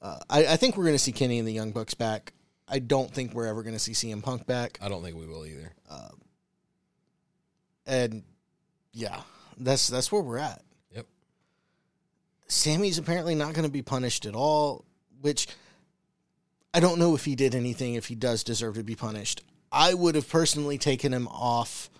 Uh, 0.00 0.18
I, 0.28 0.46
I 0.46 0.56
think 0.56 0.76
we're 0.76 0.84
going 0.84 0.96
to 0.96 0.98
see 0.98 1.12
Kenny 1.12 1.38
and 1.38 1.46
the 1.46 1.52
Young 1.52 1.70
Bucks 1.70 1.94
back. 1.94 2.32
I 2.66 2.78
don't 2.78 3.10
think 3.10 3.34
we're 3.34 3.46
ever 3.46 3.62
going 3.62 3.74
to 3.74 3.78
see 3.78 3.92
CM 3.92 4.22
Punk 4.22 4.46
back. 4.46 4.78
I 4.82 4.88
don't 4.88 5.02
think 5.02 5.16
we 5.16 5.26
will 5.26 5.46
either. 5.46 5.72
And 7.86 8.22
yeah, 8.92 9.20
that's 9.58 9.88
that's 9.88 10.12
where 10.12 10.22
we're 10.22 10.38
at. 10.38 10.62
Yep. 10.94 11.06
Sammy's 12.48 12.98
apparently 12.98 13.34
not 13.34 13.54
going 13.54 13.64
to 13.66 13.72
be 13.72 13.82
punished 13.82 14.26
at 14.26 14.34
all, 14.34 14.84
which 15.20 15.48
I 16.72 16.80
don't 16.80 16.98
know 16.98 17.14
if 17.14 17.24
he 17.24 17.34
did 17.34 17.54
anything, 17.54 17.94
if 17.94 18.06
he 18.06 18.14
does 18.14 18.44
deserve 18.44 18.76
to 18.76 18.84
be 18.84 18.94
punished. 18.94 19.42
I 19.70 19.94
would 19.94 20.14
have 20.14 20.28
personally 20.28 20.78
taken 20.78 21.12
him 21.12 21.28
off 21.28 21.90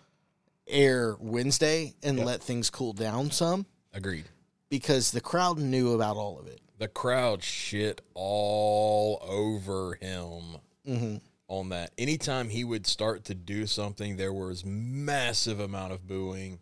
air 0.73 1.17
Wednesday 1.21 1.95
and 2.03 2.19
Yep. 2.19 2.27
let 2.27 2.43
things 2.43 2.71
cool 2.71 2.93
down 2.93 3.31
some 3.31 3.67
Agreed. 3.93 4.25
because 4.69 5.11
the 5.13 5.21
crowd 5.21 5.59
knew 5.59 5.93
about 5.95 6.17
all 6.17 6.39
of 6.39 6.47
it. 6.47 6.61
The 6.79 6.89
crowd 6.89 7.43
shit 7.45 8.01
all 8.15 9.19
over 9.23 9.95
him 10.01 10.59
hmm 10.85 11.17
on 11.49 11.69
that. 11.69 11.93
Anytime 11.99 12.49
he 12.49 12.65
would 12.65 12.87
start 12.87 13.25
to 13.27 13.35
do 13.35 13.67
something, 13.67 14.17
there 14.17 14.33
was 14.33 14.65
massive 14.65 15.61
amount 15.61 15.93
of 15.93 16.07
booing. 16.07 16.59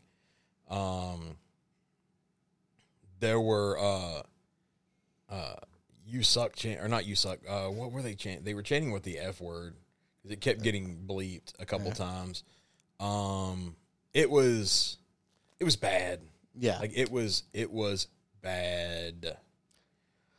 Um, 0.68 1.36
there 3.20 3.40
were 3.40 3.78
uh, 3.78 4.22
uh, 5.28 5.54
you 6.04 6.22
suck 6.22 6.56
chant 6.56 6.80
or 6.80 6.88
not 6.88 7.06
you 7.06 7.14
suck. 7.14 7.38
Uh, 7.48 7.68
what 7.68 7.92
were 7.92 8.02
they 8.02 8.14
chant? 8.14 8.44
They 8.44 8.54
were 8.54 8.62
chanting 8.62 8.90
with 8.90 9.04
the 9.04 9.18
f 9.18 9.40
word 9.40 9.74
because 10.18 10.32
it 10.32 10.40
kept 10.40 10.62
getting 10.62 11.04
bleeped 11.06 11.52
a 11.60 11.66
couple 11.66 11.92
times. 11.92 12.42
Um, 12.98 13.76
it 14.14 14.30
was 14.30 14.98
it 15.58 15.64
was 15.64 15.76
bad. 15.76 16.20
Yeah. 16.58 16.78
Like 16.78 16.92
it 16.94 17.10
was 17.10 17.44
it 17.52 17.70
was 17.70 18.08
bad. 18.42 19.36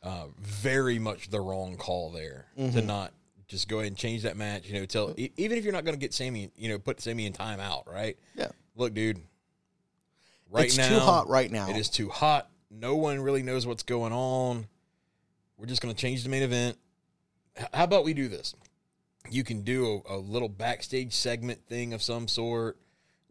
Uh, 0.02 0.26
very 0.40 0.98
much 0.98 1.30
the 1.30 1.40
wrong 1.40 1.76
call 1.76 2.10
there 2.10 2.46
to 2.56 2.82
not 2.82 3.12
just 3.46 3.68
go 3.68 3.76
ahead 3.78 3.86
and 3.88 3.96
change 3.96 4.22
that 4.22 4.36
match. 4.36 4.66
You 4.66 4.80
know, 4.80 4.86
tell 4.86 5.14
even 5.16 5.58
if 5.58 5.64
you're 5.64 5.72
not 5.72 5.84
going 5.84 5.94
to 5.94 6.00
get 6.00 6.12
Sammy, 6.12 6.50
you 6.56 6.68
know, 6.68 6.78
put 6.78 7.00
Sammy 7.00 7.24
in 7.24 7.32
timeout, 7.32 7.86
right? 7.86 8.16
Yeah. 8.34 8.48
Look, 8.74 8.94
dude. 8.94 9.20
Right 10.50 10.66
it's 10.66 10.76
now, 10.76 10.88
too 10.88 10.98
hot 10.98 11.28
right 11.28 11.50
now. 11.50 11.70
It 11.70 11.76
is 11.76 11.88
too 11.88 12.08
hot. 12.08 12.50
No 12.70 12.96
one 12.96 13.20
really 13.20 13.42
knows 13.42 13.66
what's 13.66 13.84
going 13.84 14.12
on. 14.12 14.66
We're 15.56 15.66
just 15.66 15.80
going 15.80 15.94
to 15.94 16.00
change 16.00 16.24
the 16.24 16.28
main 16.28 16.42
event. 16.42 16.76
H- 17.56 17.66
how 17.72 17.84
about 17.84 18.04
we 18.04 18.12
do 18.12 18.28
this? 18.28 18.54
You 19.30 19.44
can 19.44 19.62
do 19.62 20.02
a, 20.08 20.16
a 20.16 20.18
little 20.18 20.48
backstage 20.48 21.14
segment 21.14 21.64
thing 21.68 21.94
of 21.94 22.02
some 22.02 22.28
sort 22.28 22.76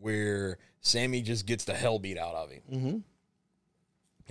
where 0.02 0.58
Sammy 0.82 1.22
just 1.22 1.45
gets 1.45 1.64
the 1.64 1.74
hell 1.74 1.99
beat 1.99 2.18
out 2.18 2.36
of 2.36 2.52
him 2.52 2.62
Mm-hmm. 2.72 2.97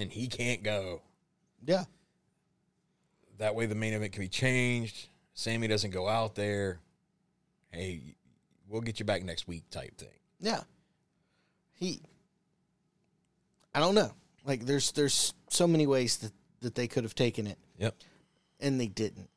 and 0.03 0.13
he 0.13 0.27
can't 0.27 0.63
go. 0.63 1.01
Yeah. 1.65 1.85
That 3.39 3.55
way, 3.55 3.65
the 3.67 3.75
main 3.75 3.95
event 3.95 4.13
can 4.13 4.21
be 4.23 4.29
changed. 4.29 5.09
Sammy 5.33 5.67
doesn't 5.69 5.93
go 5.93 6.07
out 6.09 6.35
there. 6.35 6.81
Hey, 7.71 8.17
we'll 8.69 8.83
get 8.83 8.99
you 8.99 9.07
back 9.07 9.23
next 9.23 9.49
week, 9.49 9.65
type 9.71 9.97
thing. 9.97 10.09
Yeah. 10.41 10.61
He 11.73 12.03
I 13.75 13.81
don't 13.81 13.95
know. 13.95 14.11
Like 14.45 14.67
there's 14.67 14.93
there's 14.93 15.33
so 15.49 15.67
many 15.67 15.87
ways 15.87 16.17
that, 16.19 16.33
that 16.61 16.75
they 16.75 16.89
could 16.89 17.05
have 17.05 17.15
taken 17.15 17.47
it 17.47 17.57
Yep, 17.79 17.95
and 18.59 18.81
they 18.81 18.89
didn't. 18.89 19.29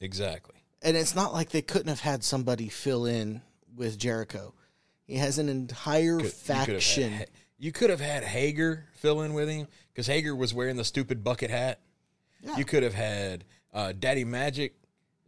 exactly. 0.00 0.54
And 0.84 0.96
it's 0.96 1.14
not 1.14 1.32
like 1.32 1.50
they 1.50 1.62
couldn't 1.62 1.88
have 1.88 2.00
had 2.00 2.24
somebody 2.24 2.68
fill 2.68 3.06
in 3.06 3.42
with 3.76 3.98
Jericho. 3.98 4.52
He 5.04 5.16
has 5.16 5.38
an 5.38 5.48
entire 5.48 6.16
Could- 6.18 6.24
you 6.24 6.30
could 6.30 6.68
have 6.68 6.82
faction. 6.82 7.24
You 7.58 7.72
could 7.72 7.90
have 7.90 8.00
had 8.00 8.24
Hager 8.24 8.86
fill 8.94 9.22
in 9.22 9.34
with 9.34 9.48
him 9.48 9.68
because 9.92 10.06
Hager 10.06 10.34
was 10.34 10.52
wearing 10.52 10.76
the 10.76 10.84
stupid 10.84 11.22
bucket 11.22 11.50
hat. 11.50 11.80
Yeah. 12.40 12.56
You 12.56 12.64
could 12.64 12.82
have 12.82 12.94
had 12.94 13.44
uh, 13.72 13.92
Daddy 13.92 14.24
Magic 14.24 14.74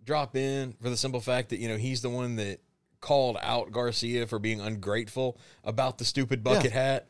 drop 0.05 0.37
in 0.37 0.75
for 0.83 0.91
the 0.91 0.97
simple 0.97 1.21
fact 1.21 1.51
that 1.51 1.59
you 1.59 1.69
know 1.69 1.77
he's 1.77 2.03
the 2.03 2.11
one 2.11 2.37
that 2.37 2.61
called 3.01 3.37
out 3.43 3.71
Garcia 3.71 4.27
for 4.27 4.39
being 4.39 4.61
ungrateful 4.61 5.39
about 5.63 5.99
the 5.99 6.05
stupid 6.05 6.43
bucket 6.43 6.73
hat. 6.73 7.07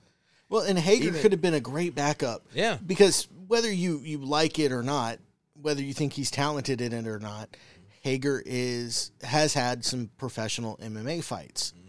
Well, 0.48 0.62
and 0.62 0.78
Hager 0.78 1.08
Even- 1.08 1.22
could 1.22 1.32
have 1.32 1.40
been 1.40 1.54
a 1.54 1.60
great 1.60 1.94
backup. 1.94 2.44
Yeah. 2.52 2.78
Because 2.84 3.28
whether 3.46 3.72
you, 3.72 4.00
you 4.00 4.18
like 4.18 4.58
it 4.58 4.72
or 4.72 4.82
not, 4.82 5.18
whether 5.60 5.82
you 5.82 5.94
think 5.94 6.12
he's 6.12 6.30
talented 6.30 6.80
in 6.80 6.92
it 6.92 7.06
or 7.06 7.18
not, 7.18 7.56
Hager 8.02 8.42
is 8.44 9.10
has 9.22 9.54
had 9.54 9.84
some 9.84 10.10
professional 10.18 10.76
MMA 10.78 11.24
fights. 11.24 11.72
Mm-hmm. 11.78 11.83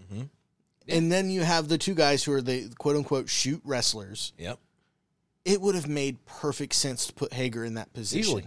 And 0.87 1.11
then 1.11 1.29
you 1.29 1.41
have 1.41 1.67
the 1.67 1.77
two 1.77 1.95
guys 1.95 2.23
who 2.23 2.31
are 2.33 2.41
the 2.41 2.69
quote 2.77 2.95
unquote 2.95 3.27
shoot 3.29 3.61
wrestlers. 3.63 4.33
Yep. 4.37 4.59
It 5.43 5.61
would 5.61 5.75
have 5.75 5.87
made 5.87 6.23
perfect 6.25 6.73
sense 6.73 7.07
to 7.07 7.13
put 7.13 7.33
Hager 7.33 7.63
in 7.65 7.75
that 7.75 7.93
position. 7.93 8.19
Easily. 8.19 8.45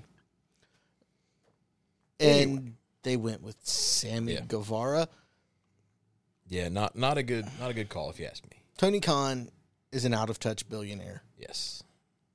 And 2.20 2.30
Anyway. 2.30 2.72
they 3.02 3.16
went 3.16 3.42
with 3.42 3.56
Sammy 3.62 4.34
Yeah. 4.34 4.40
Guevara. 4.46 5.08
Yeah, 6.48 6.68
not 6.68 6.96
not 6.96 7.18
a 7.18 7.22
good 7.22 7.46
not 7.60 7.70
a 7.70 7.74
good 7.74 7.88
call 7.88 8.10
if 8.10 8.18
you 8.18 8.26
ask 8.26 8.42
me. 8.44 8.62
Tony 8.76 9.00
Khan 9.00 9.50
is 9.92 10.04
an 10.04 10.14
out 10.14 10.30
of 10.30 10.38
touch 10.40 10.68
billionaire. 10.68 11.22
Yes. 11.38 11.82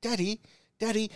Daddy, 0.01 0.39
Daddy, 0.79 1.09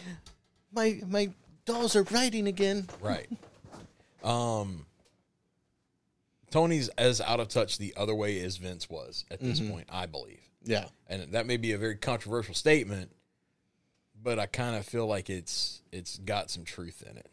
my 0.71 0.99
my 1.07 1.29
dolls 1.65 1.95
are 1.95 2.03
writing 2.03 2.47
again. 2.47 2.87
Right. 3.01 3.29
um 4.23 4.85
Tony's 6.51 6.89
as 6.89 7.19
out 7.21 7.39
of 7.39 7.49
touch 7.49 7.77
the 7.77 7.93
other 7.97 8.15
way 8.15 8.39
as 8.41 8.57
Vince 8.57 8.89
was 8.89 9.25
at 9.29 9.39
this 9.39 9.59
point, 9.59 9.87
I 9.91 10.05
believe. 10.05 10.39
Yeah. 10.63 10.85
And 11.07 11.33
that 11.33 11.45
may 11.45 11.57
be 11.57 11.73
a 11.73 11.77
very 11.77 11.95
controversial 11.95 12.53
statement, 12.53 13.11
but 14.21 14.39
I 14.39 14.45
kind 14.45 14.75
of 14.75 14.85
feel 14.85 15.07
like 15.07 15.29
it's 15.29 15.81
it's 15.91 16.17
got 16.19 16.49
some 16.49 16.63
truth 16.63 17.03
in 17.09 17.17
it. 17.17 17.29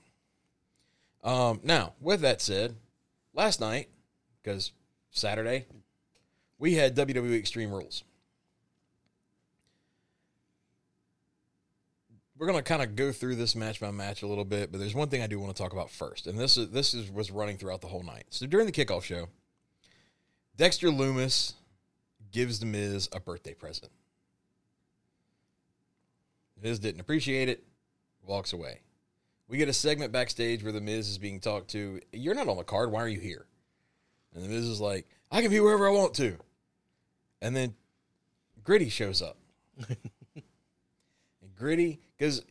Um 1.22 1.60
now, 1.62 1.94
with 2.00 2.20
that 2.20 2.40
said, 2.40 2.76
last 3.32 3.60
night, 3.60 3.88
because 4.42 4.72
Saturday, 5.10 5.66
we 6.58 6.74
had 6.74 6.96
WWE 6.96 7.38
Extreme 7.38 7.70
Rules. 7.72 8.04
We're 12.37 12.47
gonna 12.47 12.62
kind 12.62 12.82
of 12.82 12.97
go 12.97 13.12
through 13.12 13.37
this 13.37 13.55
match 13.55 13.80
by 13.80 13.91
match 13.91 14.22
a 14.22 14.26
little 14.26 14.45
bit, 14.45 14.72
but 14.72 14.80
there's 14.80 14.95
one 14.95 15.09
thing 15.09 15.22
I 15.22 15.26
do 15.26 15.39
want 15.39 15.55
to 15.55 15.62
talk 15.62 15.72
about 15.72 15.91
first, 15.91 16.26
and 16.26 16.39
this 16.39 16.57
is 16.57 16.70
this 16.70 16.95
is 16.95 17.11
was 17.11 17.30
running 17.30 17.57
throughout 17.57 17.80
the 17.80 17.87
whole 17.87 18.03
night. 18.03 18.24
So 18.30 18.47
during 18.47 18.66
the 18.66 18.72
kickoff 18.72 19.03
show, 19.03 19.28
Dexter 20.57 20.89
Lumis 20.89 21.55
gives 22.32 22.59
the 22.59 22.66
Miz 22.66 23.09
a 23.12 23.20
birthday 23.20 23.55
present. 23.55 23.93
Miz 26.61 26.78
didn't 26.78 27.01
appreciate 27.01 27.49
it, 27.49 27.62
walks 28.26 28.53
away. 28.53 28.80
We 29.49 29.59
get 29.59 29.68
a 29.68 29.72
segment 29.74 30.11
backstage 30.11 30.62
where 30.62 30.72
the 30.72 30.80
Miz 30.80 31.09
is 31.09 31.18
being 31.18 31.39
talked 31.39 31.68
to. 31.70 32.01
You're 32.12 32.35
not 32.35 32.49
on 32.49 32.57
the 32.57 32.64
card. 32.64 32.91
Why 32.91 33.03
are 33.03 33.09
you 33.09 33.20
here? 33.20 33.47
And 34.35 34.43
the 34.43 34.49
Miz 34.49 34.64
is 34.64 34.80
like, 34.80 35.07
I 35.30 35.43
can 35.43 35.51
be 35.51 35.61
wherever 35.61 35.87
I 35.87 35.93
want 35.93 36.14
to. 36.14 36.39
And 37.43 37.55
then 37.55 37.74
Gritty 38.64 38.89
shows 38.89 39.20
up. 39.20 39.37
Gritty, 41.64 41.98
because 42.18 42.42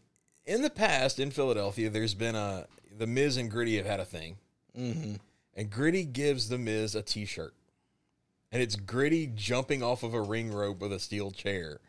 in 0.44 0.64
the 0.64 0.72
past 0.72 1.20
in 1.20 1.30
Philadelphia, 1.30 1.88
there's 1.88 2.16
been 2.16 2.34
a 2.34 2.66
the 2.98 3.06
Miz 3.06 3.38
and 3.38 3.50
Gritty 3.52 3.78
have 3.78 3.86
had 3.86 4.00
a 4.00 4.06
thing, 4.06 4.38
Mm-hmm. 4.76 5.16
and 5.56 5.70
Gritty 5.70 6.04
gives 6.04 6.50
the 6.50 6.58
Miz 6.58 6.96
a 6.96 7.04
T-shirt, 7.04 7.54
and 8.52 8.60
it's 8.60 8.76
Gritty 8.76 9.28
jumping 9.36 9.84
off 9.84 10.02
of 10.02 10.16
a 10.16 10.22
ring 10.22 10.52
rope 10.52 10.80
with 10.82 10.92
a 10.92 10.98
steel 10.98 11.30
chair, 11.30 11.80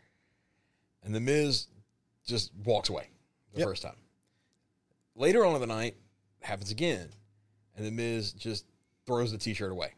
and 1.02 1.14
the 1.14 1.20
Miz 1.20 1.68
just 2.26 2.52
walks 2.62 2.90
away 2.90 3.08
the 3.54 3.60
Yep. 3.60 3.68
first 3.68 3.82
time. 3.84 3.96
Later 5.16 5.46
on 5.46 5.54
in 5.54 5.62
the 5.62 5.66
night, 5.66 5.96
happens 6.42 6.70
again, 6.70 7.08
and 7.74 7.86
the 7.86 7.90
Miz 7.90 8.32
just 8.34 8.66
throws 9.06 9.32
the 9.32 9.38
T-shirt 9.38 9.72
away. 9.72 9.94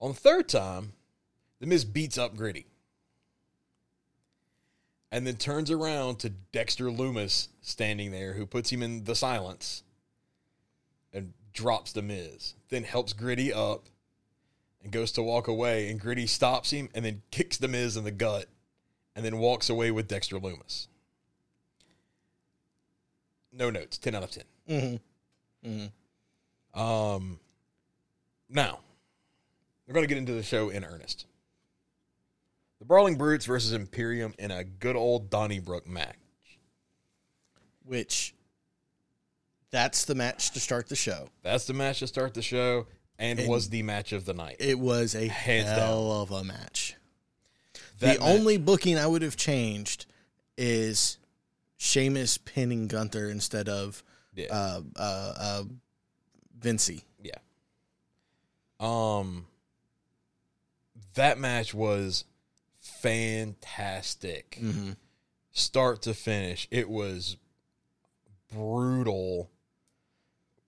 On 0.00 0.12
the 0.12 0.18
third 0.18 0.48
time, 0.48 0.94
the 1.58 1.66
Miz 1.66 1.84
beats 1.84 2.16
up 2.16 2.34
Gritty 2.34 2.64
and 5.12 5.26
then 5.26 5.36
turns 5.36 5.70
around 5.70 6.18
to 6.20 6.30
Dexter 6.30 6.86
Lumis 6.86 7.48
standing 7.60 8.12
there, 8.12 8.34
who 8.34 8.46
puts 8.46 8.70
him 8.70 8.82
in 8.82 9.04
the 9.04 9.14
silence 9.14 9.82
and 11.12 11.32
drops 11.52 11.92
the 11.92 12.02
Miz. 12.02 12.54
Then 12.68 12.84
helps 12.84 13.12
Gritty 13.12 13.52
up 13.52 13.86
and 14.82 14.92
goes 14.92 15.12
to 15.12 15.22
walk 15.22 15.48
away, 15.48 15.90
and 15.90 16.00
Gritty 16.00 16.26
stops 16.26 16.70
him 16.70 16.88
and 16.94 17.04
then 17.04 17.22
kicks 17.30 17.56
the 17.56 17.68
Miz 17.68 17.96
in 17.96 18.04
the 18.04 18.10
gut 18.10 18.46
and 19.16 19.24
then 19.24 19.38
walks 19.38 19.68
away 19.68 19.90
with 19.90 20.08
Dexter 20.08 20.38
Lumis. 20.38 20.86
No 23.52 23.68
notes, 23.68 23.98
10 23.98 24.14
out 24.14 24.22
of 24.22 24.30
10. 24.30 24.44
Mm-hmm. 24.68 25.68
Mm-hmm. 25.68 26.80
Um, 26.80 27.40
now, 28.48 28.78
we're 29.86 29.94
going 29.94 30.04
to 30.04 30.08
get 30.08 30.18
into 30.18 30.32
the 30.32 30.42
show 30.42 30.68
in 30.68 30.84
earnest. 30.84 31.26
The 32.80 32.86
Brawling 32.86 33.16
Brutes 33.16 33.44
versus 33.44 33.72
Imperium 33.72 34.34
in 34.38 34.50
a 34.50 34.64
good 34.64 34.96
old 34.96 35.30
Donnybrook 35.30 35.86
match. 35.86 36.16
Which 37.84 38.34
that's 39.70 40.04
the 40.06 40.14
match 40.14 40.50
to 40.52 40.60
start 40.60 40.88
the 40.88 40.96
show. 40.96 41.28
That's 41.42 41.66
the 41.66 41.74
match 41.74 42.00
to 42.00 42.06
start 42.06 42.34
the 42.34 42.42
show 42.42 42.86
and, 43.18 43.38
And- 43.38 43.48
was 43.48 43.68
the 43.68 43.82
match 43.82 44.12
of 44.12 44.24
the 44.24 44.34
night. 44.34 44.56
It 44.58 44.78
was 44.78 45.14
a 45.14 45.28
Hands 45.28 45.68
hell 45.68 46.10
of 46.22 46.30
a 46.30 46.42
match. 46.42 46.96
That 48.00 48.18
the 48.18 48.24
only 48.24 48.56
booking 48.56 48.96
I 48.96 49.06
would 49.06 49.20
have 49.20 49.36
changed 49.36 50.06
is 50.56 51.18
Sheamus 51.76 52.38
pinning 52.38 52.88
Gunther 52.88 53.28
instead 53.28 53.68
of 53.68 54.02
yeah. 54.34 54.46
uh, 54.50 54.80
uh, 54.96 55.34
uh, 55.38 55.62
Vinci. 56.58 57.04
yeah. 57.22 57.34
Um, 58.80 59.46
that 61.14 61.38
match 61.38 61.74
was 61.74 62.24
fantastic. 63.00 64.58
Mm-hmm. 64.60 64.90
start 65.52 66.02
to 66.02 66.14
finish. 66.14 66.68
It 66.70 66.88
was 66.88 67.36
brutal. 68.52 69.50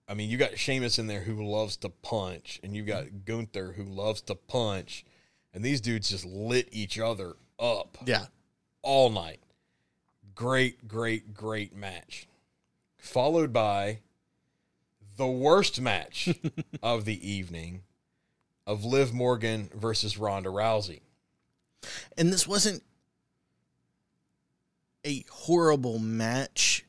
I 0.07 0.13
mean, 0.13 0.29
you 0.29 0.37
got 0.37 0.57
Sheamus 0.57 0.99
in 0.99 1.07
there 1.07 1.21
who 1.21 1.43
loves 1.45 1.77
to 1.77 1.89
punch, 1.89 2.59
and 2.63 2.75
you 2.75 2.83
got 2.83 3.25
Gunther 3.25 3.73
who 3.73 3.83
loves 3.83 4.21
to 4.23 4.35
punch, 4.35 5.05
and 5.53 5.63
these 5.63 5.81
dudes 5.81 6.09
just 6.09 6.25
lit 6.25 6.67
each 6.71 6.99
other 6.99 7.33
up 7.59 7.97
Yeah. 8.05 8.25
all 8.81 9.09
night. 9.09 9.39
Great, 10.35 10.87
great, 10.87 11.33
great 11.33 11.75
match. 11.75 12.27
Followed 12.97 13.53
by 13.53 13.99
the 15.15 15.27
worst 15.27 15.79
match 15.79 16.29
of 16.83 17.05
the 17.05 17.29
evening 17.29 17.83
of 18.65 18.83
Liv 18.83 19.13
Morgan 19.13 19.69
versus 19.73 20.17
Ronda 20.17 20.49
Rousey. 20.49 21.01
And 22.17 22.31
this 22.31 22.47
wasn't 22.47 22.83
a 25.05 25.25
horrible 25.29 25.99
match. 25.99 26.85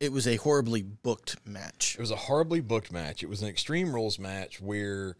It 0.00 0.12
was 0.12 0.26
a 0.26 0.36
horribly 0.36 0.82
booked 0.82 1.36
match. 1.44 1.96
It 1.98 2.00
was 2.00 2.10
a 2.10 2.16
horribly 2.16 2.60
booked 2.60 2.92
match. 2.92 3.22
It 3.22 3.28
was 3.28 3.42
an 3.42 3.48
Extreme 3.48 3.92
Rules 3.94 4.18
match 4.18 4.60
where 4.60 5.16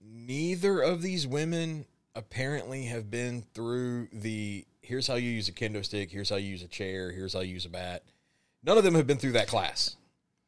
neither 0.00 0.80
of 0.80 1.02
these 1.02 1.26
women 1.26 1.86
apparently 2.14 2.84
have 2.86 3.10
been 3.10 3.44
through 3.54 4.08
the 4.12 4.64
here's 4.82 5.06
how 5.06 5.14
you 5.16 5.30
use 5.30 5.48
a 5.48 5.52
kendo 5.52 5.84
stick, 5.84 6.10
here's 6.10 6.30
how 6.30 6.36
you 6.36 6.48
use 6.48 6.62
a 6.62 6.68
chair, 6.68 7.10
here's 7.10 7.32
how 7.34 7.40
you 7.40 7.54
use 7.54 7.64
a 7.66 7.68
bat. 7.70 8.02
None 8.62 8.78
of 8.78 8.84
them 8.84 8.94
have 8.94 9.06
been 9.06 9.18
through 9.18 9.32
that 9.32 9.48
class. 9.48 9.96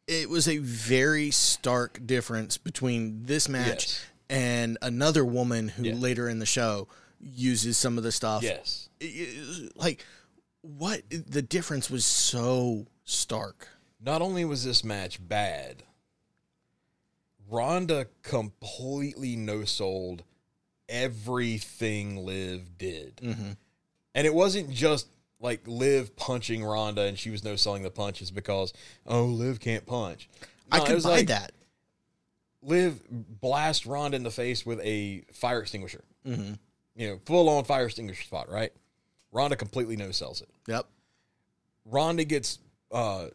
It 0.06 0.30
was 0.30 0.46
a 0.48 0.58
very 0.58 1.30
stark 1.30 2.06
difference 2.06 2.56
between 2.56 3.24
this 3.26 3.48
match 3.48 3.66
Yes. 3.88 4.06
and 4.30 4.78
another 4.80 5.24
woman 5.24 5.68
who 5.68 5.82
Yeah. 5.84 5.94
later 5.94 6.28
in 6.28 6.38
the 6.38 6.46
show 6.46 6.88
uses 7.20 7.76
some 7.76 7.98
of 7.98 8.04
the 8.04 8.12
stuff. 8.12 8.42
Yes. 8.42 8.88
Like 9.74 10.04
what 10.62 11.02
the 11.10 11.42
difference 11.42 11.90
was 11.90 12.04
so 12.04 12.86
stark. 13.04 13.68
Not 14.00 14.22
only 14.22 14.44
was 14.44 14.64
this 14.64 14.84
match 14.84 15.18
bad, 15.26 15.82
Ronda 17.48 18.06
completely 18.22 19.36
no 19.36 19.64
sold 19.64 20.22
everything 20.88 22.24
Liv 22.24 22.78
did. 22.78 23.16
Mhm. 23.16 23.56
And 24.14 24.26
it 24.26 24.34
wasn't 24.34 24.70
just 24.70 25.08
like 25.40 25.66
Liv 25.66 26.16
punching 26.16 26.64
Ronda 26.64 27.02
and 27.02 27.18
she 27.18 27.30
was 27.30 27.44
no 27.44 27.56
selling 27.56 27.82
the 27.82 27.90
punches 27.90 28.30
because, 28.30 28.72
oh, 29.06 29.24
Liv 29.24 29.60
can't 29.60 29.86
punch. 29.86 30.28
I 30.70 30.78
No, 30.78 30.84
it 30.84 30.86
could 30.86 31.02
buy 31.02 31.08
like, 31.10 31.28
that. 31.28 31.52
Liv 32.62 33.00
blast 33.10 33.86
Ronda 33.86 34.16
in 34.16 34.22
the 34.22 34.30
face 34.30 34.66
with 34.66 34.80
a 34.80 35.22
fire 35.32 35.60
extinguisher. 35.60 36.04
hmm 36.24 36.54
You 36.98 37.08
know, 37.08 37.20
full 37.24 37.48
on 37.48 37.62
fire 37.62 37.86
extinguisher 37.86 38.24
spot, 38.24 38.50
right? 38.50 38.72
Ronda 39.30 39.54
completely 39.54 39.96
no 39.96 40.10
sells 40.10 40.42
it. 40.42 40.48
Yep. 40.66 40.86
Ronda 41.84 42.24
gets 42.24 42.58
uh, 42.90 43.28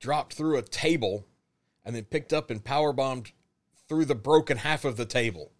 dropped 0.00 0.34
through 0.34 0.58
a 0.58 0.62
table 0.62 1.24
and 1.84 1.94
then 1.94 2.04
picked 2.04 2.32
up 2.32 2.50
and 2.50 2.62
power 2.62 2.92
bombed 2.92 3.30
through 3.88 4.06
the 4.06 4.16
broken 4.16 4.56
half 4.56 4.84
of 4.84 4.96
the 4.96 5.04
table. 5.04 5.52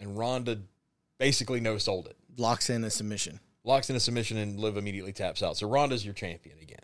And 0.00 0.16
Ronda 0.16 0.62
basically 1.18 1.60
no 1.60 1.76
sold 1.76 2.06
it. 2.06 2.16
Locks 2.38 2.70
in 2.70 2.82
a 2.82 2.90
submission. 2.90 3.40
Locks 3.62 3.90
in 3.90 3.96
a 3.96 4.00
submission 4.00 4.38
and 4.38 4.58
Liv 4.58 4.78
immediately 4.78 5.12
taps 5.12 5.42
out. 5.42 5.58
So 5.58 5.68
Ronda's 5.68 6.04
your 6.04 6.14
champion 6.14 6.58
again. 6.60 6.78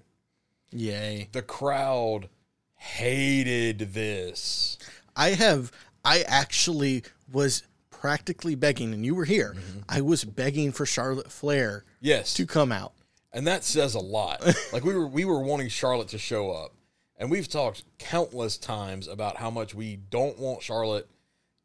Yay. 0.72 1.28
The 1.33 1.43
crowd 1.43 2.28
hated 2.76 3.95
this. 3.95 4.76
I 5.16 5.31
have 5.31 5.72
I 6.05 6.20
actually 6.22 7.05
was 7.33 7.62
practically 8.01 8.55
begging 8.55 8.94
and 8.94 9.05
you 9.05 9.14
were 9.14 9.26
here. 9.26 9.55
I 9.86 10.01
was 10.01 10.24
begging 10.24 10.72
for 10.72 10.86
Charlotte 10.86 11.30
Flair 11.30 11.84
Yes. 12.01 12.32
to 12.34 12.46
come 12.46 12.72
out. 12.72 12.94
And 13.30 13.46
that 13.46 13.62
says 13.62 13.94
a 13.94 14.01
lot. 14.01 14.42
like 14.72 14.82
we 14.84 14.94
were 14.94 15.07
we 15.07 15.26
were 15.26 15.40
wanting 15.42 15.68
Charlotte 15.68 16.09
to 16.09 16.18
show 16.18 16.51
up. 16.51 16.72
And 17.18 17.30
we've 17.30 17.46
talked 17.46 17.84
countless 17.98 18.57
times 18.57 19.07
about 19.07 19.36
how 19.36 19.51
much 19.51 19.74
we 19.74 19.96
don't 19.96 20.38
want 20.38 20.62
Charlotte 20.62 21.09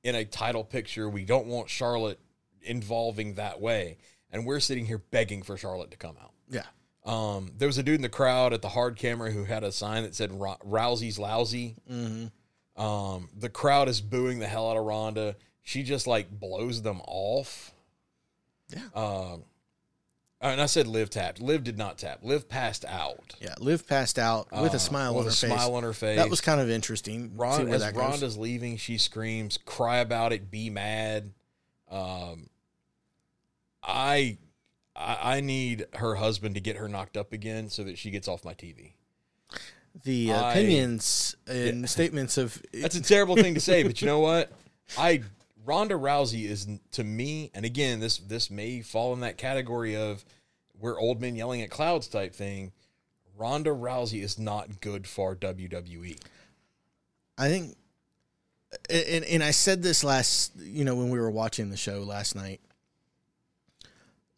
in 0.03 0.13
a 0.13 0.25
title 0.25 0.65
picture. 0.65 1.09
We 1.09 1.23
don't 1.23 1.47
want 1.47 1.69
Charlotte 1.69 2.19
involving 2.61 3.35
that 3.35 3.61
way. 3.61 3.97
And 4.29 4.45
we're 4.45 4.59
sitting 4.59 4.85
here 4.85 4.97
begging 5.11 5.41
for 5.41 5.55
Charlotte 5.55 5.91
to 5.91 5.97
come 5.97 6.17
out. 6.21 6.33
Yeah. 6.49 6.65
Um, 7.05 7.53
there 7.57 7.67
was 7.69 7.77
a 7.77 7.83
dude 7.83 7.95
in 7.95 8.01
the 8.01 8.09
crowd 8.09 8.51
at 8.51 8.61
the 8.61 8.67
hard 8.69 8.97
camera 8.97 9.31
who 9.31 9.45
had 9.45 9.63
a 9.63 9.71
sign 9.71 10.03
that 10.03 10.13
said 10.15 10.33
"Rou- 10.33 10.57
"Rousey's 10.65 11.17
lousy." 11.17 11.77
Mm-hmm. 11.89 12.81
Um, 12.83 13.29
the 13.37 13.47
crowd 13.47 13.87
is 13.87 14.01
booing 14.01 14.39
the 14.39 14.47
hell 14.47 14.69
out 14.69 14.75
of 14.75 14.83
Ronda. 14.83 15.37
She 15.65 15.83
just 15.83 16.07
like 16.07 16.29
blows 16.31 16.81
them 16.83 17.01
off. 17.07 17.73
Yeah. 18.69 18.79
Um, 18.95 19.43
and 20.39 20.61
I 20.61 20.67
said 20.67 20.85
Liv 20.85 21.09
tapped. 21.09 21.41
Liv 21.41 21.63
did 21.63 21.75
not 21.77 21.97
tap. 21.97 22.19
Liv 22.21 22.47
passed 22.47 22.85
out 22.85 23.35
Yeah. 23.41 23.55
Liv 23.59 23.87
passed 23.87 24.19
out 24.19 24.51
with 24.51 24.73
Uh, 24.73 24.77
a 24.77 24.79
smile 24.79 25.13
with 25.15 25.21
on 25.21 25.23
her 25.25 25.29
a 25.29 25.33
face. 25.33 25.49
smile 25.51 25.73
on 25.75 25.83
her 25.83 25.93
face. 25.93 26.17
That 26.17 26.29
was 26.29 26.39
kind 26.39 26.61
of 26.61 26.69
interesting. 26.69 27.35
Ron, 27.35 27.67
as. 27.73 27.93
Ronda's 27.93 28.37
leaving, 28.37 28.77
she 28.77 28.97
screams, 28.99 29.57
"Cry 29.57 29.97
about 29.97 30.31
it, 30.33 30.49
be 30.51 30.69
mad." 30.69 31.31
Um, 31.89 32.49
I, 33.83 34.37
I, 34.95 35.37
I 35.37 35.41
need 35.41 35.85
her 35.95 36.15
husband 36.15 36.55
to 36.55 36.61
get 36.61 36.77
her 36.77 36.87
knocked 36.87 37.17
up 37.17 37.33
again 37.33 37.69
so 37.69 37.83
that 37.83 37.97
she 37.97 38.11
gets 38.11 38.27
off 38.27 38.43
my 38.45 38.53
TV. 38.53 38.93
the 40.03 40.31
I- 40.33 40.51
opinions 40.51 41.35
and 41.47 41.89
statements 41.89 42.37
of 42.37 42.61
That's 42.73 42.95
a 42.95 43.01
terrible 43.01 43.35
thing 43.35 43.55
to 43.55 43.61
say, 43.61 43.83
but 43.83 44.01
you 44.01 44.07
know 44.07 44.19
what? 44.19 44.51
I 44.97 45.23
Ronda 45.65 45.95
Rousey 45.95 46.45
is 46.45 46.67
to 46.91 47.03
me, 47.03 47.51
and 47.53 47.65
again, 47.65 47.99
this 47.99 48.17
this 48.19 48.49
may 48.51 48.81
fall 48.81 49.13
in 49.13 49.21
that 49.21 49.37
category 49.37 49.95
of 49.95 50.23
we're 50.79 50.99
old 50.99 51.21
men 51.21 51.35
yelling 51.35 51.61
at 51.61 51.69
clouds 51.69 52.07
type 52.07 52.33
thing. 52.33 52.71
Ronda 53.37 53.71
Rousey 53.71 54.23
is 54.23 54.39
not 54.39 54.79
good 54.79 55.07
for. 55.07 55.35
WWE. 55.35 56.17
I 57.37 57.49
think, 57.49 57.75
and, 58.89 59.25
and 59.25 59.43
I 59.43 59.51
said 59.51 59.83
this 59.83 60.03
last, 60.03 60.53
you 60.57 60.85
know, 60.85 60.95
when 60.95 61.09
we 61.09 61.19
were 61.19 61.31
watching 61.31 61.69
the 61.69 61.77
show 61.77 61.99
last 61.99 62.35
night. 62.35 62.61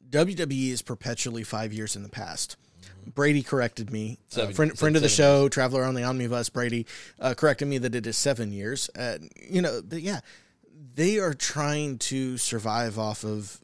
WWE 0.10 0.72
is 0.72 0.82
perpetually 0.82 1.44
five 1.44 1.74
years 1.74 1.96
in 1.96 2.04
the 2.04 2.10
past. 2.10 2.56
Brady 3.14 3.44
corrected 3.44 3.92
me. 3.92 4.20
Uh, 4.36 4.48
friend, 4.48 4.72
said 4.72 4.80
friend 4.80 4.96
of 4.96 5.02
the 5.02 5.10
seven 5.10 5.42
show, 5.42 5.50
traveler 5.50 5.84
on 5.84 5.96
the 5.96 6.04
omnibus. 6.04 6.50
Brady 6.50 6.86
uh, 7.20 7.34
corrected 7.34 7.68
me 7.68 7.78
that 7.78 7.94
it 7.94 8.08
is 8.08 8.18
seven 8.18 8.52
years. 8.52 8.90
Uh, 8.98 9.18
you 9.50 9.62
know, 9.62 9.82
but 9.82 10.02
yeah, 10.02 10.22
they 10.96 11.18
are 11.20 11.34
trying 11.34 11.98
to 11.98 12.38
survive 12.38 12.98
off 13.00 13.24
of 13.24 13.62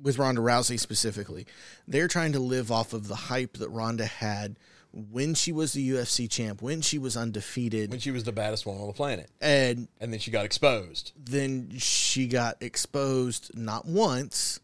with 0.00 0.18
Ronda 0.18 0.40
Rousey 0.40 0.78
specifically. 0.78 1.46
They're 1.88 2.08
trying 2.08 2.32
to 2.32 2.38
live 2.38 2.70
off 2.70 2.92
of 2.92 3.08
the 3.08 3.14
hype 3.14 3.56
that 3.58 3.70
Ronda 3.70 4.06
had 4.06 4.58
when 4.92 5.34
she 5.34 5.52
was 5.52 5.72
the 5.72 5.90
UFC 5.90 6.30
champ, 6.30 6.62
when 6.62 6.80
she 6.80 6.98
was 6.98 7.16
undefeated, 7.16 7.90
When 7.90 8.00
she 8.00 8.10
was 8.10 8.24
the 8.24 8.32
baddest 8.32 8.64
woman 8.64 8.82
on 8.82 8.88
the 8.88 8.94
planet, 8.94 9.30
and 9.40 9.88
and 10.00 10.12
then 10.12 10.20
she 10.20 10.30
got 10.30 10.44
exposed. 10.44 11.12
then 11.18 11.76
she 11.76 12.26
got 12.26 12.56
exposed 12.62 13.56
not 13.56 13.86
once 13.86 14.60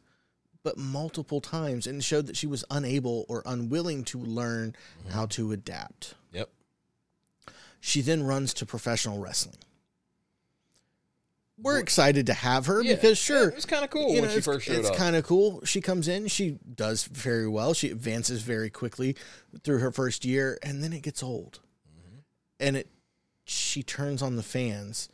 but 0.63 0.79
multiple 0.79 1.41
times 1.41 1.87
and 1.87 2.03
showed 2.05 2.29
that 2.29 2.37
she 2.37 2.47
was 2.47 2.65
unable 2.71 3.27
or 3.29 3.43
unwilling 3.45 4.05
to 4.05 4.19
learn 4.19 4.77
mm-hmm. 5.01 5.13
how 5.13 5.27
to 5.27 5.53
adapt. 5.53 6.15
Yep. 6.33 6.49
She 7.81 8.01
then 8.01 8.23
runs 8.23 8.55
to 8.55 8.67
professional 8.67 9.19
wrestling. 9.19 9.57
We're 11.59 11.79
excited 11.79 12.27
to 12.27 12.35
have 12.35 12.67
her 12.67 12.83
because 12.83 13.19
sure, 13.19 13.49
it 13.51 13.55
was 13.55 13.67
kind 13.67 13.85
of 13.85 13.91
cool 13.91 14.09
you 14.15 14.21
when 14.21 14.25
know, 14.31 14.35
she 14.35 14.41
first 14.41 14.67
showed 14.67 14.77
it's 14.79 14.89
up. 14.89 14.95
It's 14.95 15.03
kind 15.03 15.15
of 15.17 15.25
cool. 15.25 15.65
She 15.65 15.81
comes 15.81 16.09
in, 16.09 16.27
she 16.29 16.59
does 16.75 17.05
very 17.05 17.47
well. 17.47 17.73
She 17.75 17.91
advances 17.91 18.43
very 18.43 18.71
quickly 18.71 19.17
through 19.63 19.79
her 19.79 19.93
first 19.93 20.25
year, 20.25 20.59
and 20.63 20.83
then 20.83 20.93
it 20.93 21.03
gets 21.03 21.23
old, 21.23 21.61
Mm-hmm. 21.89 22.19
and 22.61 22.77
it 22.79 22.89
she 23.45 23.83
turns 23.83 24.23
on 24.23 24.37
the 24.37 24.43
fans, 24.43 25.09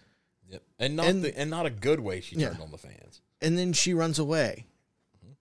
yep. 0.48 0.62
and 0.78 0.96
not 0.96 1.06
and- 1.06 1.24
the, 1.24 1.38
and 1.38 1.50
not 1.50 1.66
a 1.66 1.70
good 1.70 2.00
way. 2.00 2.20
She 2.20 2.36
Yeah. 2.36 2.48
turned 2.50 2.62
on 2.62 2.70
the 2.70 2.78
fans. 2.78 3.20
and 3.42 3.58
then 3.58 3.72
she 3.72 3.92
runs 3.92 4.18
away. 4.18 4.64
Mm-hmm. 5.18 5.32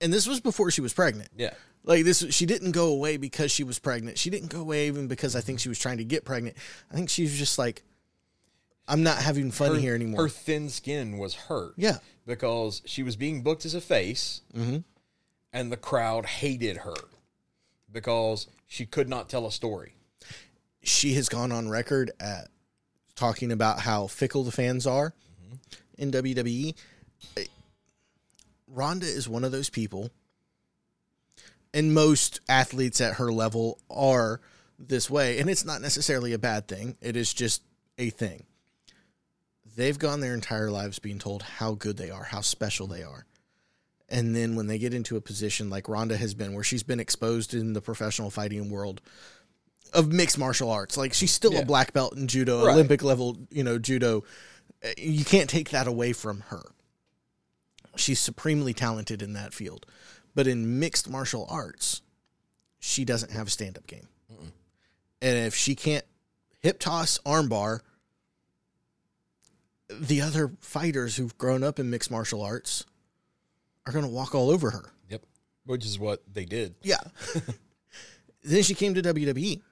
And 0.00 0.12
this 0.12 0.26
was 0.26 0.40
before 0.40 0.70
she 0.70 0.80
was 0.80 0.92
pregnant. 0.94 1.28
Yeah, 1.36 1.54
Like 1.84 2.04
this, 2.04 2.24
she 2.30 2.46
didn't 2.46 2.72
go 2.72 2.86
away 2.88 3.16
because 3.16 3.50
she 3.50 3.64
was 3.64 3.78
pregnant. 3.78 4.18
She 4.18 4.30
didn't 4.30 4.48
go 4.50 4.60
away 4.60 4.86
even 4.88 5.08
because 5.08 5.34
I 5.36 5.40
think 5.40 5.60
she 5.60 5.68
was 5.68 5.78
trying 5.78 5.98
to 5.98 6.04
get 6.04 6.24
pregnant. 6.24 6.56
I 6.90 6.94
think 6.94 7.10
she 7.10 7.22
was 7.22 7.36
just 7.36 7.58
like, 7.58 7.82
I'm 8.88 9.02
not 9.02 9.18
having 9.22 9.50
fun 9.50 9.74
her, 9.74 9.80
here 9.80 9.94
anymore. 9.94 10.22
Her 10.22 10.28
thin 10.28 10.68
skin 10.70 11.18
was 11.18 11.34
hurt. 11.34 11.74
Yeah. 11.76 11.98
because 12.26 12.82
she 12.84 13.02
was 13.02 13.16
being 13.16 13.42
booked 13.42 13.64
as 13.64 13.72
a 13.74 13.80
face, 13.80 14.42
Mhm. 14.54 14.84
and 15.52 15.70
the 15.72 15.76
crowd 15.78 16.26
hated 16.26 16.78
her 16.78 16.94
because 17.90 18.46
she 18.66 18.84
could 18.84 19.08
not 19.08 19.28
tell 19.30 19.46
a 19.46 19.52
story. 19.52 19.94
she 20.82 21.14
has 21.14 21.28
gone 21.28 21.52
on 21.52 21.68
record 21.68 22.10
at 22.20 22.48
talking 23.14 23.50
about 23.52 23.80
how 23.80 24.06
fickle 24.06 24.44
the 24.44 24.52
fans 24.52 24.86
are 24.86 25.12
in 25.98 26.10
WWE. 26.10 26.74
Ronda 28.66 29.06
is 29.06 29.28
one 29.28 29.44
of 29.44 29.52
those 29.52 29.70
people, 29.70 30.10
and 31.74 31.92
most 31.94 32.40
athletes 32.48 33.00
at 33.00 33.14
her 33.14 33.32
level 33.32 33.78
are 33.90 34.40
this 34.78 35.08
way. 35.10 35.38
And 35.38 35.48
it's 35.50 35.64
not 35.64 35.80
necessarily 35.82 36.32
a 36.32 36.38
bad 36.38 36.68
thing, 36.68 36.96
it 37.00 37.16
is 37.16 37.32
just 37.34 37.62
a 37.98 38.10
thing. 38.10 38.44
They've 39.78 39.96
gone 39.96 40.18
their 40.18 40.34
entire 40.34 40.72
lives 40.72 40.98
being 40.98 41.20
told 41.20 41.42
how 41.44 41.74
good 41.74 41.98
they 41.98 42.10
are, 42.10 42.24
how 42.24 42.40
special 42.40 42.88
they 42.88 43.04
are. 43.04 43.26
And 44.08 44.34
then 44.34 44.56
when 44.56 44.66
they 44.66 44.76
get 44.76 44.92
into 44.92 45.16
a 45.16 45.20
position 45.20 45.70
like 45.70 45.88
Ronda 45.88 46.16
has 46.16 46.34
been, 46.34 46.52
where 46.52 46.64
she's 46.64 46.82
been 46.82 46.98
exposed 46.98 47.54
in 47.54 47.74
the 47.74 47.80
professional 47.80 48.28
fighting 48.28 48.70
world 48.70 49.00
of 49.92 50.10
mixed 50.12 50.36
martial 50.36 50.68
arts. 50.68 50.96
Like 50.96 51.14
she's 51.14 51.30
still 51.30 51.52
Yeah. 51.52 51.60
a 51.60 51.64
black 51.64 51.92
belt 51.92 52.16
in 52.16 52.26
judo, 52.26 52.64
Right. 52.66 52.72
Olympic 52.72 53.04
level, 53.04 53.36
you 53.52 53.62
know, 53.62 53.78
judo. 53.78 54.24
You 54.96 55.24
can't 55.24 55.48
take 55.48 55.70
that 55.70 55.86
away 55.86 56.12
from 56.12 56.40
her. 56.48 56.64
She's 57.94 58.18
supremely 58.18 58.74
talented 58.74 59.22
in 59.22 59.34
that 59.34 59.54
field. 59.54 59.86
But 60.34 60.48
in 60.48 60.80
mixed 60.80 61.08
martial 61.08 61.46
arts, 61.48 62.02
she 62.80 63.04
doesn't 63.04 63.30
have 63.30 63.46
a 63.46 63.50
stand 63.50 63.78
up 63.78 63.86
game. 63.86 64.08
And 65.22 65.38
if 65.46 65.54
she 65.54 65.76
can't 65.76 66.04
hip 66.58 66.80
toss, 66.80 67.18
armbar. 67.24 67.82
The 69.90 70.20
other 70.20 70.52
fighters 70.60 71.16
who've 71.16 71.36
grown 71.38 71.64
up 71.64 71.78
in 71.78 71.90
mixed 71.90 72.10
martial 72.10 72.42
arts 72.42 72.84
are 73.86 73.92
going 73.92 74.04
to 74.04 74.10
walk 74.10 74.34
all 74.34 74.50
over 74.50 74.70
her. 74.70 74.92
Yep. 75.08 75.22
Which 75.64 75.86
is 75.86 75.98
what 75.98 76.22
they 76.32 76.44
did. 76.44 76.74
Yeah. 76.82 77.00
then 78.42 78.62
she 78.62 78.74
came 78.74 78.94
to 78.94 79.02
WWE. 79.02 79.62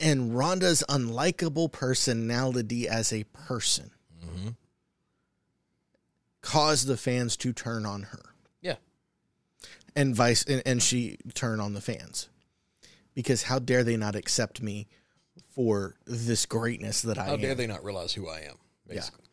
And 0.00 0.36
Ronda's 0.36 0.82
unlikable 0.88 1.70
personality 1.70 2.88
as 2.88 3.12
a 3.12 3.24
person 3.24 3.90
mm-hmm. 4.24 4.48
caused 6.40 6.86
the 6.86 6.96
fans 6.96 7.36
to 7.38 7.52
turn 7.52 7.84
on 7.84 8.04
her. 8.04 8.34
Yeah. 8.62 8.76
And 9.94 10.16
vice 10.16 10.42
and, 10.44 10.62
and 10.64 10.82
she 10.82 11.18
turn 11.34 11.60
on 11.60 11.74
the 11.74 11.82
fans. 11.82 12.30
Because 13.14 13.42
how 13.42 13.58
dare 13.58 13.84
they 13.84 13.98
not 13.98 14.16
accept 14.16 14.62
me 14.62 14.88
for 15.54 15.96
this 16.06 16.46
greatness 16.46 17.02
that 17.02 17.18
I 17.18 17.24
How 17.24 17.34
am? 17.34 17.40
dare 17.40 17.54
they 17.54 17.66
not 17.66 17.84
realize 17.84 18.12
who 18.12 18.28
I 18.28 18.40
am? 18.40 18.56
Basically. 18.86 19.24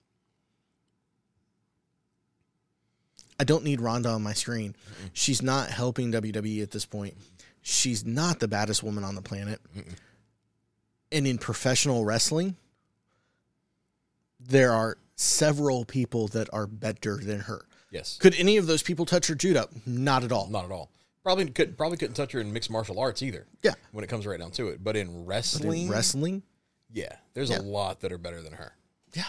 I 3.39 3.43
don't 3.43 3.63
need 3.63 3.81
Ronda 3.81 4.09
on 4.09 4.23
my 4.23 4.33
screen. 4.33 4.75
She's 5.13 5.41
not 5.41 5.69
helping 5.69 6.11
WWE 6.11 6.63
at 6.63 6.71
this 6.71 6.85
point. 6.85 7.15
She's 7.61 8.05
not 8.05 8.39
the 8.39 8.47
baddest 8.47 8.81
woman 8.81 9.03
on 9.03 9.15
the 9.15 9.21
planet. 9.21 9.61
And 11.11 11.27
in 11.27 11.37
professional 11.37 12.03
wrestling, 12.03 12.55
there 14.39 14.73
are 14.73 14.97
several 15.15 15.85
people 15.85 16.27
that 16.29 16.49
are 16.51 16.65
better 16.65 17.17
than 17.17 17.41
her. 17.41 17.65
Yes. 17.91 18.17
Could 18.19 18.35
any 18.35 18.57
of 18.57 18.67
those 18.67 18.83
people 18.83 19.05
touch 19.05 19.27
her 19.27 19.35
judo? 19.35 19.67
Not 19.85 20.23
at 20.23 20.31
all. 20.31 20.47
Not 20.49 20.65
at 20.65 20.71
all. 20.71 20.89
Probably 21.27 21.45
could 21.49 21.77
probably 21.77 21.97
couldn't 21.97 22.15
touch 22.15 22.31
her 22.31 22.39
in 22.39 22.53
mixed 22.53 22.69
martial 22.69 22.99
arts 23.01 23.21
either. 23.21 23.47
Yeah. 23.61 23.73
When 23.91 24.01
it 24.01 24.07
comes 24.07 24.25
right 24.25 24.39
down 24.39 24.51
to 24.51 24.69
it, 24.69 24.81
but 24.81 24.95
in 24.95 25.07
But 25.07 25.27
wrestling, 25.27 25.81
in 25.87 25.89
wrestling, 25.91 26.43
yeah, 26.89 27.17
there's 27.33 27.49
Yeah. 27.49 27.59
a 27.59 27.63
lot 27.63 27.99
that 27.99 28.13
are 28.13 28.17
better 28.17 28.41
than 28.41 28.53
her. 28.53 28.77
yeah. 29.13 29.25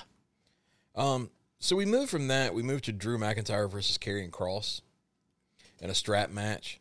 Um, 0.95 1.29
so 1.59 1.75
we 1.75 1.85
moved 1.87 2.09
from 2.09 2.29
that. 2.29 2.55
We 2.55 2.63
moved 2.63 2.85
to 2.85 2.93
Drew 2.93 3.19
McIntyre 3.19 3.69
versus 3.69 3.99
Karrion 3.99 4.31
Kross 4.31 4.81
in 5.81 5.91
a 5.91 5.95
strap 5.95 6.31
match. 6.31 6.79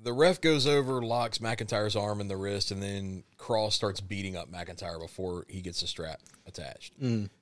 The 0.00 0.12
ref 0.12 0.40
goes 0.40 0.68
over, 0.68 1.02
locks 1.02 1.38
McIntyre's 1.38 1.96
arm 1.96 2.20
in 2.20 2.28
the 2.28 2.36
wrist, 2.36 2.70
and 2.70 2.80
then 2.80 3.24
Kross 3.38 3.72
starts 3.72 4.00
beating 4.00 4.36
up 4.36 4.48
McIntyre 4.52 5.00
before 5.00 5.46
he 5.48 5.62
gets 5.62 5.80
the 5.80 5.88
strap 5.88 6.20
attached. 6.46 6.94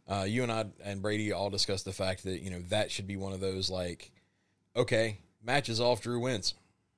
Uh, 0.09 0.23
you 0.27 0.43
and 0.43 0.51
I 0.51 0.65
and 0.83 1.03
Brady 1.03 1.31
all 1.31 1.51
discussed 1.51 1.85
the 1.85 1.93
fact 1.93 2.23
that 2.25 2.41
you 2.41 2.49
know 2.51 2.61
that 2.71 2.91
should 2.91 3.07
be 3.07 3.17
one 3.19 3.35
of 3.35 3.41
those 3.41 3.69
like, 3.69 4.11
okay, 4.75 5.19
match 5.45 5.69
is 5.69 5.81
off, 5.81 6.01
Drew 6.01 6.19
wins. 6.21 6.55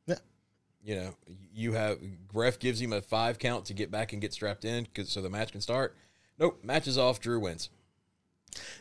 Yeah. 0.07 0.17
You 0.83 0.95
know, 0.97 1.15
you 1.53 1.73
have 1.73 1.99
ref 2.33 2.59
gives 2.59 2.81
him 2.81 2.93
a 2.93 3.01
five 3.03 3.39
count 3.39 3.65
to 3.67 3.75
get 3.75 3.91
back 3.91 4.13
and 4.13 4.23
get 4.23 4.33
strapped 4.33 4.65
in, 4.65 4.87
'cause- 4.95 5.11
so 5.11 5.21
the 5.21 5.31
match 5.31 5.53
can 5.53 5.61
start. 5.61 5.97
Nope, 6.39 6.63
matches 6.63 6.97
off, 6.99 7.19
Drew 7.21 7.41
wins. 7.41 7.71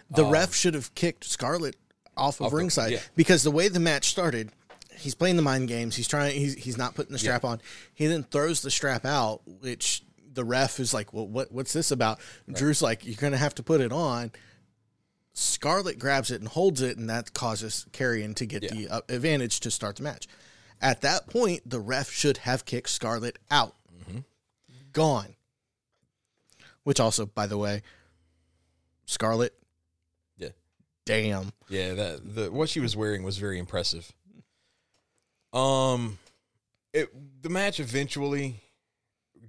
The 0.09 0.23
um, 0.25 0.31
ref 0.31 0.53
should 0.53 0.73
have 0.73 0.93
kicked 0.95 1.23
Scarlett 1.23 1.75
off 2.15 2.39
of 2.39 2.45
Off 2.47 2.51
the- 2.51 2.57
ringside 2.57 2.91
yeah. 2.93 2.99
because 3.15 3.43
the 3.43 3.51
way 3.51 3.67
the 3.67 3.79
match 3.79 4.09
started, 4.09 4.51
he's 4.97 5.15
playing 5.15 5.35
the 5.35 5.41
mind 5.41 5.67
games. 5.67 5.95
He's 5.95 6.07
trying. 6.07 6.37
He's 6.39 6.53
he's 6.55 6.77
not 6.77 6.95
putting 6.95 7.11
the 7.11 7.19
strap 7.19 7.43
on. 7.43 7.61
He 7.93 8.07
then 8.07 8.23
throws 8.23 8.61
the 8.61 8.71
strap 8.71 9.05
out, 9.05 9.41
which 9.45 10.03
the 10.33 10.43
ref 10.45 10.79
is 10.79 10.93
like, 10.93 11.11
"Well, 11.13 11.27
what 11.27 11.51
what's 11.51 11.73
this 11.73 11.91
about?" 11.91 12.19
Drew's 12.51 12.81
like, 12.81 13.05
"You're 13.05 13.15
gonna 13.15 13.37
have 13.37 13.55
to 13.55 13.63
put 13.63 13.81
it 13.81 13.91
on." 13.91 14.31
Scarlett 15.37 15.99
grabs 15.99 16.31
it 16.31 16.39
and 16.39 16.47
holds 16.47 16.81
it, 16.81 16.97
and 16.97 17.09
that 17.09 17.33
causes 17.33 17.85
Karrion 17.91 18.33
to 18.35 18.45
get 18.45 18.63
Yeah. 18.63 18.69
the 18.73 18.87
uh, 18.89 19.01
advantage 19.09 19.59
to 19.59 19.69
start 19.69 19.97
the 19.97 20.03
match. 20.03 20.27
At 20.81 21.01
that 21.01 21.27
point, 21.27 21.69
the 21.69 21.79
ref 21.81 22.09
should 22.09 22.37
have 22.39 22.63
kicked 22.65 22.89
Scarlett 22.89 23.37
out. 23.51 23.75
Mm-hmm. 23.93 24.19
Gone. 24.93 25.35
Which 26.83 26.99
also, 27.01 27.25
by 27.25 27.47
the 27.47 27.57
way, 27.57 27.81
Scarlett, 29.05 29.53
Yeah. 30.37 30.49
damn. 31.05 31.51
Yeah, 31.67 31.93
that 31.95 32.35
the 32.35 32.51
what 32.51 32.69
she 32.69 32.79
was 32.79 32.95
wearing 32.95 33.23
was 33.23 33.37
very 33.37 33.59
impressive. 33.59 34.13
Um 35.51 36.19
it 36.93 37.09
the 37.41 37.49
match 37.49 37.79
eventually 37.79 38.61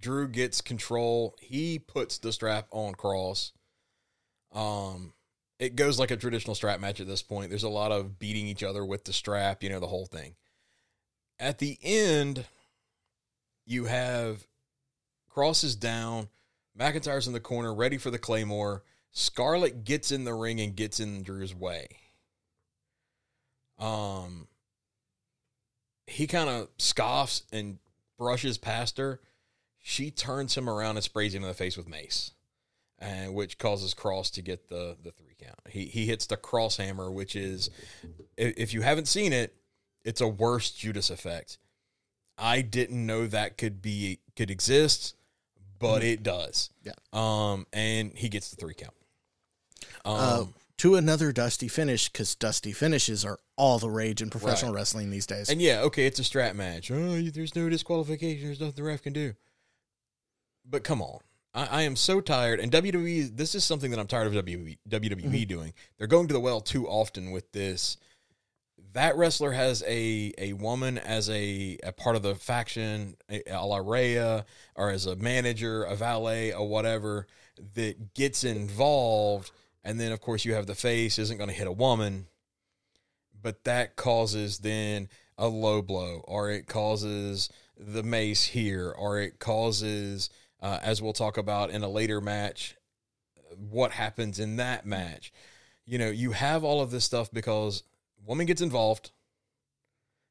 Drew 0.00 0.28
gets 0.28 0.60
control. 0.60 1.34
He 1.40 1.78
puts 1.78 2.18
the 2.18 2.32
strap 2.32 2.66
on 2.70 2.94
Kross. 2.94 3.52
Um 4.52 5.12
it 5.58 5.76
goes 5.76 5.98
like 5.98 6.10
a 6.10 6.16
traditional 6.16 6.54
strap 6.54 6.80
match 6.80 7.00
at 7.00 7.06
this 7.06 7.22
point. 7.22 7.50
There's 7.50 7.62
a 7.62 7.68
lot 7.68 7.92
of 7.92 8.18
beating 8.18 8.46
each 8.46 8.62
other 8.62 8.84
with 8.84 9.04
the 9.04 9.12
strap, 9.12 9.62
you 9.62 9.68
know, 9.68 9.80
the 9.80 9.86
whole 9.86 10.06
thing. 10.06 10.34
At 11.38 11.58
the 11.58 11.78
end, 11.82 12.44
you 13.64 13.86
have 13.86 14.46
crosses 15.28 15.76
down, 15.76 16.28
McIntyre's 16.78 17.26
in 17.26 17.32
the 17.32 17.40
corner, 17.40 17.74
ready 17.74 17.98
for 17.98 18.10
the 18.10 18.18
Claymore. 18.18 18.82
Scarlett 19.12 19.84
gets 19.84 20.12
in 20.12 20.24
the 20.24 20.34
ring 20.34 20.60
and 20.60 20.76
gets 20.76 21.00
in 21.00 21.22
Drew's 21.22 21.54
way. 21.54 21.88
Um, 23.78 24.48
he 26.06 26.26
kind 26.26 26.48
of 26.48 26.68
scoffs 26.78 27.42
and 27.52 27.78
brushes 28.18 28.58
past 28.58 28.98
her. 28.98 29.20
She 29.82 30.10
turns 30.10 30.56
him 30.56 30.68
around 30.68 30.96
and 30.96 31.04
sprays 31.04 31.34
him 31.34 31.42
in 31.42 31.48
the 31.48 31.54
face 31.54 31.76
with 31.76 31.88
mace, 31.88 32.32
and 32.98 33.34
which 33.34 33.58
causes 33.58 33.94
Kross 33.94 34.30
to 34.32 34.42
get 34.42 34.68
the 34.68 34.96
the 35.02 35.10
three 35.12 35.34
count. 35.40 35.58
He 35.68 35.86
he 35.86 36.06
hits 36.06 36.26
the 36.26 36.36
cross 36.36 36.76
hammer, 36.76 37.10
which 37.10 37.36
is 37.36 37.70
if 38.36 38.72
you 38.74 38.82
haven't 38.82 39.06
seen 39.08 39.32
it, 39.32 39.54
it's 40.04 40.20
a 40.20 40.28
worse 40.28 40.70
Judas 40.70 41.10
effect. 41.10 41.58
I 42.38 42.60
didn't 42.62 43.04
know 43.06 43.26
that 43.26 43.56
could 43.58 43.80
be 43.82 44.20
could 44.36 44.50
exist, 44.50 45.14
but 45.78 46.02
it 46.04 46.22
does. 46.22 46.70
Yeah. 46.82 46.92
Um, 47.12 47.66
and 47.72 48.12
he 48.14 48.28
gets 48.28 48.50
the 48.50 48.56
three 48.56 48.74
count. 48.74 48.94
Um, 50.04 50.14
Uh, 50.16 50.44
to 50.78 50.94
another 50.96 51.32
dusty 51.32 51.68
finish 51.68 52.10
because 52.10 52.34
dusty 52.34 52.72
finishes 52.72 53.24
are 53.24 53.38
all 53.56 53.78
the 53.78 53.88
rage 53.88 54.20
in 54.20 54.28
professional 54.28 54.72
Right. 54.72 54.80
wrestling 54.80 55.08
these 55.10 55.26
days. 55.26 55.48
and 55.48 55.62
yeah, 55.62 55.80
okay, 55.80 56.06
it's 56.06 56.18
a 56.18 56.24
strap 56.24 56.54
match. 56.54 56.90
Oh, 56.90 57.22
there's 57.22 57.54
no 57.56 57.70
disqualification. 57.70 58.44
There's 58.46 58.60
nothing 58.60 58.74
the 58.76 58.82
ref 58.82 59.02
can 59.02 59.14
do. 59.14 59.34
But 60.66 60.84
come 60.84 61.00
on. 61.00 61.20
I, 61.56 61.66
I 61.66 61.82
am 61.82 61.96
so 61.96 62.20
tired. 62.20 62.60
And 62.60 62.70
WWE, 62.70 63.36
this 63.36 63.54
is 63.54 63.64
something 63.64 63.90
that 63.90 63.98
I'm 63.98 64.06
tired 64.06 64.28
of 64.28 64.44
WWE, 64.44 64.78
WWE 64.88 65.22
mm-hmm. 65.22 65.44
doing. 65.44 65.72
They're 65.98 66.06
going 66.06 66.28
to 66.28 66.34
the 66.34 66.40
well 66.40 66.60
too 66.60 66.86
often 66.86 67.32
with 67.32 67.50
this. 67.52 67.96
That 68.92 69.16
wrestler 69.16 69.52
has 69.52 69.82
a, 69.86 70.32
a 70.38 70.52
woman 70.54 70.98
as 70.98 71.28
a, 71.28 71.78
a 71.82 71.92
part 71.92 72.16
of 72.16 72.22
the 72.22 72.34
faction, 72.34 73.16
a, 73.30 73.42
a 73.50 73.64
la 73.64 73.78
Rhea, 73.78 74.44
or 74.74 74.90
as 74.90 75.06
a 75.06 75.16
manager, 75.16 75.84
a 75.84 75.96
valet, 75.96 76.52
or 76.52 76.68
whatever, 76.68 77.26
that 77.74 78.14
gets 78.14 78.44
involved. 78.44 79.50
And 79.84 80.00
then, 80.00 80.12
of 80.12 80.20
course, 80.20 80.44
you 80.44 80.54
have 80.54 80.66
the 80.66 80.74
face 80.74 81.18
isn't 81.18 81.36
going 81.36 81.50
to 81.50 81.56
hit 81.56 81.66
a 81.66 81.72
woman 81.72 82.26
but 83.46 83.62
that 83.62 83.94
causes 83.94 84.58
then 84.58 85.08
a 85.38 85.46
low 85.46 85.80
blow 85.80 86.20
or 86.24 86.50
it 86.50 86.66
causes 86.66 87.48
the 87.78 88.02
mace 88.02 88.44
here 88.44 88.90
or 88.90 89.20
it 89.20 89.38
causes 89.38 90.30
uh, 90.60 90.78
as 90.82 91.00
we'll 91.02 91.12
talk 91.12 91.36
about 91.36 91.70
in 91.70 91.82
a 91.82 91.88
later 91.88 92.20
match 92.20 92.76
what 93.70 93.92
happens 93.92 94.38
in 94.40 94.56
that 94.56 94.84
match 94.84 95.32
you 95.84 95.98
know 95.98 96.08
you 96.10 96.32
have 96.32 96.64
all 96.64 96.80
of 96.80 96.90
this 96.90 97.04
stuff 97.04 97.30
because 97.32 97.82
woman 98.26 98.44
gets 98.46 98.60
involved 98.60 99.10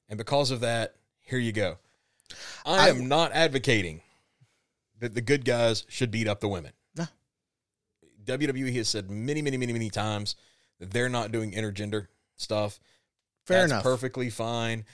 and 0.09 0.17
because 0.17 0.51
of 0.51 0.59
that 0.59 0.95
here 1.21 1.39
you 1.39 1.51
go 1.51 1.77
i 2.65 2.87
I- 2.87 2.89
am 2.89 3.07
not 3.07 3.31
advocating 3.33 4.01
that 4.99 5.13
the 5.15 5.21
good 5.21 5.45
guys 5.45 5.85
should 5.89 6.11
beat 6.11 6.27
up 6.27 6.39
the 6.39 6.47
women 6.47 6.71
No. 6.95 7.05
WWE 8.25 8.73
has 8.75 8.89
said 8.89 9.11
many, 9.11 9.41
many, 9.41 9.57
many, 9.57 9.73
many 9.73 9.89
times 9.89 10.35
that 10.79 10.91
they're 10.91 11.09
not 11.09 11.31
doing 11.31 11.51
intergender 11.51 12.07
stuff. 12.37 12.79
Fair 13.45 13.59
That's 13.61 13.71
enough. 13.71 13.83
perfectly 13.83 14.29
fine. 14.29 14.85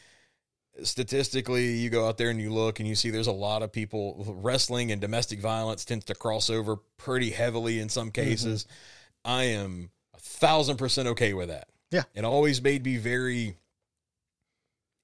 Statistically, 0.83 1.73
you 1.73 1.89
go 1.89 2.07
out 2.07 2.17
there 2.17 2.29
and 2.29 2.39
you 2.41 2.51
look 2.51 2.79
and 2.79 2.87
you 2.87 2.95
see 2.95 3.09
there's 3.09 3.27
a 3.27 3.31
lot 3.31 3.61
of 3.61 3.71
people 3.71 4.23
wrestling 4.41 4.91
and 4.91 5.01
domestic 5.01 5.39
violence 5.39 5.83
tends 5.85 6.05
to 6.05 6.15
cross 6.15 6.49
over 6.49 6.77
pretty 6.97 7.29
heavily 7.31 7.79
in 7.79 7.89
some 7.89 8.07
Mm-hmm. 8.11 8.29
cases. 8.29 8.65
I 9.25 9.43
am 9.43 9.91
a 10.15 10.19
thousand 10.19 10.77
percent 10.77 11.07
okay 11.09 11.33
with 11.33 11.49
that. 11.49 11.67
Yeah. 11.91 12.03
It 12.15 12.23
always 12.23 12.61
made 12.61 12.85
me 12.85 12.97
very 12.97 13.57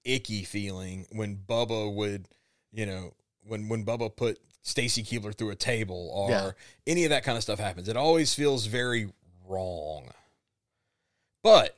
icky 0.06 0.44
feeling 0.44 1.06
when 1.12 1.36
Bubba 1.36 1.94
would, 1.94 2.28
you 2.72 2.86
know, 2.86 3.14
when 3.46 3.68
when 3.68 3.86
Bubba 3.86 4.16
put 4.16 4.40
Stacy 4.64 5.04
Keibler 5.04 5.36
through 5.36 5.50
a 5.52 5.56
table 5.56 6.10
or 6.14 6.30
Yeah. 6.32 6.52
any 6.88 7.04
of 7.04 7.10
that 7.10 7.24
kind 7.24 7.36
of 7.38 7.44
stuff 7.44 7.60
happens. 7.60 7.88
It 7.90 7.98
always 7.98 8.34
feels 8.34 8.66
very 8.68 9.10
wrong. 9.48 10.10
But 11.44 11.78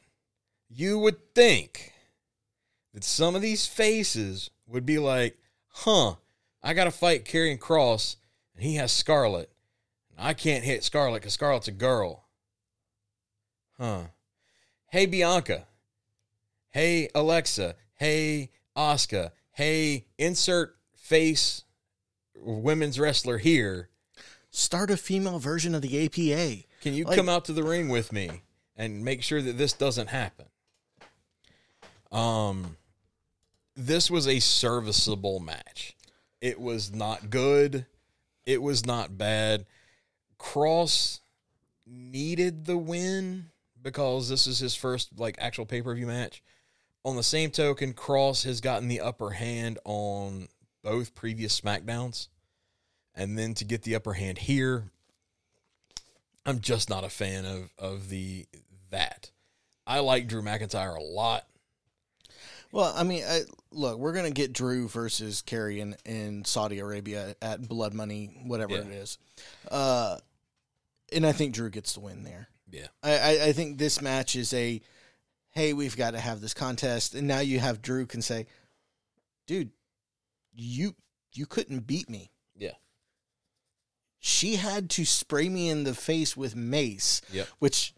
you 0.69 0.99
would 0.99 1.33
think 1.35 1.91
that 2.93 3.03
some 3.03 3.35
of 3.35 3.41
these 3.41 3.65
faces 3.65 4.49
would 4.67 4.85
be 4.85 4.97
like, 4.99 5.37
huh, 5.69 6.15
I 6.63 6.73
got 6.73 6.85
to 6.85 6.91
fight 6.91 7.25
Karrion 7.25 7.59
Kross 7.59 8.15
and 8.55 8.63
he 8.63 8.75
has 8.75 8.91
Scarlett. 8.91 9.51
And 10.11 10.25
I 10.27 10.33
can't 10.33 10.63
hit 10.63 10.83
Scarlett 10.83 11.21
because 11.21 11.33
Scarlett's 11.33 11.67
a 11.67 11.71
girl. 11.73 12.25
Huh. 13.77 14.03
Hey, 14.91 15.05
Bianca. 15.05 15.67
Hey, 16.71 17.09
Alexa. 17.15 17.75
Hey, 17.95 18.51
Asuka. 18.75 19.31
Hey, 19.51 20.07
insert 20.17 20.75
face 20.95 21.63
women's 22.35 22.99
wrestler 22.99 23.37
here. 23.37 23.89
Start 24.51 24.89
a 24.91 24.97
female 24.97 25.39
version 25.39 25.75
of 25.75 25.81
the 25.81 26.05
APA. 26.05 26.65
Can 26.81 26.93
you 26.93 27.05
Like- 27.05 27.15
come 27.15 27.29
out 27.29 27.45
to 27.45 27.53
the 27.53 27.63
ring 27.63 27.87
with 27.89 28.11
me 28.11 28.41
and 28.75 29.03
make 29.03 29.21
sure 29.23 29.41
that 29.41 29.57
this 29.57 29.73
doesn't 29.73 30.07
happen? 30.07 30.47
Um, 32.11 32.77
this 33.75 34.09
was 34.09 34.27
a 34.27 34.39
serviceable 34.39 35.39
match. 35.39 35.95
It 36.41 36.59
was 36.59 36.93
not 36.93 37.29
good. 37.29 37.85
It 38.45 38.61
was 38.61 38.85
not 38.85 39.17
bad. 39.17 39.65
Kross 40.39 41.19
needed 41.85 42.65
the 42.65 42.77
win 42.77 43.49
because 43.81 44.29
this 44.29 44.47
is 44.47 44.59
his 44.59 44.75
first 44.75 45.17
like 45.17 45.35
actual 45.39 45.65
pay 45.65 45.81
per 45.81 45.93
view 45.93 46.07
match. 46.07 46.41
On 47.05 47.15
the 47.15 47.23
same 47.23 47.51
token, 47.51 47.93
Kross 47.93 48.43
has 48.43 48.61
gotten 48.61 48.87
the 48.87 49.01
upper 49.01 49.31
hand 49.31 49.79
on 49.85 50.47
both 50.83 51.15
previous 51.15 51.59
SmackDowns, 51.59 52.27
and 53.15 53.37
then 53.37 53.53
to 53.55 53.65
get 53.65 53.83
the 53.83 53.95
upper 53.95 54.13
hand 54.13 54.37
here, 54.37 54.85
I'm 56.45 56.59
just 56.59 56.89
not 56.89 57.03
a 57.03 57.09
fan 57.09 57.45
of 57.45 57.69
of 57.77 58.09
the 58.09 58.47
that. 58.89 59.31
I 59.87 59.99
like 59.99 60.27
Drew 60.27 60.41
McIntyre 60.41 60.97
a 60.97 61.01
lot. 61.01 61.45
Well, 62.71 62.93
I 62.95 63.03
mean, 63.03 63.23
I, 63.27 63.41
look, 63.71 63.97
we're 63.97 64.13
gonna 64.13 64.29
get 64.31 64.53
Drew 64.53 64.87
versus 64.87 65.41
Karrion, 65.45 65.95
in 66.05 66.45
Saudi 66.45 66.79
Arabia 66.79 67.35
at 67.41 67.67
Blood 67.67 67.93
Money, 67.93 68.41
whatever 68.45 68.73
Yeah. 68.73 68.81
it 68.81 68.87
is, 68.87 69.17
uh, 69.71 70.17
and 71.11 71.25
I 71.25 71.31
think 71.31 71.55
Drew 71.55 71.69
gets 71.69 71.93
the 71.93 71.99
win 72.01 72.23
there. 72.23 72.49
Yeah. 72.71 72.87
I, 73.01 73.17
I, 73.17 73.43
I 73.45 73.51
think 73.53 73.79
this 73.79 73.99
match 74.01 74.35
is 74.35 74.53
a, 74.53 74.79
hey, 75.51 75.73
we've 75.73 75.97
got 75.97 76.11
to 76.11 76.19
have 76.19 76.39
this 76.41 76.53
contest, 76.53 77.15
and 77.15 77.27
now 77.27 77.39
you 77.39 77.59
have 77.59 77.81
Drew 77.81 78.05
can 78.05 78.21
say, 78.21 78.45
dude, 79.47 79.71
you 80.53 80.95
you 81.33 81.45
couldn't 81.47 81.87
beat 81.87 82.09
me. 82.09 82.29
Yeah. 82.55 82.73
She 84.19 84.57
had 84.57 84.89
to 84.91 85.05
spray 85.05 85.47
me 85.49 85.69
in 85.69 85.83
the 85.85 85.93
face 85.95 86.35
with 86.35 86.55
mace, 86.55 87.21
Yep. 87.31 87.47
which 87.59 87.93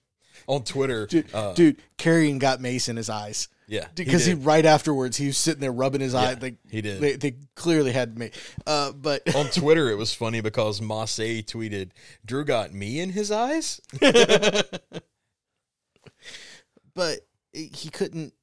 On 0.47 0.63
Twitter, 0.63 1.07
dude, 1.07 1.33
uh, 1.33 1.53
dude, 1.53 1.81
Karrion 1.97 2.39
got 2.39 2.61
mace 2.61 2.87
in 2.87 2.95
his 2.95 3.09
eyes 3.09 3.47
yeah, 3.71 3.87
because 3.95 4.25
he, 4.25 4.33
did. 4.35 4.45
right 4.45 4.65
afterwards 4.65 5.15
he 5.15 5.27
was 5.27 5.37
sitting 5.37 5.61
there 5.61 5.71
rubbing 5.71 6.01
his 6.01 6.13
eye. 6.13 6.31
Yeah, 6.33 6.37
Like 6.41 6.55
he 6.69 6.81
did. 6.81 6.99
They, 7.01 7.15
they 7.15 7.35
clearly 7.55 7.93
had 7.93 8.19
me. 8.19 8.31
Uh, 8.67 8.91
but 8.91 9.33
on 9.33 9.45
Twitter, 9.51 9.89
it 9.89 9.95
was 9.95 10.13
funny 10.13 10.41
because 10.41 10.81
Masse 10.81 11.17
tweeted, 11.17 11.91
"Drew 12.25 12.43
got 12.43 12.73
me 12.73 12.99
in 12.99 13.11
his 13.11 13.31
eyes." 13.31 13.79
but 16.93 17.19
he 17.53 17.89
couldn't, 17.89 18.33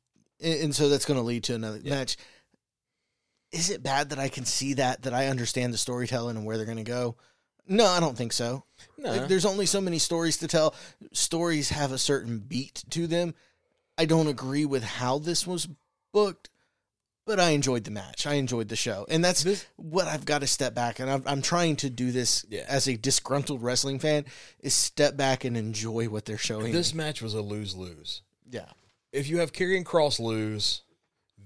and 0.41 0.61
and 0.65 0.75
so 0.75 0.89
that's 0.89 1.05
going 1.05 1.19
to 1.21 1.25
lead 1.25 1.45
to 1.45 1.55
another 1.55 1.79
Yeah. 1.83 1.91
match. 1.95 2.17
Is 3.53 3.71
it 3.71 3.83
bad 3.83 4.11
that 4.11 4.19
I 4.19 4.29
can 4.29 4.45
see 4.45 4.75
that 4.75 5.03
that 5.03 5.15
I 5.15 5.27
understand 5.29 5.73
the 5.73 5.79
storytelling 5.79 6.37
and 6.37 6.45
where 6.45 6.57
they're 6.57 6.67
going 6.67 6.77
to 6.79 6.85
go? 6.85 7.17
No, 7.67 7.85
I 7.87 8.01
don't 8.01 8.17
think 8.17 8.33
so. 8.33 8.65
No, 8.97 9.11
Like, 9.13 9.29
there's 9.29 9.45
only 9.45 9.67
so 9.67 9.81
many 9.81 9.99
stories 9.99 10.39
to 10.39 10.49
tell. 10.49 10.75
Stories 11.13 11.69
have 11.69 11.93
a 11.93 11.99
certain 11.99 12.39
beat 12.39 12.83
to 12.91 13.07
them. 13.07 13.35
I 13.99 14.05
don't 14.05 14.29
agree 14.29 14.65
with 14.65 14.83
how 14.85 15.19
this 15.19 15.47
was 15.47 15.69
booked, 16.13 16.49
but 17.27 17.39
I 17.41 17.51
enjoyed 17.51 17.85
the 17.85 17.91
match. 17.91 18.27
I 18.27 18.35
enjoyed 18.35 18.69
the 18.69 18.77
show, 18.77 19.05
and 19.11 19.23
that's 19.25 19.43
This- 19.43 19.67
what 19.77 20.07
I've 20.09 20.25
got 20.25 20.39
to 20.39 20.47
step 20.47 20.73
back. 20.75 21.01
And 21.01 21.11
I'm, 21.11 21.23
I'm 21.27 21.43
trying 21.43 21.77
to 21.77 21.91
do 21.91 22.13
this 22.13 22.47
Yeah. 22.49 22.65
as 22.69 22.87
a 22.89 22.97
disgruntled 22.97 23.63
wrestling 23.63 23.99
fan: 23.99 24.25
is 24.61 24.73
step 24.73 25.17
back 25.17 25.45
and 25.45 25.57
enjoy 25.57 26.09
what 26.09 26.25
they're 26.25 26.39
showing. 26.39 26.73
this 26.73 26.95
match 26.95 27.21
was 27.21 27.35
a 27.35 27.43
lose 27.43 27.75
lose. 27.75 28.23
yeah, 28.49 28.71
If 29.13 29.29
you 29.29 29.39
have 29.39 29.53
Karrion 29.53 29.85
Kross 29.85 30.19
lose, 30.21 30.83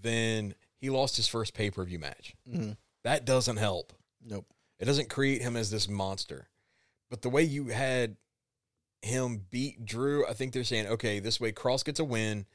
then 0.03 0.55
he 0.78 0.90
lost 0.90 1.16
his 1.16 1.26
first 1.28 1.55
pay 1.55 1.70
per 1.70 1.84
view 1.84 1.98
match. 1.98 2.34
Mhm. 2.48 2.76
That 3.03 3.24
doesn't 3.24 3.57
help. 3.57 3.92
nope. 4.24 4.46
It 4.78 4.84
doesn't 4.84 5.09
create 5.11 5.42
him 5.42 5.57
as 5.57 5.70
this 5.70 5.88
monster. 5.88 6.48
But 7.11 7.22
the 7.22 7.28
way 7.30 7.42
you 7.44 7.66
had 7.68 8.16
him 9.03 9.42
beat 9.50 9.84
Drew, 9.84 10.26
I 10.26 10.32
think 10.32 10.53
they're 10.53 10.64
saying, 10.64 10.86
okay, 10.86 11.18
this 11.18 11.40
way 11.40 11.53
Kross 11.53 11.84
gets 11.84 12.00
a 12.00 12.05
win, 12.05 12.46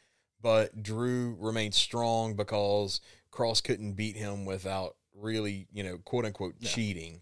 but 0.41 0.81
Drew 0.81 1.35
remains 1.39 1.75
strong 1.75 2.35
because 2.35 3.01
Kross 3.31 3.63
couldn't 3.63 3.93
beat 3.93 4.15
him 4.15 4.45
without 4.45 4.95
really, 5.13 5.67
you 5.73 5.83
know, 5.83 5.97
quote 5.99 6.25
unquote 6.25 6.55
Yeah. 6.59 6.69
cheating. 6.69 7.21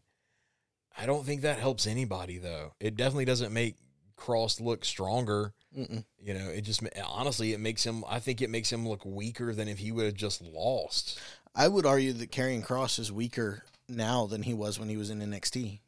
I 0.97 1.05
don't 1.05 1.25
think 1.25 1.41
that 1.41 1.59
helps 1.59 1.87
anybody 1.87 2.37
though. 2.37 2.73
It 2.79 2.95
definitely 2.95 3.25
doesn't 3.25 3.51
make 3.53 3.75
Kross 4.17 4.61
look 4.61 4.85
stronger. 4.85 5.53
Mm-mm. 5.77 6.05
You 6.21 6.33
know, 6.33 6.49
it 6.49 6.61
just 6.61 6.81
honestly 7.05 7.51
it 7.53 7.59
makes 7.59 7.83
him. 7.85 8.05
I 8.07 8.19
think 8.19 8.41
it 8.41 8.49
makes 8.49 8.71
him 8.71 8.87
look 8.87 9.03
weaker 9.05 9.53
than 9.53 9.67
if 9.67 9.79
he 9.79 9.91
would 9.91 10.05
have 10.05 10.13
just 10.13 10.41
lost. 10.41 11.19
I 11.53 11.67
would 11.67 11.85
argue 11.85 12.13
that 12.13 12.31
Karrion 12.31 12.65
Kross 12.65 12.97
is 12.99 13.11
weaker 13.11 13.63
now 13.89 14.25
than 14.25 14.43
he 14.43 14.53
was 14.53 14.79
when 14.79 14.87
he 14.89 14.97
was 14.97 15.09
in 15.09 15.19
NXT. 15.19 15.79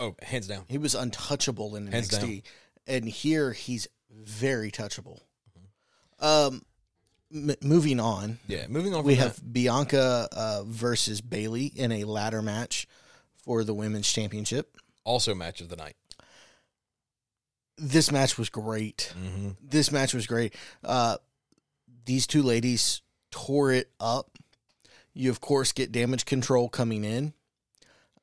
Oh, 0.00 0.14
hands 0.22 0.46
down. 0.46 0.64
He 0.68 0.78
was 0.78 0.94
untouchable 0.94 1.76
in 1.76 1.88
Hands 1.88 2.08
NXT, 2.08 2.42
and 2.86 3.08
here 3.08 3.52
he's 3.52 3.86
very 4.10 4.70
touchable. 4.70 5.20
Mm-hmm. 6.20 6.24
Um, 6.24 6.62
m- 7.34 7.56
moving 7.62 8.00
on, 8.00 8.38
Yeah. 8.46 8.66
Moving 8.68 8.94
on. 8.94 9.04
we 9.04 9.14
from 9.14 9.24
have 9.24 9.52
Bianca 9.52 10.28
uh, 10.32 10.62
versus 10.64 11.20
Bayley 11.20 11.66
in 11.66 11.92
a 11.92 12.04
ladder 12.04 12.42
match 12.42 12.86
for 13.44 13.64
the 13.64 13.74
women's 13.74 14.10
championship. 14.12 14.76
also 15.04 15.34
match 15.34 15.60
of 15.60 15.68
the 15.68 15.76
night. 15.76 15.96
This 17.78 18.12
match 18.12 18.38
was 18.38 18.48
great. 18.50 19.12
Mm-hmm. 19.18 19.50
This 19.62 19.90
match 19.90 20.14
was 20.14 20.26
great. 20.26 20.54
Uh, 20.84 21.16
these 22.04 22.26
two 22.26 22.42
ladies 22.42 23.00
tore 23.30 23.72
it 23.72 23.90
up. 23.98 24.38
You 25.14 25.30
of 25.30 25.40
course 25.40 25.72
get 25.72 25.90
damage 25.92 26.24
control 26.24 26.68
coming 26.68 27.04
in 27.04 27.32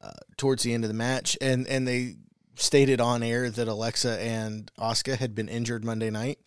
uh, 0.02 0.12
towards 0.38 0.64
the 0.64 0.74
end 0.74 0.84
of 0.84 0.88
the 0.88 0.94
match, 0.94 1.38
and 1.42 1.68
and 1.68 1.88
they 1.88 2.16
stated 2.60 3.00
on 3.02 3.24
air 3.24 3.50
that 3.50 3.68
Alexa 3.68 4.20
and 4.22 4.70
Asuka 4.78 5.18
had 5.18 5.34
been 5.34 5.48
injured 5.50 5.84
Monday 5.84 6.10
night, 6.10 6.40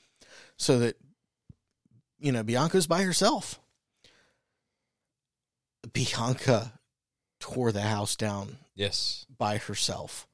so 0.57 0.79
that 0.79 0.97
you 2.19 2.31
know 2.33 2.43
Bianca's 2.43 2.87
by 2.87 3.03
herself. 3.03 3.59
Bianca 5.93 6.79
tore 7.41 7.73
the 7.73 7.81
house 7.83 8.15
down 8.15 8.59
Yes. 8.75 9.27
by 9.37 9.57
herself. 9.59 10.29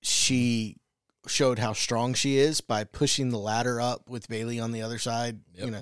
She 0.00 0.78
showed 1.28 1.60
how 1.60 1.72
strong 1.72 2.14
she 2.14 2.36
is 2.38 2.60
by 2.60 2.82
pushing 2.82 3.28
the 3.30 3.38
ladder 3.38 3.80
up 3.80 4.10
with 4.10 4.28
Bayley 4.28 4.58
on 4.58 4.72
the 4.72 4.82
other 4.82 4.98
side. 4.98 5.38
Yep. 5.54 5.64
You 5.64 5.70
know, 5.70 5.80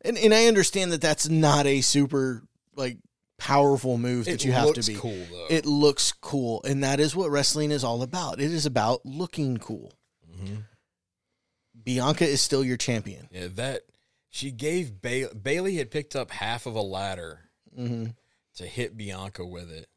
and 0.00 0.16
and 0.16 0.32
I 0.32 0.46
understand 0.46 0.92
that 0.92 1.02
that's 1.02 1.28
not 1.28 1.66
a 1.66 1.82
super 1.82 2.42
like 2.76 2.96
powerful 3.38 3.96
move 3.98 4.26
that 4.26 4.34
It 4.34 4.44
you 4.44 4.52
have 4.52 4.74
to 4.74 4.82
be. 4.82 4.94
cool 4.96 5.26
though. 5.30 5.46
It 5.48 5.64
looks 5.64 6.12
cool, 6.12 6.62
and 6.64 6.82
that 6.84 7.00
is 7.00 7.14
what 7.16 7.30
wrestling 7.30 7.70
is 7.70 7.84
all 7.84 8.02
about. 8.02 8.40
It 8.40 8.52
is 8.52 8.66
about 8.66 9.06
looking 9.06 9.56
cool. 9.58 9.92
Mhm. 10.30 10.64
Bianca 11.84 12.26
is 12.26 12.40
still 12.42 12.64
your 12.64 12.76
champion. 12.76 13.28
Yeah, 13.32 13.48
that 13.52 13.82
she 14.28 14.50
gave 14.50 15.00
Bayley. 15.00 15.34
Bayley 15.34 15.76
had 15.76 15.90
picked 15.90 16.14
up 16.16 16.30
half 16.30 16.66
of 16.66 16.74
a 16.74 16.82
ladder 16.82 17.50
Mm-hmm. 17.78 18.10
to 18.56 18.66
hit 18.66 18.96
Bianca 18.96 19.46
with 19.46 19.70
it. 19.70 19.88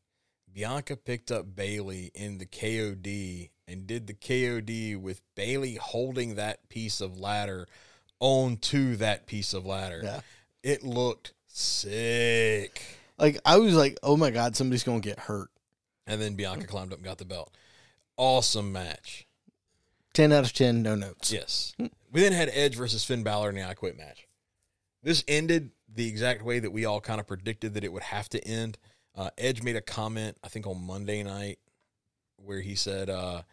Bianca 0.54 0.96
picked 0.98 1.32
up 1.32 1.56
Bayley 1.56 2.12
in 2.14 2.38
the 2.38 2.46
KOD 2.46 3.50
and 3.68 3.88
did 3.88 4.06
the 4.08 4.14
KOD 4.14 4.96
with 4.98 5.22
Bayley 5.36 5.76
holding 5.76 6.36
that 6.36 6.70
piece 6.70 7.02
of 7.02 7.18
ladder 7.18 7.68
onto 8.20 8.96
that 8.98 9.26
piece 9.26 9.54
of 9.54 9.66
ladder. 9.66 10.02
Yeah. 10.04 10.22
It 10.62 10.84
looked 10.84 11.34
sick. 11.48 12.82
Like 13.22 13.39
I 13.45 13.59
was 13.59 13.76
like, 13.76 13.97
oh 14.01 14.17
my 14.17 14.32
god, 14.32 14.57
somebody's 14.57 14.84
gonna 14.84 14.99
get 14.99 15.19
hurt. 15.19 15.49
And 16.07 16.19
then 16.19 16.34
Bianca 16.34 16.65
climbed 16.65 16.91
up 16.91 16.97
and 16.97 17.05
got 17.05 17.19
the 17.19 17.26
belt. 17.26 17.55
Awesome 18.17 18.72
match. 18.74 19.28
Ten 20.13 20.34
out 20.34 20.43
of 20.43 20.51
ten, 20.51 20.82
no 20.82 20.95
notes. 20.95 21.32
Yes. 21.32 21.74
We 22.11 22.22
then 22.22 22.34
had 22.34 22.49
Edge 22.51 22.76
versus 22.76 23.05
Finn 23.05 23.24
Balor 23.24 23.49
in 23.49 23.55
the 23.55 23.63
I 23.63 23.76
Quit 23.76 23.95
match. 23.95 24.28
This 25.03 25.24
ended 25.28 25.69
the 25.88 26.07
exact 26.07 26.41
way 26.41 26.59
that 26.59 26.72
we 26.72 26.84
all 26.84 26.99
kind 26.99 27.19
of 27.19 27.28
predicted 27.28 27.76
that 27.76 27.84
it 27.84 27.93
would 27.93 28.03
have 28.03 28.28
to 28.30 28.45
end. 28.45 28.78
Uh, 29.15 29.30
Edge 29.38 29.61
made 29.61 29.76
a 29.76 29.82
comment, 29.82 30.38
I 30.43 30.47
think 30.47 30.65
on 30.65 30.82
Monday 30.82 31.22
night, 31.22 31.59
where 32.38 32.61
he 32.61 32.76
said, 32.76 33.09
uh, 33.09 33.43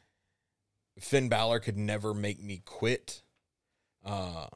Finn 0.98 1.28
Balor 1.28 1.60
could 1.60 1.76
never 1.76 2.14
make 2.14 2.42
me 2.42 2.62
quit. 2.64 3.22
Uh, 4.04 4.46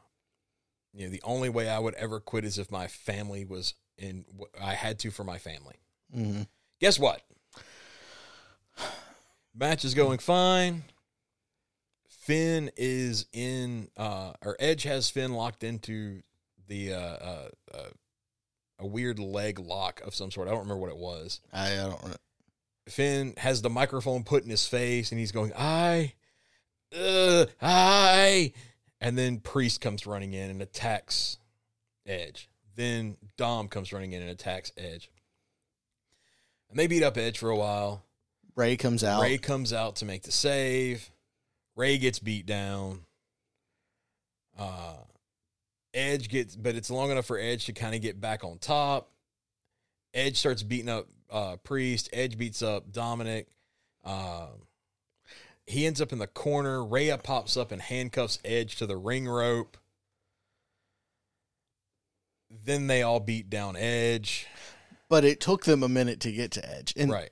you 0.93 1.05
know, 1.05 1.11
the 1.11 1.23
only 1.23 1.49
way 1.49 1.69
I 1.69 1.79
would 1.79 1.95
ever 1.95 2.19
quit 2.19 2.45
is 2.45 2.59
if 2.59 2.71
my 2.71 2.87
family 2.87 3.45
was 3.45 3.75
in, 3.99 4.25
I 4.61 4.75
had 4.75 4.99
to 5.01 5.11
for 5.11 5.25
my 5.25 5.39
family. 5.39 5.77
hmm 6.13 6.43
Guess 6.81 6.99
what? 6.99 7.23
Match 9.55 9.85
is 9.85 9.95
going 9.95 10.19
fine. 10.19 10.83
Finn 12.09 12.71
is 12.77 13.27
in, 13.33 13.89
uh, 13.97 14.33
or 14.45 14.57
Edge 14.59 14.85
has 14.85 15.11
Finn 15.11 15.33
locked 15.33 15.63
into 15.65 16.23
the 16.69 16.95
uh, 16.95 16.99
uh, 16.99 17.49
uh, 17.75 17.89
a 18.79 18.87
weird 18.87 19.19
leg 19.19 19.59
lock 19.59 20.01
of 20.03 20.15
some 20.15 20.31
sort. 20.31 20.49
I 20.49 20.53
don't 20.53 20.61
remember 20.61 20.81
what 20.81 20.91
it 20.91 20.97
was. 20.97 21.41
I, 21.53 21.73
I 21.73 21.77
don't. 21.77 22.03
re- 22.05 22.13
Finn 22.89 23.35
has 23.37 23.63
the 23.63 23.71
microphone 23.71 24.25
put 24.25 24.43
in 24.45 24.51
his 24.51 24.67
face, 24.67 25.11
and 25.13 25.19
he's 25.19 25.33
going, 25.33 25.53
"I, 25.57 26.15
uh, 26.97 27.47
I," 27.61 28.53
and 29.01 29.19
then 29.19 29.39
Priest 29.39 29.81
comes 29.81 30.07
running 30.07 30.33
in 30.33 30.51
and 30.51 30.63
attacks 30.63 31.39
Edge. 32.07 32.49
Then 32.75 33.17
Dom 33.37 33.69
comes 33.69 33.93
running 33.93 34.13
in 34.13 34.23
and 34.23 34.31
attacks 34.31 34.73
Edge. 34.77 35.11
And 36.71 36.79
they 36.79 36.87
beat 36.87 37.03
up 37.03 37.17
Edge 37.17 37.39
for 37.39 37.51
a 37.51 37.57
while. 37.57 38.05
Rey 38.55 38.77
comes 38.77 39.05
out. 39.05 39.23
Rey 39.23 39.39
comes 39.39 39.73
out 39.73 39.97
to 39.97 40.05
make 40.05 40.23
the 40.23 40.33
save. 40.33 41.11
Rey 41.77 41.99
gets 41.99 42.19
beat 42.19 42.47
down. 42.47 43.01
Uh, 44.59 44.97
Edge 45.95 46.29
gets, 46.29 46.57
but 46.57 46.75
it's 46.75 46.91
long 46.91 47.11
enough 47.11 47.27
for 47.27 47.39
Edge 47.39 47.67
to 47.67 47.73
kind 47.73 47.95
of 47.95 48.01
get 48.01 48.21
back 48.21 48.45
on 48.45 48.59
top. 48.59 49.11
Edge 50.15 50.37
starts 50.37 50.63
beating 50.63 50.89
up 50.89 51.07
uh, 51.31 51.57
Priest. 51.57 52.11
Edge 52.13 52.37
beats 52.37 52.63
up 52.63 52.93
Dominic. 52.93 53.49
Um, 54.05 54.67
he 55.67 55.87
ends 55.87 56.01
up 56.01 56.13
in 56.13 56.19
the 56.19 56.27
corner. 56.27 56.85
Rhea 56.85 57.19
pops 57.19 57.57
up 57.57 57.73
and 57.73 57.81
handcuffs 57.81 58.39
Edge 58.45 58.77
to 58.77 58.87
the 58.87 58.97
ring 58.97 59.27
rope. 59.27 59.77
Then 62.65 62.87
they 62.87 63.03
all 63.03 63.21
beat 63.21 63.49
down 63.51 63.77
Edge. 63.77 64.47
but 65.09 65.25
it 65.25 65.41
took 65.41 65.65
them 65.65 65.83
a 65.83 65.89
minute 65.89 66.21
to 66.21 66.33
get 66.33 66.53
to 66.53 66.71
Edge. 66.77 66.95
And 66.97 67.11
right. 67.11 67.31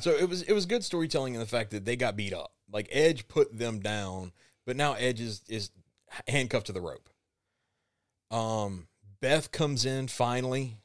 So 0.00 0.10
it 0.10 0.28
was 0.28 0.42
it 0.42 0.52
was 0.52 0.66
good 0.66 0.84
storytelling 0.84 1.34
in 1.34 1.40
the 1.40 1.46
fact 1.46 1.70
that 1.70 1.84
they 1.84 1.96
got 1.96 2.16
beat 2.16 2.32
up. 2.32 2.52
Like 2.72 2.88
Edge 2.90 3.28
put 3.28 3.56
them 3.56 3.80
down, 3.80 4.32
but 4.66 4.76
now 4.76 4.94
Edge 4.94 5.20
is 5.20 5.42
is 5.48 5.70
handcuffed 6.28 6.66
to 6.66 6.72
the 6.72 6.80
rope. 6.80 7.08
Um, 8.30 8.86
Beth 9.20 9.50
comes 9.50 9.84
in 9.84 10.08
finally, 10.08 10.76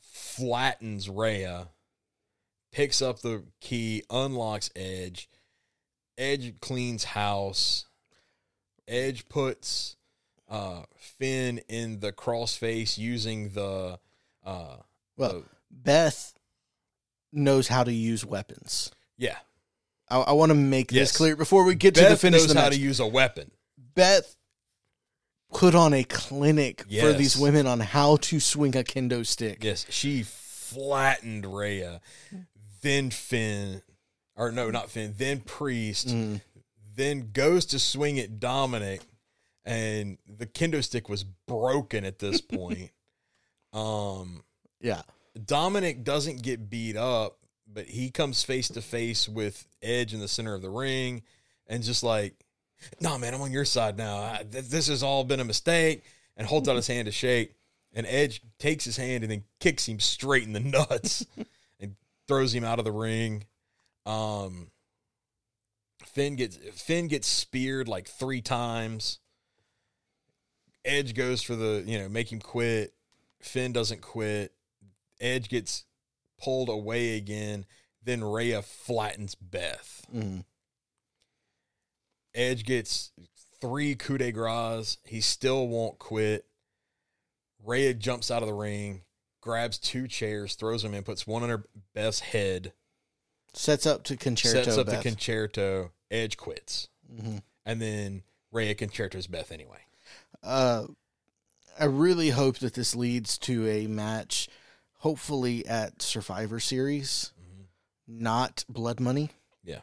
flattens 0.00 1.08
Rhea, 1.08 1.68
picks 2.70 3.00
up 3.00 3.20
the 3.20 3.44
key, 3.60 4.02
unlocks 4.10 4.70
Edge. 4.76 5.28
Edge 6.16 6.60
cleans 6.60 7.04
house. 7.04 7.86
Edge 8.86 9.28
puts 9.28 9.96
uh, 10.48 10.82
Finn 10.96 11.58
in 11.68 12.00
the 12.00 12.12
crossface 12.12 12.98
using 12.98 13.50
the 13.50 13.98
uh, 14.44 14.76
well, 15.16 15.32
the- 15.32 15.44
Beth 15.70 16.34
knows 17.32 17.66
how 17.68 17.82
to 17.84 17.92
use 17.92 18.24
weapons. 18.24 18.90
yeah. 19.16 19.36
I, 20.08 20.18
I 20.20 20.32
want 20.32 20.50
to 20.50 20.54
make 20.54 20.92
Yes. 20.92 21.10
this 21.10 21.16
clear 21.16 21.34
before 21.34 21.64
we 21.64 21.74
get 21.74 21.94
to 21.94 22.02
the 22.02 22.08
Beth 22.10 22.20
finish 22.20 22.42
knows 22.42 22.52
the 22.54 22.60
how 22.60 22.68
to 22.68 22.78
use 22.78 23.00
a 23.00 23.06
weapon. 23.06 23.50
Beth 23.94 24.36
put 25.52 25.74
on 25.74 25.94
a 25.94 26.04
clinic 26.04 26.82
for 27.00 27.12
these 27.14 27.36
women 27.38 27.66
on 27.66 27.80
how 27.80 28.16
to 28.16 28.38
swing 28.38 28.76
a 28.76 28.82
kendo 28.84 29.26
stick. 29.26 29.64
Yes, 29.64 29.86
she 29.88 30.22
flattened 30.22 31.46
Rhea, 31.46 32.00
then 32.82 33.10
Finn, 33.10 33.80
or 34.36 34.52
no, 34.52 34.70
not 34.70 34.90
Finn, 34.90 35.14
then 35.16 35.40
Priest, 35.40 36.08
Mm. 36.08 36.42
then 36.94 37.30
goes 37.32 37.64
to 37.66 37.78
swing 37.78 38.18
at 38.20 38.38
Dominic, 38.38 39.00
and 39.64 40.18
the 40.26 40.46
kendo 40.46 40.82
stick 40.84 41.08
was 41.08 41.24
broken 41.24 42.04
at 42.04 42.18
this 42.18 42.40
point. 42.42 42.90
um, 43.72 44.42
Yeah. 44.80 45.02
Dominic 45.44 46.04
doesn't 46.04 46.42
get 46.42 46.70
beat 46.70 46.96
up, 46.96 47.38
but 47.66 47.86
he 47.86 48.10
comes 48.10 48.44
face 48.44 48.68
to 48.68 48.80
face 48.82 49.28
with 49.28 49.66
Edge 49.82 50.14
in 50.14 50.20
the 50.20 50.28
center 50.28 50.54
of 50.54 50.62
the 50.62 50.70
ring, 50.70 51.22
and 51.66 51.82
just 51.82 52.02
like, 52.04 52.34
"No, 53.00 53.18
man, 53.18 53.34
I'm 53.34 53.40
on 53.42 53.50
your 53.50 53.64
side 53.64 53.96
now. 53.96 54.18
I, 54.18 54.44
th- 54.48 54.66
this 54.66 54.86
has 54.88 55.02
all 55.02 55.24
been 55.24 55.40
a 55.40 55.44
mistake." 55.44 56.04
And 56.36 56.46
holds 56.48 56.68
out 56.68 56.74
his 56.76 56.86
hand 56.88 57.06
to 57.06 57.12
shake, 57.12 57.54
and 57.92 58.06
Edge 58.06 58.42
takes 58.58 58.84
his 58.84 58.96
hand 58.96 59.22
and 59.24 59.30
then 59.30 59.44
kicks 59.60 59.86
him 59.88 59.98
straight 60.00 60.42
in 60.42 60.52
the 60.52 60.58
nuts 60.90 61.24
and 61.80 61.94
throws 62.28 62.52
him 62.52 62.64
out 62.64 62.78
of 62.80 62.84
the 62.84 62.90
ring. 62.92 63.44
Um, 64.04 64.70
Finn 66.04 66.36
gets 66.36 66.56
Finn 66.74 67.08
gets 67.08 67.26
speared 67.26 67.88
like 67.88 68.06
three 68.08 68.40
times. 68.42 69.18
Edge 70.84 71.14
goes 71.14 71.42
for 71.42 71.56
the 71.56 71.82
you 71.86 71.98
know 71.98 72.08
make 72.08 72.30
him 72.32 72.40
quit. 72.40 72.94
Finn 73.40 73.72
doesn't 73.72 74.00
quit. 74.02 74.52
Edge 75.20 75.48
gets 75.48 75.84
pulled 76.42 76.68
away 76.68 77.16
again. 77.16 77.64
Then 78.02 78.22
Rhea 78.22 78.60
flattens 78.62 79.34
Beth. 79.34 80.04
Mm. 80.14 80.44
Edge 82.34 82.64
gets 82.64 83.12
three 83.60 83.94
coup 83.94 84.18
de 84.18 84.32
grace. 84.32 84.98
He 85.04 85.20
still 85.20 85.68
won't 85.68 85.98
quit. 85.98 86.44
Rhea 87.64 87.94
jumps 87.94 88.30
out 88.30 88.42
of 88.42 88.48
the 88.48 88.54
ring, 88.54 89.02
grabs 89.40 89.78
two 89.78 90.06
chairs, 90.06 90.54
throws 90.54 90.82
them 90.82 90.92
in, 90.92 91.02
puts 91.02 91.26
one 91.26 91.42
on 91.42 91.48
her 91.48 91.64
Beth's 91.94 92.20
head, 92.20 92.74
Sets 93.54 93.86
up 93.86 94.04
to 94.04 94.16
concerto. 94.18 94.64
sets 94.64 94.76
up 94.76 94.86
Beth. 94.86 95.02
the 95.02 95.08
concerto. 95.08 95.92
Edge 96.10 96.36
quits. 96.36 96.88
Mhm. 97.10 97.42
And 97.64 97.80
then 97.80 98.22
Rhea 98.52 98.74
concertos 98.74 99.26
Beth 99.28 99.50
anyway. 99.50 99.78
Uh, 100.44 100.86
I 101.78 101.86
really 101.86 102.30
hope 102.30 102.58
that 102.58 102.74
this 102.74 102.94
leads 102.94 103.38
to 103.38 103.66
a 103.68 103.86
match, 103.86 104.48
hopefully 104.98 105.66
at 105.66 106.02
Survivor 106.02 106.60
Series, 106.60 107.32
not 108.06 108.64
Blood 108.68 109.00
Money. 109.00 109.30
Yeah. 109.64 109.80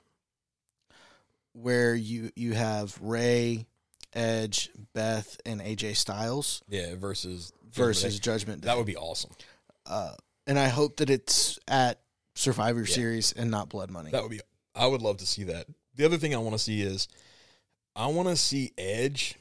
Where 1.54 1.94
you 1.96 2.32
you 2.36 2.54
have 2.54 2.98
Rey, 3.02 3.66
Edge, 4.14 4.70
Beth, 4.94 5.38
and 5.46 5.60
AJ 5.62 5.98
Styles 5.98 6.64
Yeah, 6.70 6.96
versus 6.96 7.52
versus 7.74 8.20
Judgment 8.20 8.62
Day. 8.62 8.68
that 8.68 8.78
would 8.78 8.86
be 8.86 8.96
awesome. 8.98 9.32
uh, 9.86 10.14
and 10.48 10.58
I 10.58 10.68
hope 10.70 10.98
that 10.98 11.10
it's 11.10 11.60
at 11.68 12.00
Survivor 12.36 12.82
Yeah. 12.82 12.94
Series 12.96 13.34
and 13.34 13.52
not 13.52 13.68
Blood 13.70 13.92
Money. 13.92 14.12
That 14.12 14.22
would 14.24 14.32
be. 14.32 14.40
I 14.76 14.88
would 14.88 15.02
love 15.02 15.18
to 15.18 15.26
see 15.26 15.44
that. 15.46 15.68
The 15.96 16.06
other 16.06 16.18
thing 16.18 16.34
I 16.34 16.38
want 16.38 16.54
to 16.54 16.60
see 16.60 16.82
is, 16.82 17.10
I 17.96 18.08
want 18.08 18.30
to 18.30 18.38
see 18.38 18.72
Edge 18.78 19.36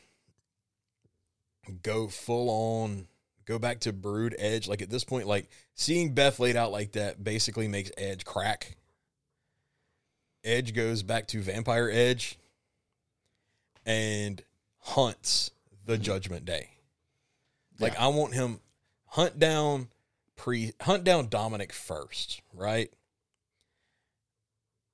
go 1.71 2.09
full 2.09 2.51
on, 2.51 3.07
go 3.47 3.59
back 3.59 3.81
to 3.81 3.93
Brood 3.93 4.35
Edge. 4.39 4.69
Like 4.69 4.83
at 4.83 4.91
this 4.91 5.05
point, 5.05 5.27
like 5.27 5.49
seeing 5.75 6.15
Beth 6.15 6.39
laid 6.39 6.57
out 6.57 6.73
like 6.73 6.93
that 6.93 7.23
basically 7.23 7.69
makes 7.69 7.91
Edge 7.97 8.25
crack. 8.25 8.77
Edge 10.45 10.75
goes 10.75 11.03
back 11.03 11.27
to 11.29 11.43
Vampire 11.43 11.91
Edge 11.93 12.39
and 13.85 14.43
hunts 14.79 15.51
the 15.85 15.95
mm-hmm. 15.95 16.03
Judgment 16.03 16.45
Day. 16.45 16.71
Like 17.79 17.99
I 17.99 18.09
want 18.09 18.35
him 18.35 18.61
hunt 19.07 19.39
down 19.39 19.89
pre 20.37 20.73
hunt 20.81 21.05
down 21.05 21.29
Dominic 21.29 21.73
first, 21.73 22.43
right? 22.55 22.91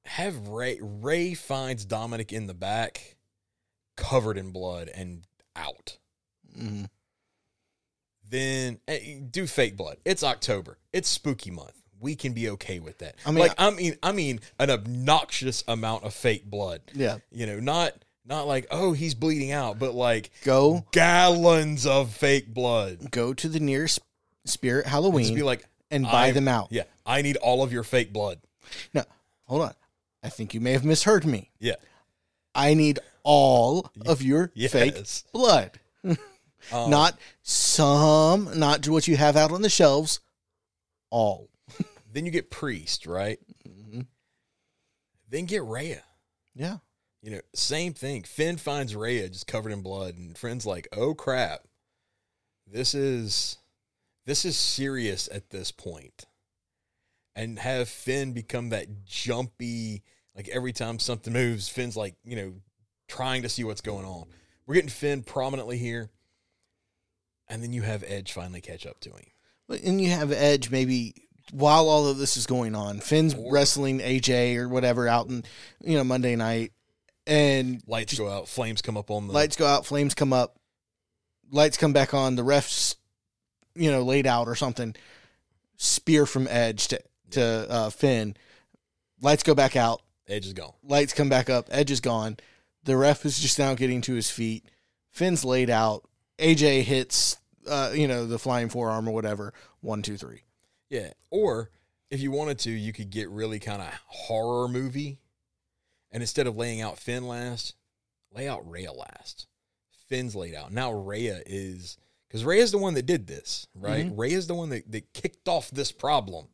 Have 0.05 0.49
Rey 0.49 0.79
Rey 0.81 1.35
finds 1.35 1.85
Dominic 1.85 2.33
in 2.33 2.47
the 2.47 2.55
back, 2.55 3.17
covered 3.97 4.39
in 4.39 4.51
blood 4.51 4.89
and 4.95 5.27
out. 5.57 5.99
Mhm. 6.57 6.89
Then 8.29 8.81
eh, 8.89 9.21
do 9.31 9.47
fake 9.47 9.77
blood. 9.77 9.99
It's 10.05 10.23
October. 10.25 10.79
It's 10.93 11.09
spooky 11.09 11.51
month. 11.51 11.73
We 12.01 12.15
can 12.17 12.33
be 12.33 12.51
okay 12.51 12.79
with 12.81 12.99
that. 12.99 13.15
I 13.25 13.31
mean, 13.31 13.39
like 13.47 13.55
I 13.59 13.71
mean, 13.71 13.97
I 14.03 14.13
mean, 14.13 14.41
an 14.59 14.71
obnoxious 14.71 15.63
amount 15.69 16.05
of 16.05 16.13
fake 16.13 16.45
blood. 16.45 16.81
Yeah, 16.93 17.19
You 17.31 17.47
know, 17.47 17.61
not 17.61 17.93
not 18.25 18.47
like 18.47 18.67
oh 18.71 18.93
he's 18.93 19.15
bleeding 19.15 19.53
out, 19.53 19.79
but 19.79 19.95
like 19.95 20.31
go 20.45 20.85
gallons 20.93 21.87
of 21.87 22.13
fake 22.13 22.53
blood. 22.53 23.11
go 23.11 23.33
to 23.33 23.49
the 23.49 23.61
nearest 23.61 24.01
Spirit 24.45 24.83
Just 24.85 24.93
Halloween 24.93 25.35
be 25.35 25.43
like, 25.43 25.65
and 25.91 26.05
buy 26.05 26.27
I- 26.27 26.31
them 26.33 26.49
out. 26.49 26.69
yeah, 26.71 26.85
I 27.07 27.23
need 27.23 27.37
all 27.39 27.63
of 27.63 27.73
your 27.73 27.83
fake 27.85 28.13
blood. 28.13 28.41
No, 28.93 29.05
hold 29.45 29.63
on. 29.63 29.75
I 30.23 30.29
think 30.29 30.53
you 30.55 30.61
may 30.61 30.73
have 30.73 30.85
misheard 30.85 31.25
me. 31.25 31.51
Yeah, 31.61 31.77
I 32.55 32.75
need 32.75 32.99
all 33.23 33.91
of 34.05 34.21
your 34.23 34.51
yes. 34.55 34.73
fake 34.73 34.97
blood. 35.33 35.71
Um, 36.73 36.91
not 36.91 37.19
some, 37.43 38.59
not 38.59 38.89
what 38.89 39.07
you 39.09 39.17
have 39.17 39.37
out 39.37 39.53
on 39.53 39.63
the 39.63 39.69
shelves. 39.69 40.21
All. 41.11 41.49
then 42.13 42.27
you 42.27 42.33
get 42.33 42.51
priest, 42.51 43.07
right? 43.07 43.39
Mhm. 43.67 44.07
Then 45.29 45.47
get 45.47 45.63
Rhea. 45.65 46.03
Yeah. 46.55 46.79
You 47.23 47.33
know, 47.33 47.41
same 47.55 47.93
thing. 47.93 48.23
Finn 48.23 48.57
finds 48.57 48.95
Rhea 48.95 49.29
just 49.29 49.47
covered 49.47 49.73
in 49.73 49.83
blood, 49.83 50.17
and 50.17 50.37
Finn's 50.39 50.65
like, 50.67 50.87
"Oh 50.93 51.15
crap, 51.15 51.67
this 52.67 52.95
is 52.95 53.59
this 54.27 54.45
is 54.45 54.57
serious 54.57 55.29
at 55.33 55.51
this 55.51 55.73
point." 55.73 56.27
And 57.35 57.59
have 57.59 57.89
Finn 57.89 58.33
become 58.33 58.71
that 58.71 59.05
jumpy, 59.05 60.03
like 60.35 60.49
every 60.49 60.73
time 60.73 60.99
something 60.99 61.33
moves, 61.33 61.69
Finn's 61.69 61.97
like, 61.97 62.15
you 62.25 62.37
know, 62.37 62.55
trying 63.09 63.43
to 63.43 63.49
see 63.49 63.65
what's 63.65 63.81
going 63.83 64.07
on. 64.07 64.27
We're 64.67 64.75
getting 64.75 64.89
Finn 64.89 65.23
prominently 65.23 65.79
here, 65.79 66.11
and 67.49 67.63
then 67.63 67.73
you 67.73 67.83
have 67.83 68.05
Edge 68.07 68.33
finally 68.33 68.61
catch 68.61 68.87
up 68.87 69.01
to 69.01 69.11
him. 69.11 69.25
And 69.85 70.01
you 70.01 70.11
have 70.11 70.33
Edge 70.33 70.71
maybe 70.71 71.15
while 71.53 71.89
all 71.89 72.07
of 72.09 72.19
this 72.19 72.37
is 72.37 72.47
going 72.47 72.75
on. 72.75 73.01
Finn's 73.01 73.35
Or- 73.35 73.53
wrestling 73.53 74.01
AJ 74.01 74.57
or 74.57 74.69
whatever 74.69 75.09
out 75.09 75.29
in 75.29 75.45
you 75.83 75.97
know 75.97 76.05
Monday 76.05 76.37
night, 76.37 76.73
and 77.27 77.83
Lights 77.87 78.17
go 78.19 78.29
out, 78.29 78.49
flames 78.49 78.83
come 78.83 78.97
up 78.97 79.11
on 79.11 79.27
the 79.27 79.33
lights 79.33 79.57
go 79.57 79.67
out, 79.67 79.87
flames 79.87 80.15
come 80.15 80.33
up, 80.33 80.59
lights 81.51 81.77
come 81.77 81.93
back 81.93 82.15
on. 82.15 82.37
The 82.37 82.43
refs, 82.45 82.97
you 83.75 83.91
know, 83.91 84.03
laid 84.03 84.27
out 84.27 84.49
or 84.49 84.55
something. 84.55 84.95
Spear 85.77 86.27
from 86.27 86.47
Edge 86.49 86.89
to 86.89 87.01
to 87.33 87.67
uh, 87.71 87.91
Finn. 87.91 88.37
Lights 89.21 89.43
go 89.43 89.55
back 89.55 89.77
out. 89.77 90.03
Edge 90.29 90.47
is 90.47 90.53
gone. 90.53 90.73
Lights 90.83 91.13
come 91.13 91.29
back 91.29 91.49
up. 91.49 91.69
Edge 91.71 91.91
is 91.91 92.01
gone. 92.01 92.37
The 92.85 92.97
ref 92.97 93.25
is 93.25 93.39
just 93.39 93.59
now 93.59 93.75
getting 93.75 94.01
to 94.03 94.15
his 94.15 94.31
feet. 94.31 94.65
Finn's 95.11 95.45
laid 95.45 95.71
out. 95.71 96.05
AJ 96.39 96.83
hits, 96.83 97.39
uh, 97.67 97.93
you 97.95 98.09
know, 98.09 98.27
the 98.27 98.39
flying 98.39 98.69
forearm 98.69 99.09
or 99.09 99.13
whatever. 99.13 99.53
One, 99.81 100.03
two, 100.03 100.17
three. 100.17 100.43
Yeah. 100.89 101.13
Or 101.31 101.71
if 102.11 102.21
you 102.21 102.31
wanted 102.31 102.59
to, 102.61 102.71
you 102.71 102.93
could 102.93 103.11
get 103.11 103.29
really 103.31 103.59
kind 103.59 103.83
of 103.83 103.89
horror 104.07 104.69
movie. 104.69 105.21
And 106.13 106.23
instead 106.23 106.47
of 106.47 106.57
laying 106.57 106.81
out 106.81 106.99
Finn 106.99 107.27
last, 107.27 107.75
lay 108.33 108.49
out 108.49 108.69
Rhea 108.69 108.93
last. 108.93 109.47
Finn's 110.09 110.37
laid 110.37 110.55
out. 110.55 110.73
Now 110.73 110.93
Rhea 110.93 111.43
is 111.47 111.99
because 112.29 112.45
Rhea's 112.45 112.71
the 112.71 112.79
one 112.79 112.95
that 112.95 113.07
did 113.07 113.27
this, 113.27 113.67
right? 113.75 114.11
Rhea's 114.15 114.47
the 114.47 114.55
one 114.55 114.69
that, 114.71 114.91
that 114.93 115.13
kicked 115.13 115.49
off 115.49 115.71
this 115.71 115.93
problem. 115.93 116.47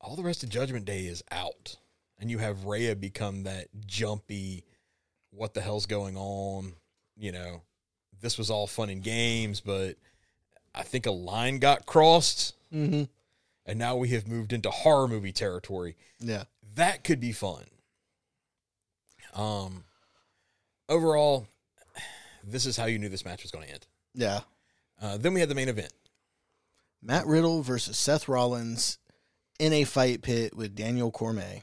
All 0.00 0.14
the 0.14 0.22
rest 0.22 0.44
of 0.44 0.48
Judgment 0.48 0.84
Day 0.84 1.06
is 1.06 1.22
out. 1.30 1.76
And 2.20 2.30
you 2.30 2.38
have 2.38 2.64
Rhea 2.64 2.96
become 2.96 3.44
that 3.44 3.68
jumpy, 3.86 4.64
what 5.30 5.54
the 5.54 5.60
hell's 5.60 5.86
going 5.86 6.16
on? 6.16 6.74
You 7.16 7.32
know, 7.32 7.62
this 8.20 8.36
was 8.38 8.50
all 8.50 8.66
fun 8.66 8.90
and 8.90 9.02
games, 9.02 9.60
but 9.60 9.96
I 10.74 10.82
think 10.82 11.06
a 11.06 11.10
line 11.10 11.58
got 11.58 11.86
crossed 11.86 12.54
Mm-hmm. 12.72 13.04
and 13.64 13.78
now 13.78 13.96
we 13.96 14.08
have 14.10 14.28
moved 14.28 14.52
into 14.52 14.70
horror 14.70 15.08
movie 15.08 15.32
territory. 15.32 15.96
Yeah. 16.20 16.44
That 16.74 17.02
could 17.02 17.18
be 17.18 17.32
fun. 17.32 17.64
Um, 19.34 19.84
overall, 20.88 21.46
this 22.44 22.66
is 22.66 22.76
how 22.76 22.86
you 22.86 22.98
knew 22.98 23.08
this 23.08 23.24
match 23.24 23.42
was 23.42 23.50
going 23.50 23.66
to 23.66 23.72
end. 23.72 23.86
Yeah. 24.14 24.40
Uh, 25.00 25.16
then 25.16 25.32
we 25.34 25.40
had 25.40 25.48
the 25.48 25.54
main 25.54 25.68
event. 25.68 25.92
Matt 27.02 27.26
Riddle 27.26 27.62
versus 27.62 27.96
Seth 27.96 28.28
Rollins 28.28 28.98
in 29.58 29.72
a 29.72 29.84
fight 29.84 30.22
pit 30.22 30.54
with 30.56 30.74
Daniel 30.74 31.10
Cormier. 31.10 31.62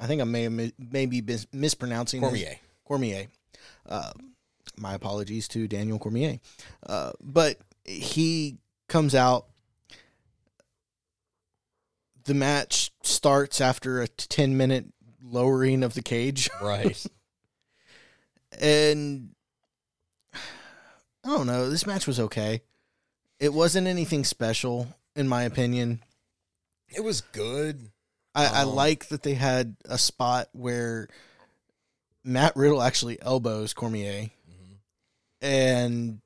I 0.00 0.06
think 0.06 0.20
I 0.20 0.24
may 0.24 0.42
have 0.42 0.72
maybe 0.78 1.22
mis- 1.22 1.46
mispronouncing 1.52 2.20
his- 2.20 2.28
Cormier. 2.28 2.56
Cormier. 2.84 3.26
Uh, 3.88 4.12
my 4.78 4.94
apologies 4.94 5.48
to 5.48 5.66
Daniel 5.68 5.98
Cormier. 5.98 6.38
Uh, 6.86 7.12
but 7.22 7.58
he 7.84 8.58
comes 8.88 9.14
out. 9.14 9.46
The 12.24 12.34
match 12.34 12.90
starts 13.02 13.60
after 13.60 14.00
a 14.02 14.08
10 14.08 14.56
minute 14.56 14.86
lowering 15.22 15.82
of 15.82 15.94
the 15.94 16.02
cage. 16.02 16.50
Right. 16.60 17.04
And 18.60 19.30
I 20.32 21.28
don't 21.28 21.46
know. 21.46 21.68
This 21.68 21.86
match 21.86 22.06
was 22.06 22.18
okay. 22.20 22.62
It 23.38 23.52
wasn't 23.52 23.86
anything 23.86 24.24
special, 24.24 24.94
in 25.14 25.28
my 25.28 25.42
opinion. 25.42 26.02
it 26.88 27.02
was 27.04 27.20
good. 27.20 27.90
I, 28.34 28.46
I 28.46 28.62
Um, 28.62 28.74
like 28.74 29.08
that 29.08 29.22
they 29.22 29.34
had 29.34 29.76
a 29.84 29.98
spot 29.98 30.48
where 30.52 31.08
Matt 32.24 32.56
Riddle 32.56 32.82
actually 32.82 33.20
elbows 33.20 33.74
Cormier, 33.74 34.30
and 35.46 36.20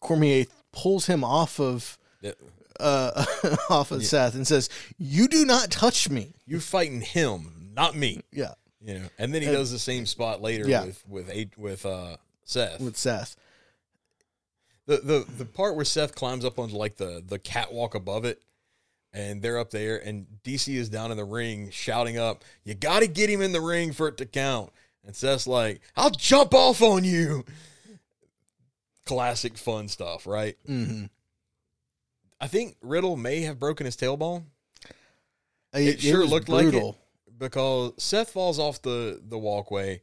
Cormier 0.00 0.46
pulls 0.72 1.06
him 1.06 1.24
off 1.24 1.58
of 1.58 1.98
Yeah. 2.20 2.32
uh, 2.78 3.24
off 3.70 3.90
of 3.90 4.04
Seth 4.04 4.34
and 4.34 4.46
says, 4.46 4.68
"You 4.98 5.26
do 5.28 5.44
not 5.44 5.70
touch 5.70 6.08
me." 6.10 6.34
You're 6.46 6.60
fighting 6.60 7.00
him, 7.00 7.70
not 7.74 7.96
me. 7.96 8.20
Yeah, 8.32 8.54
You 8.80 8.94
know, 8.98 9.08
and 9.18 9.34
then 9.34 9.42
he 9.42 9.48
And- 9.48 9.56
does 9.56 9.70
the 9.70 9.78
same 9.78 10.06
spot 10.06 10.42
later 10.42 10.68
Yeah. 10.68 10.84
with 10.84 11.08
with 11.08 11.30
a, 11.30 11.48
with 11.56 11.86
uh 11.86 12.16
Seth. 12.44 12.80
with 12.80 12.96
Seth. 12.96 13.36
the 14.86 14.98
the 14.98 15.26
the 15.38 15.44
part 15.44 15.74
where 15.76 15.84
Seth 15.84 16.14
climbs 16.14 16.44
up 16.44 16.58
onto 16.58 16.76
like 16.76 16.96
the 16.96 17.22
the 17.26 17.38
catwalk 17.38 17.94
above 17.94 18.24
it, 18.24 18.42
and 19.12 19.42
they're 19.42 19.58
up 19.58 19.70
there, 19.70 19.96
and 20.04 20.26
DC 20.44 20.74
is 20.76 20.88
down 20.88 21.10
in 21.10 21.16
the 21.16 21.24
ring 21.24 21.70
shouting 21.70 22.18
up, 22.18 22.44
"You 22.64 22.74
got 22.74 23.00
to 23.00 23.06
get 23.08 23.30
him 23.30 23.40
in 23.42 23.52
the 23.52 23.60
ring 23.60 23.92
for 23.92 24.08
it 24.08 24.16
to 24.18 24.26
count." 24.26 24.72
And 25.04 25.14
Seth's 25.16 25.46
like, 25.46 25.80
"I'll 25.96 26.10
jump 26.10 26.52
off 26.54 26.82
on 26.82 27.04
you." 27.04 27.44
Classic 29.06 29.56
fun 29.56 29.88
stuff, 29.88 30.26
right? 30.26 30.56
hmm 30.66 31.04
I 32.38 32.48
think 32.48 32.76
Riddle 32.82 33.16
may 33.16 33.40
have 33.42 33.58
broken 33.58 33.86
his 33.86 33.96
tailbone 33.96 34.44
It, 35.72 36.00
sure 36.02 36.20
was 36.20 36.30
looked 36.30 36.48
like 36.50 36.66
it. 36.66 36.70
brutal. 36.72 36.98
because 37.38 37.92
Seth 37.96 38.30
falls 38.30 38.58
off 38.58 38.82
the 38.82 39.20
the 39.26 39.38
walkway, 39.38 40.02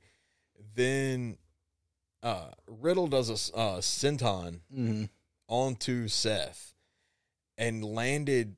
then 0.76 1.38
uh, 2.24 2.48
Riddle 2.68 3.08
does 3.08 3.30
a 3.30 3.56
uh, 3.56 3.78
senton 3.82 4.62
hmm 4.74 5.04
onto 5.48 6.08
Seth 6.08 6.74
and 7.58 7.84
landed 7.86 8.56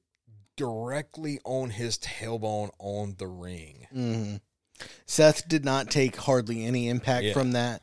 directly 0.55 1.39
on 1.43 1.71
his 1.71 1.97
tailbone 1.97 2.69
on 2.79 3.15
the 3.17 3.27
ring. 3.27 3.87
hmm 3.91 4.35
Seth 5.05 5.47
did 5.49 5.65
not 5.65 5.89
take 5.89 6.15
hardly 6.15 6.63
any 6.65 6.87
impact 6.89 7.25
Yeah. 7.25 7.33
from 7.33 7.51
that, 7.53 7.81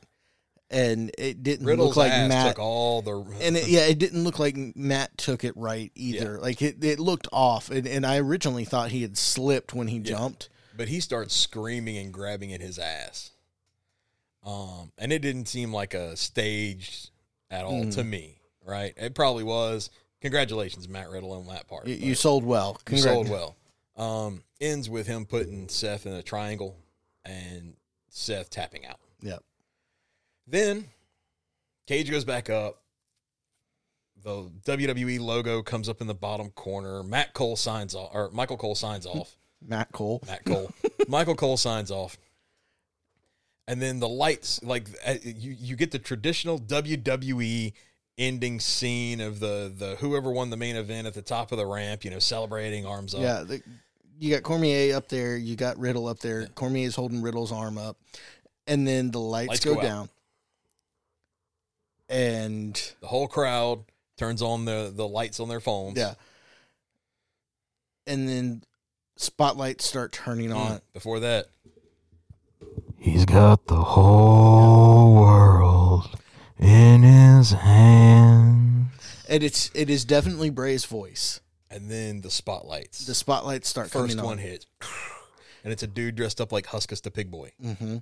and 0.73 1.11
it 1.19 1.43
didn't 1.43 1.67
Riddle's 1.67 1.89
look 1.89 1.97
like 1.97 2.29
Matt. 2.29 2.57
took 2.57 2.59
all 2.59 3.03
the 3.03 3.17
and 3.41 3.57
it, 3.57 3.69
yeah, 3.69 3.87
it 3.87 3.99
didn't 3.99 4.25
look 4.25 4.39
like 4.39 4.57
Matt 4.75 5.17
took 5.19 5.45
it 5.45 5.57
right 5.57 5.93
either. 5.95 6.39
Like 6.41 6.63
it, 6.63 6.83
it 6.83 6.99
looked 6.99 7.29
off, 7.33 7.71
and, 7.71 7.87
and 7.87 8.05
I 8.07 8.19
originally 8.19 8.65
thought 8.65 8.91
he 8.91 9.03
had 9.03 9.17
slipped 9.19 9.75
when 9.75 9.89
he 9.89 9.99
jumped. 10.01 10.49
but 10.77 10.89
he 10.89 10.99
starts 11.01 11.35
screaming 11.37 11.97
and 11.99 12.13
grabbing 12.13 12.53
at 12.53 12.61
his 12.61 12.79
ass. 12.79 13.31
Um, 14.45 14.91
and 14.99 15.13
it 15.13 15.21
didn't 15.23 15.47
seem 15.47 15.73
like 15.73 15.95
a 15.95 16.17
staged 16.17 17.11
at 17.51 17.65
all 17.65 17.85
Mm. 17.85 17.95
to 17.95 18.03
me, 18.05 18.39
right? 18.65 18.93
It 18.97 19.15
probably 19.15 19.45
was. 19.45 19.91
Congratulations, 20.21 20.89
Matt 20.89 21.11
Riddle, 21.11 21.33
on 21.33 21.47
that 21.49 21.69
part. 21.69 21.87
You, 21.87 21.95
you 21.95 22.15
sold 22.15 22.45
well. 22.45 22.81
You 22.91 22.97
sold 22.99 23.29
well. 23.29 23.57
Um, 23.97 24.43
ends 24.61 24.89
with 24.89 25.07
him 25.07 25.27
putting 25.27 25.69
Seth 25.69 26.07
in 26.07 26.13
a 26.13 26.23
triangle 26.23 26.77
and 27.25 27.75
Seth 28.09 28.51
tapping 28.51 28.87
out. 28.87 28.99
Yep. 29.21 29.43
Then 30.47 30.87
Cage 31.87 32.11
goes 32.11 32.25
back 32.25 32.51
up. 32.51 32.79
The 34.23 34.51
WWE 34.65 35.19
logo 35.21 35.63
comes 35.63 35.89
up 35.89 36.01
in 36.01 36.07
the 36.07 36.15
bottom 36.15 36.51
corner. 36.51 37.03
Matt 37.03 37.35
Cole 37.35 37.57
signs 37.57 37.95
off, 37.95 38.11
or 38.15 38.31
Michael 38.31 38.57
Cole 38.57 38.75
signs 38.75 39.07
off. 39.07 39.37
Matt 39.67 39.91
Cole. 39.93 40.23
Matt 40.27 40.45
Cole. 40.45 40.73
Michael 41.09 41.35
Cole 41.35 41.57
signs 41.57 41.91
off. 41.91 42.17
And 43.69 43.81
then 43.81 44.01
the 44.01 44.09
lights, 44.09 44.63
like 44.63 44.89
uh, 45.07 45.15
you, 45.23 45.57
you 45.59 45.77
get 45.77 45.91
the 45.91 45.99
traditional 45.99 46.59
WWE 46.59 47.73
ending 48.19 48.61
scene 48.61 49.21
of 49.21 49.41
the 49.41 49.73
the 49.77 49.97
whoever 49.97 50.31
won 50.31 50.51
the 50.51 50.57
main 50.57 50.77
event 50.77 51.07
at 51.07 51.15
the 51.15 51.23
top 51.23 51.53
of 51.53 51.59
the 51.59 51.67
ramp, 51.67 52.05
you 52.05 52.11
know, 52.11 52.19
celebrating 52.19 52.85
arms 52.85 53.15
up. 53.15 53.21
Yeah, 53.21 53.43
the, 53.43 53.63
you 54.19 54.35
got 54.35 54.43
Cormier 54.43 54.95
up 54.97 55.09
there. 55.09 55.37
You 55.37 55.57
got 55.57 55.79
Riddle 55.79 56.07
up 56.07 56.19
there. 56.19 56.47
Cormier 56.55 56.87
is 56.87 56.95
holding 56.95 57.23
Riddle's 57.23 57.53
arm 57.53 57.79
up, 57.79 57.97
and 58.67 58.87
then 58.87 59.11
the 59.11 59.21
lights, 59.21 59.49
Lights 59.49 59.65
go, 59.65 59.75
go 59.77 59.83
down, 59.83 60.09
and 62.13 62.75
The 63.01 63.07
whole 63.09 63.27
crowd 63.27 63.85
turns 64.17 64.43
on 64.43 64.65
the 64.67 64.93
the 64.95 65.09
lights 65.09 65.41
on 65.41 65.49
their 65.49 65.61
phones. 65.61 65.97
yeah, 65.99 66.15
and 68.07 68.29
then 68.29 68.63
spotlights 69.17 69.85
start 69.87 70.13
turning 70.13 70.51
Mm. 70.51 70.57
on. 70.57 70.81
Before 70.93 71.19
that, 71.21 71.47
He's 72.99 73.25
got 73.25 73.67
the 73.67 73.83
whole 73.83 75.15
world 75.15 76.17
in 76.59 77.03
his 77.03 77.51
hands. 77.51 78.91
and 79.29 79.43
it's 79.43 79.71
it 79.75 79.91
is 79.91 80.05
definitely 80.05 80.51
Bray's 80.51 80.85
voice. 80.85 81.41
and 81.71 81.91
then 81.91 82.21
the 82.21 82.31
spotlights. 82.31 83.07
The 83.07 83.15
spotlights 83.15 83.67
start 83.69 83.91
first 83.91 84.11
coming 84.17 84.25
one 84.25 84.33
on. 84.35 84.39
hits, 84.39 84.67
and 85.65 85.73
it's 85.73 85.83
a 85.83 85.87
dude 85.87 86.15
dressed 86.17 86.39
up 86.41 86.53
like 86.53 86.67
Huskus 86.67 87.01
the 87.03 87.11
Pig 87.11 87.31
Boy. 87.31 87.53
hmm 87.61 87.97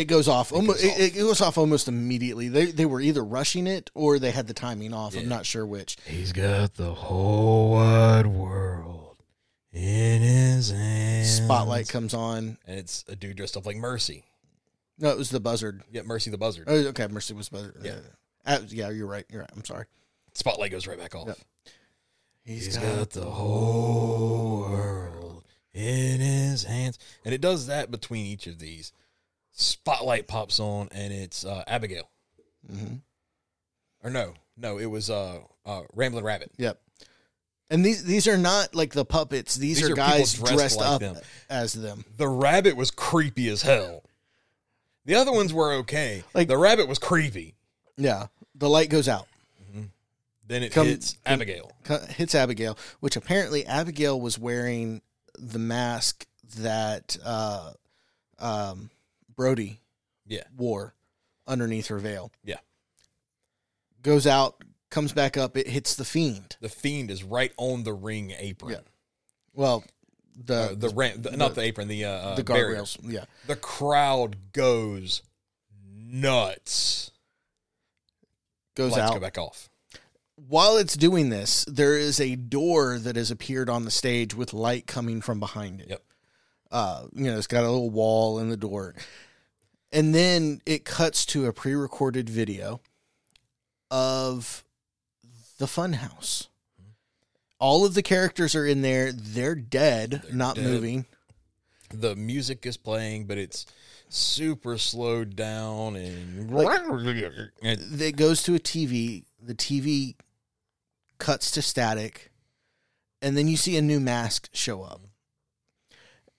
It 0.00 0.06
goes 0.06 0.28
off. 0.28 0.50
almost, 0.50 0.82
goes 0.82 0.98
it, 0.98 1.16
it 1.16 1.18
goes 1.18 1.40
off 1.42 1.58
almost 1.58 1.86
immediately. 1.86 2.48
They 2.48 2.66
they 2.66 2.86
were 2.86 3.00
either 3.02 3.22
rushing 3.22 3.66
it 3.66 3.90
or 3.94 4.18
they 4.18 4.30
had 4.30 4.46
the 4.46 4.54
timing 4.54 4.94
off. 4.94 5.14
Yeah. 5.14 5.20
I'm 5.20 5.28
not 5.28 5.44
sure 5.44 5.66
which. 5.66 5.96
He's 6.06 6.32
got 6.32 6.74
the 6.74 6.94
whole 6.94 7.72
wide 7.72 8.26
world 8.26 9.16
in 9.72 10.22
his 10.22 10.70
hands. 10.70 11.30
Spotlight 11.36 11.88
comes 11.88 12.14
on. 12.14 12.56
and 12.66 12.78
it's 12.78 13.04
a 13.08 13.14
dude 13.14 13.36
dressed 13.36 13.56
up 13.58 13.66
like 13.66 13.76
Mercy. 13.76 14.24
No, 14.98 15.10
it 15.10 15.18
was 15.18 15.28
the 15.30 15.40
buzzard. 15.40 15.82
Yeah, 15.90 16.02
Mercy 16.02 16.30
the 16.30 16.38
Buzzard. 16.38 16.64
Oh, 16.66 16.76
okay. 16.88 17.06
Mercy 17.08 17.34
was 17.34 17.48
buzzard. 17.50 17.76
Yeah. 17.82 17.96
Uh, 18.46 18.58
yeah, 18.68 18.90
you're 18.90 19.06
right. 19.06 19.24
You're 19.30 19.40
right. 19.42 19.50
I'm 19.54 19.64
sorry. 19.64 19.84
Spotlight 20.32 20.70
goes 20.70 20.86
right 20.86 20.98
back 20.98 21.14
off. 21.14 21.26
Yep. 21.28 21.38
He's 22.44 22.76
got 22.76 23.10
the 23.10 23.24
whole 23.24 24.60
world 24.70 25.44
in 25.74 26.20
his 26.20 26.64
hands, 26.64 26.98
and 27.24 27.34
it 27.34 27.40
does 27.40 27.66
that 27.66 27.90
between 27.90 28.24
each 28.26 28.46
of 28.46 28.58
these. 28.58 28.92
Spotlight 29.60 30.26
pops 30.26 30.58
on, 30.60 30.88
and 30.92 31.12
it's 31.12 31.44
uh, 31.44 31.62
Abigail. 31.66 32.08
hmm 32.68 32.96
Or 34.02 34.10
no, 34.10 34.34
no, 34.56 34.78
it 34.78 34.86
was 34.86 35.10
uh, 35.10 35.40
uh, 35.66 35.82
Ramblin' 35.94 36.24
Rabbit. 36.24 36.50
Yep. 36.56 36.80
And 37.70 37.84
these 37.84 38.02
these 38.02 38.26
are 38.26 38.36
not 38.38 38.74
like 38.74 38.92
the 38.94 39.04
puppets. 39.04 39.54
These, 39.54 39.78
These 39.80 39.90
are, 39.90 39.92
are 39.92 39.96
guys 39.96 40.32
dressed 40.34 40.54
dressed, 40.54 40.78
like 40.78 40.88
up 40.88 41.00
them. 41.00 41.16
as 41.48 41.72
them. 41.72 42.04
The 42.16 42.26
rabbit 42.28 42.76
was 42.76 42.90
creepy 42.90 43.48
as 43.48 43.62
hell. 43.62 44.02
The 45.04 45.14
other 45.14 45.30
ones 45.32 45.52
were 45.54 45.74
okay. 45.74 46.24
Like- 46.34 46.48
the 46.48 46.58
rabbit 46.58 46.88
was 46.88 46.98
creepy. 46.98 47.54
Yeah. 47.96 48.26
The 48.56 48.68
light 48.68 48.90
goes 48.90 49.08
out. 49.08 49.26
Then 50.46 50.64
it 50.64 50.72
Come- 50.72 50.88
hits 50.88 51.16
Abigail. 51.24 51.70
Co- 51.84 52.04
Hits 52.08 52.34
Abigail, 52.34 52.76
which 52.98 53.14
apparently 53.14 53.64
Abigail 53.66 54.20
was 54.20 54.36
wearing 54.36 55.00
the 55.38 55.60
mask 55.60 56.26
that 56.58 57.16
uh, 57.24 57.70
um, 58.40 58.90
Brody 59.36 59.80
Yeah, 60.26 60.44
wore 60.56 60.94
underneath 61.46 61.88
her 61.88 61.98
veil. 61.98 62.30
yeah. 62.44 62.58
Goes 64.02 64.26
out, 64.26 64.62
comes 64.90 65.12
back 65.12 65.36
up. 65.36 65.56
It 65.56 65.66
hits 65.68 65.94
the 65.94 66.04
fiend. 66.04 66.56
The 66.60 66.68
fiend 66.70 67.10
is 67.10 67.22
right 67.22 67.52
on 67.58 67.84
the 67.84 67.92
ring 67.92 68.32
apron. 68.38 68.72
Yeah. 68.72 68.80
Well, 69.52 69.84
the 70.42 70.54
Uh, 70.54 70.74
the, 70.74 70.88
ramp, 70.90 71.22
the, 71.22 71.36
not 71.36 71.54
the 71.54 71.60
apron, 71.62 71.88
the 71.88 72.04
uh, 72.06 72.10
uh, 72.10 72.34
the 72.36 72.44
guardrails. 72.44 72.96
Yeah. 73.02 73.24
The 73.46 73.56
crowd 73.56 74.36
goes 74.52 75.22
nuts. 75.94 77.10
Goes 78.74 78.92
Lights 78.92 79.02
out. 79.02 79.14
go 79.14 79.20
back 79.20 79.36
off. 79.38 79.68
While 80.36 80.78
it's 80.78 80.96
doing 80.96 81.28
this, 81.28 81.66
there 81.68 81.98
is 81.98 82.18
a 82.18 82.34
door 82.36 82.98
that 82.98 83.16
has 83.16 83.30
appeared 83.30 83.68
on 83.68 83.84
the 83.84 83.90
stage 83.90 84.34
with 84.34 84.54
light 84.54 84.86
coming 84.86 85.20
from 85.20 85.38
behind 85.38 85.80
it. 85.82 85.90
Yep. 85.90 86.02
Uh, 86.70 87.04
you 87.14 87.24
know, 87.30 87.36
it's 87.36 87.46
got 87.46 87.64
a 87.64 87.70
little 87.70 87.90
wall 87.90 88.38
in 88.38 88.48
the 88.48 88.56
door. 88.56 88.94
And 89.92 90.14
then 90.14 90.60
it 90.66 90.84
cuts 90.84 91.26
to 91.26 91.46
a 91.46 91.52
pre-recorded 91.52 92.28
video 92.30 92.80
of 93.90 94.64
the 95.58 95.66
funhouse. 95.66 96.46
All 97.58 97.84
of 97.84 97.94
the 97.94 98.02
characters 98.02 98.54
are 98.54 98.64
in 98.66 98.82
there. 98.82 99.12
They're 99.12 99.54
dead, 99.54 100.22
They're 100.24 100.34
not 100.34 100.56
dead. 100.56 100.64
moving. 100.64 101.06
The 101.92 102.14
music 102.14 102.64
is 102.66 102.76
playing, 102.76 103.26
but 103.26 103.36
it's 103.36 103.66
super 104.08 104.78
slowed 104.78 105.34
down 105.36 105.96
and, 105.96 106.50
and 107.62 108.00
It 108.00 108.16
goes 108.16 108.42
to 108.44 108.54
a 108.54 108.60
TV. 108.60 109.24
The 109.42 109.54
TV 109.54 110.14
cuts 111.18 111.50
to 111.52 111.62
static, 111.62 112.30
and 113.20 113.36
then 113.36 113.48
you 113.48 113.56
see 113.56 113.76
a 113.76 113.82
new 113.82 113.98
mask 114.00 114.48
show 114.52 114.82
up. 114.82 115.00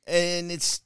And 0.08 0.52
it's 0.52 0.82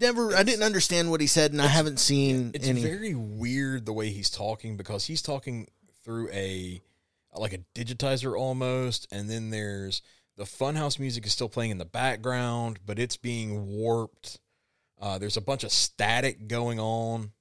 never. 0.00 0.34
I 0.34 0.42
didn't 0.42 0.62
understand 0.62 1.10
what 1.10 1.20
he 1.20 1.26
said, 1.26 1.52
and 1.52 1.60
I 1.60 1.66
haven't 1.66 2.00
seen 2.00 2.52
it's 2.54 2.66
any. 2.66 2.82
very 2.82 3.14
weird 3.14 3.86
the 3.86 3.92
way 3.92 4.10
he's 4.10 4.30
talking 4.30 4.76
because 4.76 5.04
he's 5.04 5.22
talking 5.22 5.68
through 6.04 6.28
a 6.30 6.82
like 7.34 7.52
a 7.52 7.58
digitizer 7.74 8.38
almost, 8.38 9.06
and 9.12 9.28
then 9.28 9.50
there's 9.50 10.02
the 10.36 10.44
funhouse 10.44 10.98
music 10.98 11.26
is 11.26 11.32
still 11.32 11.48
playing 11.48 11.70
in 11.70 11.78
the 11.78 11.84
background, 11.84 12.80
but 12.84 12.98
it's 12.98 13.16
being 13.16 13.66
warped. 13.66 14.40
Uh, 15.00 15.18
there's 15.18 15.36
a 15.36 15.42
bunch 15.42 15.64
of 15.64 15.72
static 15.72 16.48
going 16.48 16.80
on. 16.80 17.32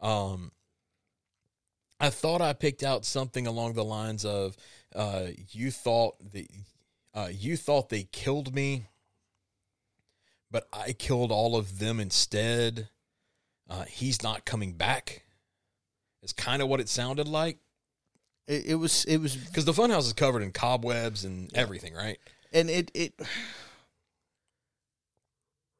Um, 0.00 0.52
I 1.98 2.10
thought 2.10 2.42
I 2.42 2.52
picked 2.52 2.82
out 2.82 3.04
something 3.04 3.46
along 3.46 3.72
the 3.72 3.84
lines 3.84 4.24
of, 4.24 4.56
uh, 4.94 5.28
"You 5.50 5.70
thought 5.70 6.16
that 6.32 6.46
uh, 7.14 7.28
you 7.32 7.56
thought 7.56 7.88
they 7.88 8.04
killed 8.04 8.54
me, 8.54 8.86
but 10.56 10.66
I 10.72 10.92
killed 10.92 11.30
all 11.30 11.54
of 11.54 11.78
them 11.80 12.00
instead." 12.00 12.88
Uh, 13.68 13.84
he's 13.84 14.22
not 14.22 14.44
coming 14.46 14.72
back. 14.72 15.22
It's 16.22 16.32
kind 16.32 16.62
of 16.62 16.68
what 16.68 16.80
it 16.80 16.88
sounded 16.88 17.28
like 17.28 17.58
It, 18.46 18.66
it 18.66 18.74
was. 18.76 19.04
It 19.04 19.18
was, 19.18 19.36
because 19.36 19.64
the 19.66 19.72
funhouse 19.72 20.06
is 20.06 20.12
covered 20.14 20.42
in 20.42 20.52
cobwebs 20.52 21.24
and 21.24 21.50
everything, 21.54 21.92
right? 21.92 22.18
and 22.52 22.70
it. 22.70 22.90
It. 22.94 23.20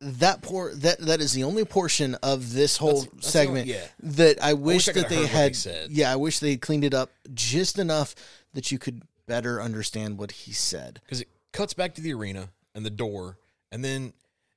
That 0.01 0.43
por 0.43 0.75
that 0.75 0.99
that 0.99 1.21
is 1.21 1.33
the 1.33 1.45
only 1.45 1.65
portion 1.65 2.17
of 2.17 2.53
this 2.53 2.77
whole 2.77 3.01
That's- 3.01 3.15
that's 3.15 3.29
segment 3.29 3.61
only- 3.63 3.73
yeah. 3.73 3.87
that 4.01 4.43
I 4.43 4.53
wish, 4.53 4.89
I 4.89 4.93
that 4.93 5.05
could've 5.05 5.09
they 5.11 5.27
heard 5.27 5.53
what 5.53 5.57
he 5.57 5.71
had. 5.71 5.91
Yeah, 5.91 6.13
I 6.13 6.17
wish 6.17 6.39
they 6.39 6.57
cleaned 6.59 6.85
it 6.85 6.93
up 6.93 7.11
just 7.33 7.79
enough 7.79 8.15
that 8.53 8.71
you 8.71 8.79
could 8.79 9.03
better 9.27 9.63
understand 9.63 10.19
what 10.19 10.33
he 10.33 10.53
said. 10.53 11.01
because 11.03 11.23
it 11.23 11.29
cuts 11.53 11.73
back 11.73 11.95
to 11.95 12.03
the 12.03 12.13
arena 12.13 12.51
and 12.75 12.85
the 12.85 12.91
door, 12.91 13.39
and 13.73 13.83
then 13.83 14.13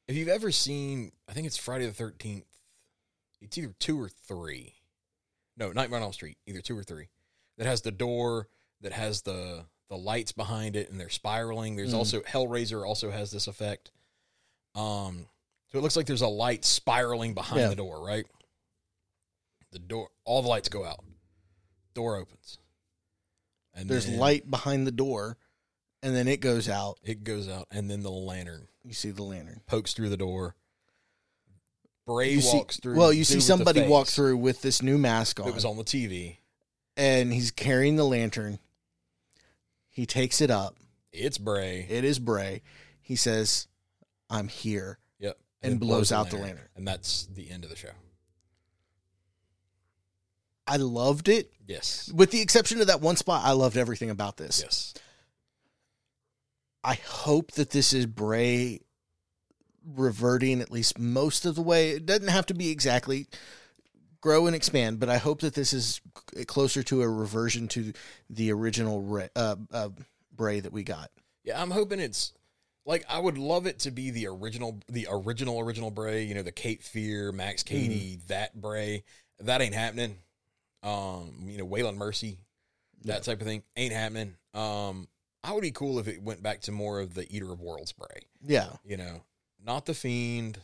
if 0.10 0.16
you've 0.18 0.28
ever 0.28 0.52
seen, 0.52 1.12
I 1.30 1.34
think 1.34 1.46
it's 1.48 1.56
Friday 1.58 1.86
the 1.86 1.94
Thirteenth. 1.94 2.46
It's 3.42 3.58
either 3.58 3.74
two 3.80 4.02
or 4.02 4.10
three. 4.10 4.74
No, 5.56 5.72
Nightmare 5.72 6.00
on 6.00 6.04
Elm 6.04 6.14
Street, 6.14 6.38
either 6.48 6.62
two 6.62 6.78
or 6.78 6.84
three. 6.84 7.10
That 7.58 7.68
has 7.68 7.82
the 7.82 7.92
door 7.92 8.48
that 8.82 8.92
has 8.92 9.22
the 9.22 9.66
the 9.90 9.98
lights 9.98 10.32
behind 10.32 10.76
it, 10.76 10.90
and 10.90 11.00
they're 11.00 11.10
spiraling. 11.10 11.76
There's 11.76 11.94
Mm. 11.94 11.98
also 11.98 12.22
Hellraiser 12.22 12.86
also 12.88 13.12
has 13.12 13.32
this 13.32 13.48
effect. 13.48 13.92
Um, 14.76 15.28
so 15.72 15.78
it 15.80 15.82
looks 15.82 15.96
like 15.96 16.06
there's 16.08 16.22
a 16.22 16.28
light 16.28 16.66
spiraling 16.66 17.34
behind 17.34 17.62
Yeah. 17.62 17.68
the 17.70 17.76
door, 17.76 18.04
right? 18.04 18.26
The 19.72 19.80
door, 19.80 20.10
all 20.26 20.42
the 20.42 20.48
lights 20.48 20.70
go 20.70 20.86
out. 20.86 21.04
Door 21.94 22.18
opens. 22.18 22.58
And 23.74 23.88
There's 23.90 24.06
then 24.08 24.18
light 24.18 24.50
behind 24.50 24.86
the 24.88 24.92
door, 24.92 25.38
and 26.02 26.16
then 26.16 26.28
it 26.28 26.40
goes 26.42 26.68
out. 26.70 26.98
It 27.04 27.24
goes 27.24 27.48
out, 27.50 27.68
and 27.72 27.90
then 27.90 28.02
the 28.04 28.12
lantern 28.12 28.68
You 28.84 28.94
see 28.94 29.12
the 29.12 29.24
lantern. 29.24 29.62
pokes 29.68 29.94
through 29.94 30.10
the 30.10 30.18
door. 30.18 30.56
Bray 32.06 32.32
You 32.32 32.42
see, 32.42 32.58
walks 32.58 32.78
through. 32.80 32.96
well, 32.98 33.14
you 33.14 33.20
dude 33.20 33.28
see 33.28 33.36
with 33.36 33.44
the 33.44 33.48
somebody 33.48 33.88
walk 33.88 34.08
face 34.08 34.16
through 34.16 34.38
with 34.38 34.62
this 34.62 34.82
new 34.82 34.98
mask 34.98 35.40
on, 35.40 35.46
That 35.46 35.54
was 35.56 35.66
on 35.66 35.78
the 35.78 35.84
TV. 35.84 36.38
and 36.98 37.32
he's 37.32 37.52
carrying 37.52 37.96
the 37.98 38.06
lantern. 38.06 38.60
He 39.90 40.06
takes 40.06 40.42
it 40.42 40.50
up. 40.50 40.76
It's 41.12 41.38
Bray. 41.38 41.86
It 41.90 42.04
is 42.04 42.18
Bray. 42.20 42.62
He 43.02 43.16
says, 43.16 43.68
"I'm 44.30 44.48
here," 44.48 45.00
yep. 45.20 45.38
and 45.62 45.74
it 45.74 45.80
blows 45.80 46.12
out 46.12 46.30
the 46.30 46.38
lantern. 46.38 46.68
And 46.76 46.88
that's 46.88 47.26
the 47.28 47.50
end 47.50 47.64
of 47.64 47.70
the 47.70 47.76
show. 47.76 47.92
I 50.68 50.78
loved 50.78 51.28
it, 51.30 51.52
Yes. 51.68 52.12
with 52.14 52.30
the 52.32 52.42
exception 52.42 52.80
of 52.82 52.88
that 52.88 53.02
one 53.02 53.16
spot. 53.16 53.44
I 53.44 53.52
loved 53.54 53.76
everything 53.78 54.10
about 54.12 54.38
this. 54.38 54.62
Yes. 54.64 54.94
I 56.84 56.96
hope 56.96 57.52
that 57.54 57.72
this 57.72 57.94
is 57.94 58.06
Bray 58.06 58.80
reverting 59.96 60.62
at 60.62 60.72
least 60.72 61.00
most 61.00 61.46
of 61.46 61.56
the 61.56 61.62
way. 61.62 61.92
It 61.92 62.06
doesn't 62.06 62.28
have 62.28 62.46
to 62.48 62.54
be 62.54 62.70
exactly 62.70 63.28
grow 64.22 64.48
and 64.48 64.56
expand, 64.56 65.00
but 65.00 65.10
I 65.10 65.18
hope 65.18 65.42
that 65.42 65.54
this 65.56 65.74
is 65.74 66.02
closer 66.48 66.84
to 66.84 67.02
a 67.02 67.10
reversion 67.10 67.68
to 67.70 67.94
the 68.30 68.52
original 68.52 69.24
uh, 69.36 69.56
uh, 69.72 69.90
Bray 70.36 70.60
that 70.60 70.72
we 70.74 70.84
got. 70.84 71.10
Yeah, 71.44 71.62
I'm 71.62 71.72
hoping 71.72 72.00
it's 72.00 72.34
like 72.86 73.06
I 73.10 73.20
would 73.20 73.38
love 73.38 73.66
it 73.66 73.80
to 73.80 73.92
be 73.92 74.12
the 74.12 74.28
original, 74.28 74.80
the 74.88 75.08
original, 75.10 75.60
original 75.60 75.92
Bray. 75.92 76.24
You 76.24 76.36
know, 76.36 76.44
the 76.44 76.52
Cape 76.52 76.84
Fear, 76.84 77.32
Max 77.32 77.64
Cady, 77.64 78.18
Mm-hmm. 78.18 78.28
that 78.28 78.60
Bray. 78.60 79.04
That 79.40 79.62
ain't 79.62 79.74
happening. 79.76 80.18
Um, 80.84 81.46
you 81.46 81.58
know, 81.58 81.68
Waylon 81.68 81.96
Mercy, 81.96 82.38
that 83.04 83.14
Yeah. 83.16 83.20
type 83.20 83.42
of 83.42 83.48
thing 83.48 83.64
ain't 83.76 83.94
happening. 83.94 84.36
Um, 84.54 85.08
I 85.44 85.54
would 85.54 85.62
be 85.62 85.72
cool 85.72 86.00
if 86.00 86.08
it 86.08 86.22
went 86.22 86.44
back 86.44 86.62
to 86.62 86.72
more 86.72 87.00
of 87.00 87.14
the 87.14 87.26
Eater 87.34 87.52
of 87.52 87.62
Worlds 87.62 87.92
Bray. 87.94 88.22
Yeah, 88.42 88.70
You 88.84 88.98
know, 88.98 89.24
not 89.64 89.86
the 89.86 89.94
Fiend. 89.94 90.60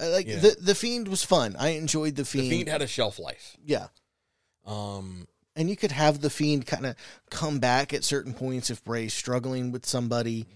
I 0.00 0.06
like 0.08 0.26
the 0.26 0.56
the 0.60 0.74
Fiend 0.74 1.06
was 1.08 1.22
fun. 1.22 1.54
I 1.58 1.70
enjoyed 1.70 2.16
the 2.16 2.24
Fiend. 2.24 2.46
The 2.46 2.50
Fiend 2.56 2.68
had 2.68 2.82
a 2.82 2.86
shelf 2.88 3.18
life. 3.18 3.56
yeah, 3.64 3.86
Um, 4.66 5.28
and 5.54 5.68
you 5.70 5.76
could 5.76 5.92
have 5.92 6.20
the 6.20 6.30
Fiend 6.30 6.66
kind 6.66 6.86
of 6.86 6.96
come 7.30 7.60
back 7.60 7.92
at 7.94 8.02
certain 8.04 8.34
points 8.34 8.70
if 8.70 8.82
Bray's 8.82 9.14
struggling 9.14 9.70
with 9.70 9.86
somebody, 9.86 10.46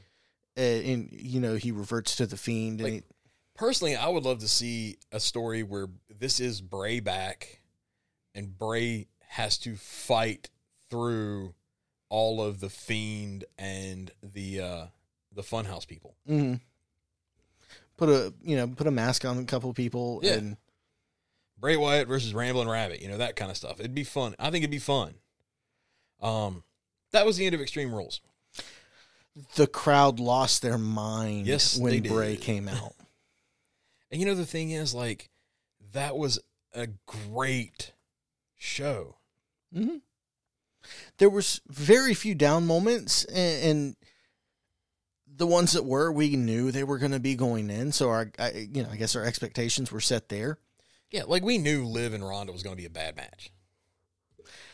uh, 0.57 0.61
and 0.61 1.09
you 1.13 1.41
know 1.41 1.55
he 1.55 1.71
reverts 1.71 2.17
to 2.17 2.27
the 2.27 2.37
Fiend. 2.37 2.81
Like- 2.81 3.05
personally, 3.55 3.95
I 3.95 4.09
would 4.09 4.25
love 4.25 4.41
to 4.41 4.49
see 4.49 4.97
a 5.13 5.21
story 5.21 5.63
where 5.63 5.87
this 6.09 6.41
is 6.41 6.61
Bray 6.61 6.99
back, 6.99 7.61
and 8.35 8.59
Bray 8.59 9.07
has 9.29 9.57
to 9.59 9.77
fight 9.77 10.51
through 10.91 11.55
all 12.09 12.43
of 12.43 12.61
the 12.61 12.71
Fiend 12.71 13.45
and 13.59 14.11
the 14.23 14.61
uh, 14.61 14.87
the 15.33 15.43
Funhouse 15.43 15.87
people. 15.87 16.15
mhm. 16.29 16.61
put 17.97 18.09
a 18.09 18.33
you 18.43 18.57
know 18.57 18.67
put 18.69 18.87
a 18.87 18.91
mask 18.91 19.25
on 19.25 19.39
a 19.39 19.45
couple 19.45 19.73
people 19.75 20.21
Yeah. 20.23 20.35
and 20.35 20.57
Bray 21.59 21.77
Wyatt 21.77 22.07
versus 22.09 22.35
Ramblin' 22.35 22.69
Rabbit, 22.69 23.01
you 23.01 23.09
know 23.09 23.19
that 23.19 23.35
kind 23.37 23.51
of 23.51 23.57
stuff. 23.57 23.81
It'd 23.81 23.95
be 23.95 24.05
fun. 24.05 24.35
I 24.39 24.51
think 24.51 24.63
it'd 24.63 24.71
be 24.71 24.79
fun. 24.79 25.15
Um, 26.21 26.63
that 27.13 27.25
was 27.27 27.37
the 27.39 27.47
end 27.47 27.55
of 27.55 27.61
Extreme 27.61 27.95
Rules. 27.95 28.21
the 29.55 29.67
crowd 29.67 30.19
lost 30.21 30.61
their 30.63 30.79
mind 30.79 31.47
Yes, 31.47 31.79
when 31.79 32.03
Bray 32.03 32.37
came 32.37 32.69
out. 32.69 32.93
And 34.11 34.21
you 34.21 34.27
know 34.27 34.35
the 34.37 34.47
thing 34.47 34.71
is, 34.71 34.95
like, 34.95 35.31
that 35.93 36.17
was 36.17 36.39
a 36.73 36.87
great 37.07 37.93
show. 38.55 39.17
hmm 39.75 39.97
There 41.19 41.31
was 41.31 41.61
very 41.69 42.15
few 42.15 42.35
down 42.35 42.67
moments, 42.67 43.25
and, 43.25 43.65
and 43.65 43.97
the 45.37 45.47
ones 45.47 45.73
that 45.73 45.85
were, 45.85 46.11
we 46.11 46.37
knew 46.37 46.71
they 46.71 46.85
were 46.85 46.99
going 46.99 47.13
to 47.13 47.21
be 47.21 47.35
going 47.35 47.71
in. 47.71 47.93
So 47.93 48.11
our, 48.11 48.31
I, 48.39 48.69
you 48.73 48.83
know, 48.83 48.89
I 48.91 48.97
guess 48.97 49.17
our 49.17 49.25
expectations 49.25 49.93
were 49.93 50.01
set 50.01 50.29
there. 50.29 50.59
Yeah, 51.11 51.25
like 51.27 51.45
we 51.45 51.59
knew 51.59 51.85
Liv 51.85 52.15
and 52.15 52.27
Ronda 52.27 52.53
was 52.53 52.63
going 52.63 52.77
to 52.77 52.81
be 52.81 52.87
a 52.87 52.91
bad 52.91 53.17
match. 53.17 53.51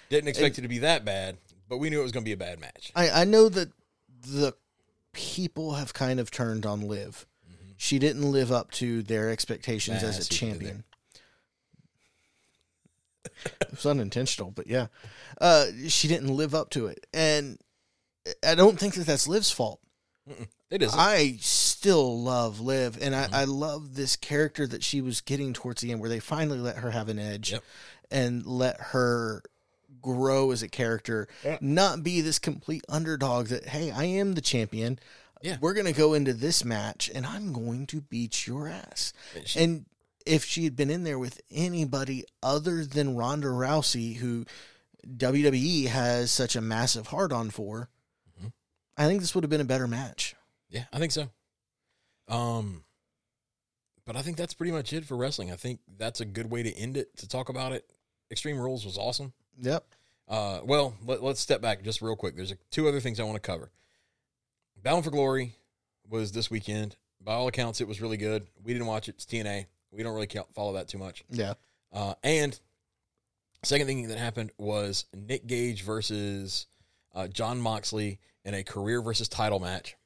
Didn't 0.09 0.29
expect 0.29 0.59
it 0.59 0.63
to 0.63 0.69
be 0.69 0.79
that 0.79 1.05
bad, 1.05 1.39
but 1.69 1.79
we 1.79 1.91
knew 1.91 2.01
it 2.01 2.03
was 2.03 2.13
going 2.13 2.25
to 2.25 2.29
be 2.29 2.33
a 2.33 2.37
bad 2.37 2.61
match. 2.61 2.93
I, 2.95 3.11
I 3.23 3.25
know 3.25 3.49
that 3.49 3.71
the 4.21 4.55
people 5.13 5.75
have 5.75 5.95
kind 5.95 6.21
of 6.21 6.31
turned 6.31 6.67
on 6.67 6.83
Liv. 6.83 7.27
Mm-hmm. 7.47 7.73
She 7.77 7.99
didn't 7.99 8.31
live 8.31 8.53
up 8.53 8.71
to 8.73 9.03
their 9.03 9.31
expectations 9.31 10.03
Nah, 10.03 10.09
as 10.09 10.19
a 10.19 10.25
see 10.25 10.35
what 10.35 10.43
you 10.43 10.49
did 10.49 10.59
champion. 10.59 10.85
It 13.45 13.71
was 13.71 13.87
unintentional, 13.87 14.51
but 14.51 14.67
yeah, 14.67 14.87
uh, 15.41 15.67
she 15.89 16.09
didn't 16.09 16.29
live 16.35 16.55
up 16.55 16.71
to 16.71 16.87
it, 16.87 17.07
and 17.13 17.59
I 18.47 18.55
don't 18.55 18.79
think 18.79 18.95
that 18.95 19.07
that's 19.07 19.27
Liv's 19.29 19.51
fault. 19.51 19.81
It 20.71 20.83
is. 20.83 20.93
I 20.97 21.37
still 21.41 22.23
love 22.23 22.61
Liv, 22.61 22.97
and 23.03 23.15
Mm-hmm. 23.15 23.35
I, 23.35 23.41
I 23.41 23.45
love 23.45 23.95
this 23.97 24.17
character 24.17 24.67
that 24.69 24.83
she 24.85 25.01
was 25.01 25.21
getting 25.21 25.53
towards 25.53 25.81
the 25.83 25.91
end, 25.93 26.01
where 26.01 26.09
they 26.09 26.21
finally 26.21 26.59
let 26.59 26.77
her 26.79 26.91
have 26.93 27.09
an 27.09 27.19
edge 27.19 27.53
Yep. 27.53 27.63
and 28.11 28.47
let 28.47 28.81
her 28.81 29.43
grow 30.01 30.51
as 30.51 30.63
a 30.63 30.69
character, 30.69 31.29
Yeah. 31.45 31.59
not 31.61 32.03
be 32.03 32.21
this 32.21 32.39
complete 32.39 32.85
underdog. 32.89 33.49
That 33.49 33.67
hey, 33.67 33.91
I 33.91 34.05
am 34.05 34.35
the 34.35 34.41
champion. 34.41 34.99
Yeah. 35.43 35.57
we're 35.61 35.75
gonna 35.75 35.93
go 35.93 36.15
into 36.15 36.33
this 36.33 36.65
match, 36.65 37.11
and 37.13 37.27
I'm 37.27 37.53
going 37.53 37.87
to 37.89 38.01
beat 38.01 38.47
your 38.47 38.69
ass. 38.69 39.13
And 39.35 39.49
she- 39.49 39.59
And 39.61 39.87
if 40.27 40.45
she 40.45 40.65
had 40.65 40.77
been 40.77 40.91
in 40.91 41.05
there 41.05 41.19
with 41.19 41.41
anybody 41.51 42.25
other 42.43 42.85
than 42.85 43.17
Ronda 43.17 43.49
Rousey, 43.49 44.17
who 44.17 44.45
WWE 45.07 45.87
has 45.89 46.31
such 46.31 46.55
a 46.57 46.61
massive 46.61 47.09
hard 47.09 47.33
on 47.33 47.51
for, 47.51 47.89
Mhm. 48.41 48.53
I 48.97 49.07
think 49.07 49.21
this 49.21 49.35
would 49.35 49.45
have 49.45 49.51
been 49.51 49.61
a 49.61 49.65
better 49.65 49.89
match. 49.89 50.35
Yeah, 50.71 50.85
I 50.93 50.99
think 50.99 51.13
so. 51.13 51.31
Um, 52.29 52.85
but 54.05 54.17
I 54.17 54.23
think 54.23 54.37
that's 54.37 54.55
pretty 54.55 54.73
much 54.73 54.93
it 54.93 55.05
for 55.05 55.17
wrestling. 55.17 55.51
I 55.51 55.57
think 55.57 55.81
that's 55.99 56.21
a 56.21 56.25
good 56.25 56.51
way 56.51 56.63
to 56.63 56.73
end 56.75 56.97
it. 56.97 57.17
To 57.19 57.29
talk 57.29 57.49
about 57.49 57.73
it, 57.73 57.89
Extreme 58.31 58.59
Rules 58.59 58.85
was 58.85 58.97
awesome. 58.97 59.33
Yep. 59.61 59.85
Uh, 60.29 60.61
well, 60.65 60.95
let, 61.05 61.23
let's 61.23 61.41
step 61.41 61.61
back 61.61 61.83
just 61.83 62.01
real 62.01 62.17
quick. 62.17 62.37
There's 62.37 62.53
a, 62.53 62.57
two 62.71 62.89
other 62.89 63.01
things 63.01 63.21
I 63.21 63.25
want 63.25 63.37
to 63.37 63.41
cover. 63.41 63.71
Bound 64.83 65.05
for 65.05 65.11
Glory 65.11 65.57
was 66.09 66.33
this 66.33 66.51
weekend. 66.51 66.97
By 67.21 67.35
all 67.35 67.47
accounts, 67.49 67.81
it 67.81 67.87
was 67.87 68.01
really 68.01 68.17
good. 68.17 68.47
We 68.65 68.73
didn't 68.73 68.87
watch 68.89 69.09
it. 69.09 69.17
It's 69.17 69.25
TNA. 69.27 69.67
We 69.93 70.03
don't 70.03 70.15
really 70.15 70.29
follow 70.55 70.75
that 70.75 70.89
too 70.89 70.99
much. 70.99 71.25
Yeah. 71.31 71.55
Uh, 71.93 72.15
and 72.25 72.59
second 73.63 73.87
thing 73.87 74.09
that 74.09 74.19
happened 74.19 74.51
was 74.59 75.05
Nick 75.15 75.47
Gage 75.47 75.83
versus 75.83 76.67
uh, 77.15 77.29
Jon 77.29 77.61
Moxley 77.61 78.19
in 78.45 78.55
a 78.55 78.65
career 78.65 79.03
versus 79.03 79.29
title 79.29 79.61
match, 79.61 79.97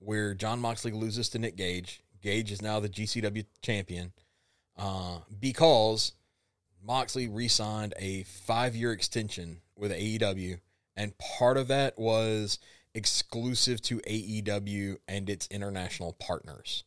where 0.00 0.34
Jon 0.34 0.60
Moxley 0.60 0.92
loses 0.92 1.28
to 1.30 1.38
Nick 1.38 1.56
Gage. 1.56 2.02
Gage 2.20 2.50
is 2.50 2.60
now 2.60 2.80
the 2.80 2.88
GCW 2.88 3.46
champion 3.62 4.12
uh, 4.76 5.18
because 5.38 6.12
Moxley 6.84 7.28
re-signed 7.28 7.94
a 7.96 8.24
five-year 8.24 8.92
extension 8.92 9.60
with 9.76 9.92
AEW, 9.92 10.58
and 10.96 11.16
part 11.18 11.56
of 11.56 11.68
that 11.68 11.98
was 11.98 12.58
exclusive 12.94 13.80
to 13.82 13.98
AEW 14.00 14.96
and 15.06 15.30
its 15.30 15.46
international 15.48 16.14
partners. 16.14 16.84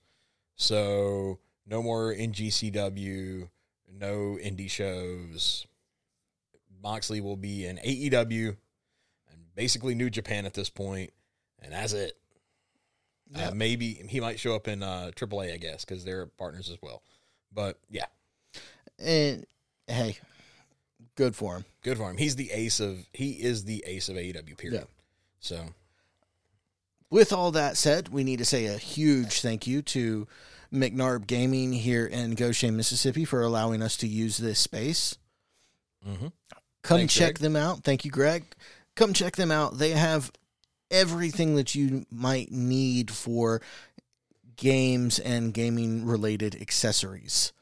So 0.56 1.40
no 1.66 1.82
more 1.82 2.14
NGCW, 2.14 3.50
no 3.94 4.38
indie 4.42 4.70
shows. 4.70 5.66
Moxley 6.84 7.22
will 7.22 7.38
be 7.38 7.66
in 7.66 7.78
AEW 7.78 8.58
and 9.32 9.40
basically 9.56 9.94
New 9.96 10.10
Japan 10.10 10.46
at 10.46 10.54
this 10.54 10.70
point, 10.70 11.12
and 11.62 11.72
that's 11.74 11.94
it. 11.94 12.18
Uh, 13.34 13.52
maybe 13.54 13.94
he 14.10 14.20
might 14.20 14.40
show 14.40 14.56
up 14.56 14.68
in 14.68 14.84
uh, 14.84 15.12
AAA, 15.16 15.54
I 15.54 15.58
guess, 15.58 15.86
because 15.86 16.04
they're 16.04 16.26
partners 16.26 16.70
as 16.70 16.78
well. 16.82 17.02
But 17.54 17.78
yeah, 17.90 18.08
And 19.00 19.46
hey, 19.88 20.18
good 21.16 21.34
for 21.36 21.56
him. 21.58 21.66
good 21.82 21.98
for 21.98 22.10
him. 22.10 22.18
He's 22.18 22.36
the 22.36 22.52
ace 22.52 22.80
of 22.82 22.98
he 23.14 23.32
is 23.32 23.64
the 23.64 23.84
ace 23.88 24.10
of 24.10 24.16
AEW. 24.18 24.58
Period. 24.58 24.82
Yeah. 24.82 24.86
So 25.40 25.62
With 27.10 27.32
all 27.32 27.52
that 27.52 27.78
said, 27.78 28.10
we 28.10 28.24
need 28.26 28.40
to 28.40 28.46
say 28.46 28.66
a 28.66 28.78
huge 28.78 29.42
thank 29.42 29.66
you 29.66 29.82
to 29.84 30.28
McNarb 30.74 31.28
Gaming 31.28 31.74
here 31.74 32.06
in 32.06 32.36
Gautier, 32.36 32.72
Mississippi 32.72 33.26
for 33.26 33.42
allowing 33.42 33.82
us 33.82 33.98
to 33.98 34.08
use 34.08 34.38
this 34.38 34.60
space. 34.60 35.18
mhm. 36.08 36.32
Come 36.84 36.98
Thanks, 37.00 37.14
check 37.14 37.36
Greg. 37.36 37.38
them 37.40 37.56
out. 37.56 37.84
Thank 37.84 38.06
you, 38.06 38.12
Greg. 38.12 38.44
Come 38.96 39.14
check 39.14 39.36
them 39.36 39.52
out. 39.52 39.78
They 39.78 39.92
have 39.92 40.32
everything 40.90 41.56
that 41.56 41.76
you 41.76 42.06
might 42.10 42.52
need 42.52 43.12
for 43.12 43.62
games 44.56 45.20
and 45.20 45.54
gaming 45.54 46.06
related 46.06 46.60
accessories. 46.60 47.54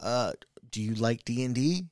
Uh, 0.00 0.32
do 0.70 0.82
you 0.82 0.94
like 0.94 1.24
D&D? 1.24 1.84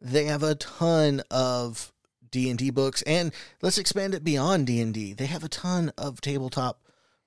They 0.00 0.24
have 0.24 0.42
a 0.42 0.54
ton 0.56 1.22
of 1.30 1.92
D&D 2.30 2.70
books 2.70 3.02
and 3.02 3.32
let's 3.62 3.78
expand 3.78 4.14
it 4.14 4.22
beyond 4.24 4.66
D&D. 4.66 5.14
They 5.14 5.26
have 5.26 5.44
a 5.44 5.48
ton 5.48 5.92
of 5.96 6.20
tabletop 6.20 6.80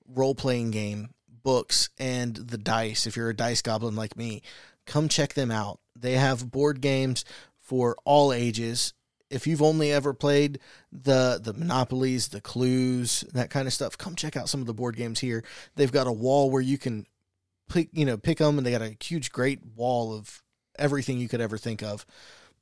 role-playing 0.08 0.72
game 0.72 1.10
books 1.44 1.90
and 2.00 2.36
the 2.36 2.58
dice. 2.58 3.08
If 3.08 3.16
you're 3.16 3.30
a 3.30 3.36
dice 3.36 3.62
goblin 3.62 3.96
like 3.96 4.18
me, 4.18 4.42
come 4.86 5.08
check 5.08 5.34
them 5.34 5.52
out. 5.52 5.80
They 5.96 6.14
have 6.14 6.52
board 6.52 6.82
games 6.82 7.26
for 7.60 7.96
all 8.06 8.34
ages. 8.34 8.94
If 9.30 9.48
you've 9.48 9.62
only 9.62 9.92
ever 9.92 10.14
played 10.14 10.60
the 10.92 11.40
the 11.42 11.54
monopolies, 11.54 12.30
the 12.30 12.42
clues, 12.42 13.24
that 13.34 13.50
kind 13.50 13.68
of 13.68 13.74
stuff, 13.74 13.98
come 13.98 14.16
check 14.16 14.36
out 14.36 14.50
some 14.50 14.60
of 14.60 14.68
the 14.68 14.74
board 14.74 14.98
games 14.98 15.20
here. 15.20 15.44
They've 15.76 15.92
got 15.92 16.08
a 16.08 16.12
wall 16.12 16.52
where 16.52 16.62
you 16.62 16.78
can 16.78 17.06
pick, 17.70 17.90
you 17.94 18.06
know, 18.06 18.18
pick 18.18 18.40
them, 18.40 18.58
and 18.58 18.68
they 18.68 18.72
got 18.72 18.82
a 18.82 18.98
huge, 19.02 19.32
great 19.32 19.60
wall 19.76 20.14
of 20.14 20.44
everything 20.78 21.18
you 21.18 21.30
could 21.30 21.42
ever 21.42 21.58
think 21.58 21.82
of. 21.82 22.06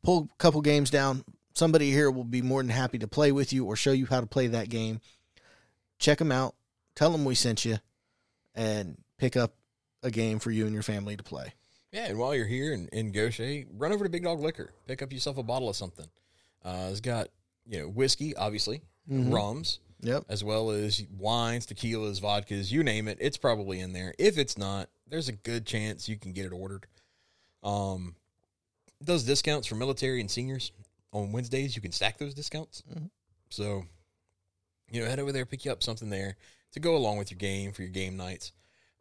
Pull 0.04 0.30
a 0.32 0.38
couple 0.38 0.62
games 0.62 0.90
down. 0.90 1.24
Somebody 1.56 1.92
here 1.92 2.12
will 2.12 2.24
be 2.24 2.42
more 2.42 2.62
than 2.62 2.70
happy 2.70 3.00
to 3.00 3.08
play 3.08 3.32
with 3.32 3.52
you 3.52 3.66
or 3.66 3.76
show 3.76 3.92
you 3.92 4.06
how 4.06 4.22
to 4.22 4.28
play 4.28 4.48
that 4.48 4.70
game. 4.70 5.02
Check 5.98 6.20
them 6.20 6.32
out. 6.32 6.56
Tell 6.96 7.12
them 7.12 7.26
we 7.26 7.36
sent 7.36 7.66
you, 7.66 7.80
and 8.60 8.98
pick 9.18 9.38
up 9.38 9.54
a 10.04 10.12
game 10.12 10.38
for 10.40 10.52
you 10.52 10.66
and 10.66 10.74
your 10.74 10.84
family 10.84 11.16
to 11.18 11.24
play. 11.24 11.54
Yeah, 11.92 12.06
and 12.08 12.20
while 12.20 12.36
you're 12.36 12.46
here 12.46 12.74
in, 12.74 12.88
in 12.90 13.12
Gautier, 13.12 13.66
run 13.74 13.92
over 13.92 14.04
to 14.04 14.10
Big 14.10 14.24
Dog 14.24 14.40
Liquor. 14.40 14.72
Pick 14.86 15.02
up 15.02 15.12
yourself 15.12 15.38
a 15.38 15.44
bottle 15.44 15.70
of 15.70 15.76
something. 15.76 16.08
Uh, 16.64 16.90
it's 16.92 17.00
got, 17.02 17.30
you 17.66 17.80
know, 17.80 17.88
whiskey, 17.88 18.36
obviously, 18.36 18.82
Mhm. 19.10 19.34
rums, 19.34 19.80
Yep. 20.02 20.26
as 20.30 20.44
well 20.44 20.70
as 20.70 21.02
wines, 21.18 21.66
tequilas, 21.66 22.22
vodkas, 22.22 22.70
you 22.72 22.84
name 22.84 23.08
it. 23.08 23.18
It's 23.20 23.38
probably 23.38 23.80
in 23.80 23.94
there. 23.94 24.14
If 24.20 24.38
it's 24.38 24.58
not, 24.58 24.90
there's 25.08 25.30
a 25.30 25.34
good 25.34 25.66
chance 25.66 26.08
you 26.08 26.18
can 26.18 26.32
get 26.34 26.46
it 26.46 26.52
ordered. 26.52 26.86
Um, 27.64 28.16
those 29.02 29.24
discounts 29.24 29.68
for 29.68 29.76
military 29.76 30.20
and 30.22 30.30
seniors 30.30 30.72
on 31.12 31.32
Wednesdays, 31.32 31.76
you 31.76 31.82
can 31.82 31.92
stack 31.92 32.18
those 32.18 32.34
discounts. 32.36 32.84
Mhm. 32.94 33.10
So, 33.50 33.86
you 34.92 35.02
know, 35.02 35.08
head 35.08 35.20
over 35.20 35.32
there, 35.32 35.46
pick 35.46 35.66
you 35.66 35.72
up 35.72 35.82
something 35.82 36.10
there 36.10 36.38
to 36.74 36.80
go 36.80 36.96
along 36.96 37.18
with 37.18 37.32
your 37.32 37.38
game 37.38 37.72
for 37.72 37.82
your 37.82 37.92
game 37.92 38.18
nights. 38.18 38.52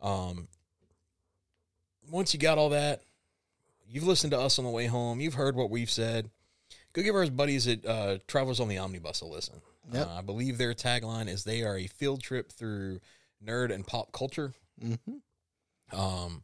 Um, 0.00 0.48
once 2.10 2.32
you 2.32 2.40
got 2.40 2.58
all 2.58 2.70
that, 2.70 3.02
you've 3.86 4.06
listened 4.06 4.30
to 4.32 4.38
us 4.40 4.58
on 4.58 4.64
the 4.64 4.70
way 4.70 4.86
home. 4.86 5.20
You've 5.20 5.34
heard 5.34 5.56
what 5.56 5.70
we've 5.70 5.90
said. 5.90 6.30
Go 6.92 7.02
give 7.02 7.14
our 7.14 7.26
buddies 7.30 7.68
at 7.68 7.84
uh, 7.84 8.18
Travelers 8.26 8.60
on 8.60 8.68
the 8.68 8.78
Omnibus 8.78 9.20
a 9.20 9.26
listen. 9.26 9.60
Yep. 9.92 10.06
Uh, 10.06 10.14
I 10.14 10.20
believe 10.22 10.58
their 10.58 10.74
tagline 10.74 11.28
is 11.28 11.44
they 11.44 11.62
are 11.62 11.76
a 11.76 11.86
field 11.86 12.22
trip 12.22 12.50
through 12.52 13.00
nerd 13.44 13.72
and 13.72 13.86
pop 13.86 14.12
culture, 14.12 14.52
Mm-hmm. 14.82 15.98
um, 15.98 16.42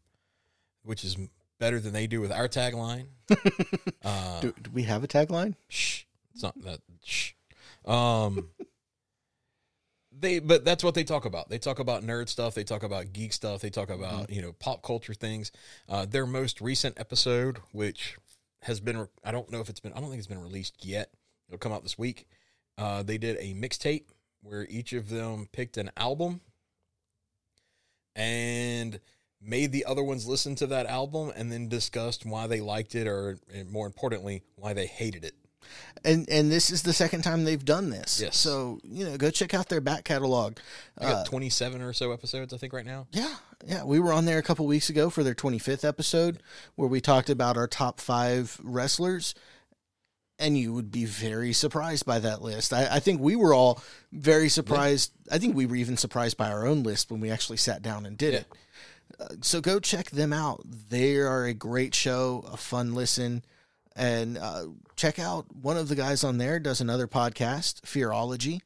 which 0.83 1.05
is 1.05 1.17
better 1.61 1.79
than 1.79 1.93
they 1.93 2.07
do 2.09 2.21
with 2.21 2.33
our 2.33 2.49
tagline. 2.49 3.07
uh, 4.05 4.41
Do, 4.41 4.53
do 4.61 4.71
we 4.73 4.83
have 4.83 5.05
a 5.05 5.09
tagline? 5.09 5.55
shh, 5.69 6.03
it's 6.35 6.43
not 6.43 6.61
that. 6.63 6.81
Shh. 7.05 7.33
Um, 7.85 8.49
they, 10.21 10.39
but 10.39 10.65
that's 10.65 10.85
what 10.85 10.95
they 10.95 11.05
talk 11.05 11.25
about. 11.25 11.49
They 11.49 11.59
talk 11.59 11.79
about 11.79 12.03
nerd 12.03 12.29
stuff. 12.29 12.55
They 12.55 12.65
talk 12.65 12.83
about 12.83 13.13
geek 13.13 13.33
stuff. 13.33 13.61
They 13.61 13.71
talk 13.71 13.91
about 13.91 14.31
you 14.31 14.43
know 14.43 14.53
pop 14.53 14.83
culture 14.83 15.15
things. 15.15 15.53
Uh, 15.89 16.07
their 16.07 16.27
most 16.27 16.61
recent 16.61 16.99
episode, 16.99 17.59
which 17.73 18.17
has 18.63 18.81
been, 18.81 18.99
re- 18.99 19.07
I 19.23 19.31
don't 19.31 19.51
know 19.51 19.61
if 19.61 19.69
it's 19.69 19.81
been, 19.81 19.93
I 19.93 20.01
don't 20.01 20.09
think 20.09 20.19
it's 20.19 20.27
been 20.27 20.43
released 20.43 20.85
yet. 20.85 21.11
It'll 21.49 21.59
come 21.59 21.73
out 21.73 21.83
this 21.83 21.99
week. 21.99 22.27
Uh, 22.79 23.03
they 23.03 23.19
did 23.19 23.37
a 23.39 23.55
mixtape 23.55 24.07
where 24.43 24.67
each 24.69 24.93
of 24.93 25.11
them 25.11 25.49
picked 25.53 25.77
an 25.77 25.91
album 25.97 26.41
and 28.17 29.01
made 29.41 29.73
the 29.73 29.85
other 29.85 30.03
ones 30.03 30.27
listen 30.27 30.55
to 30.57 30.67
that 30.69 30.87
album 30.87 31.33
and 31.37 31.53
then 31.53 31.69
discussed 31.69 32.25
why 32.25 32.47
they 32.47 32.61
liked 32.61 32.95
it 32.95 33.07
or 33.07 33.39
and 33.53 33.71
more 33.71 33.87
importantly 33.87 34.43
why 34.57 34.73
they 34.73 34.87
hated 34.87 35.25
it 35.25 35.35
And 36.05 36.29
and 36.29 36.51
this 36.53 36.71
is 36.71 36.83
the 36.83 36.93
second 36.93 37.23
time 37.23 37.45
they've 37.45 37.65
done 37.65 37.91
this. 37.91 38.21
Yes. 38.21 38.37
So 38.37 38.79
you 38.85 39.05
know, 39.07 39.17
go 39.17 39.31
check 39.31 39.55
out 39.55 39.69
their 39.69 39.81
back 39.81 40.05
catalog. 40.05 40.59
Got 41.01 41.15
Uh, 41.15 41.25
27 41.25 41.81
or 41.83 41.93
so 41.93 42.13
episodes 42.13 42.53
i 42.53 42.57
think 42.59 42.73
right 42.73 42.85
now 42.87 43.07
yeah, 43.13 43.35
yeah. 43.67 43.85
We 43.85 43.99
were 44.01 44.13
on 44.13 44.25
there 44.27 44.39
a 44.39 44.43
couple 44.43 44.67
weeks 44.67 44.89
ago 44.91 45.09
for 45.11 45.23
their 45.25 45.35
25th 45.35 45.85
episode, 45.87 46.43
where 46.77 46.89
we 46.89 47.01
talked 47.01 47.31
about 47.31 47.57
our 47.57 47.67
top 47.67 48.01
five 48.01 48.59
wrestlers. 48.63 49.35
And 50.37 50.59
you 50.59 50.73
would 50.75 50.91
be 50.91 51.05
very 51.05 51.53
surprised 51.53 52.05
by 52.05 52.19
that 52.19 52.43
list. 52.43 52.73
I, 52.73 52.97
I 52.97 52.99
think 53.01 53.21
we 53.21 53.37
were 53.37 53.55
all 53.55 53.81
very 54.11 54.49
surprised. 54.49 55.13
I 55.31 55.39
think 55.39 55.55
we 55.55 55.65
were 55.65 55.77
even 55.77 55.97
surprised 55.97 56.37
by 56.37 56.51
our 56.51 56.67
own 56.67 56.83
list 56.83 57.09
when 57.13 57.21
we 57.21 57.31
actually 57.31 57.59
sat 57.59 57.83
down 57.83 58.05
and 58.05 58.19
did 58.19 58.33
Yeah. 58.33 58.39
it. 58.41 58.47
Uh, 59.21 59.29
so 59.43 59.61
go 59.61 59.79
check 59.79 60.11
them 60.11 60.33
out. 60.33 60.61
They 60.91 61.19
are 61.19 61.45
a 61.45 61.55
great 61.55 61.95
show, 61.95 62.45
a 62.53 62.57
fun 62.57 62.95
listen. 62.97 63.45
And 63.97 64.39
uh, 64.39 64.67
check 64.97 65.19
out 65.19 65.47
one 65.55 65.77
of 65.77 65.89
the 65.89 65.95
guys 65.95 66.25
on 66.25 66.39
there 66.39 66.59
does 66.59 66.81
another 66.81 67.07
podcast, 67.07 67.83
Fearology, 67.83 68.61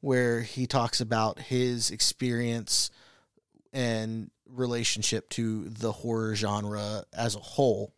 where 0.00 0.42
he 0.42 0.66
talks 0.66 1.00
about 1.00 1.40
his 1.40 1.90
experience 1.90 2.90
and 3.72 4.30
relationship 4.46 5.28
to 5.30 5.68
the 5.68 5.92
horror 5.92 6.34
genre 6.34 7.04
as 7.12 7.34
a 7.34 7.40
whole. 7.40 7.92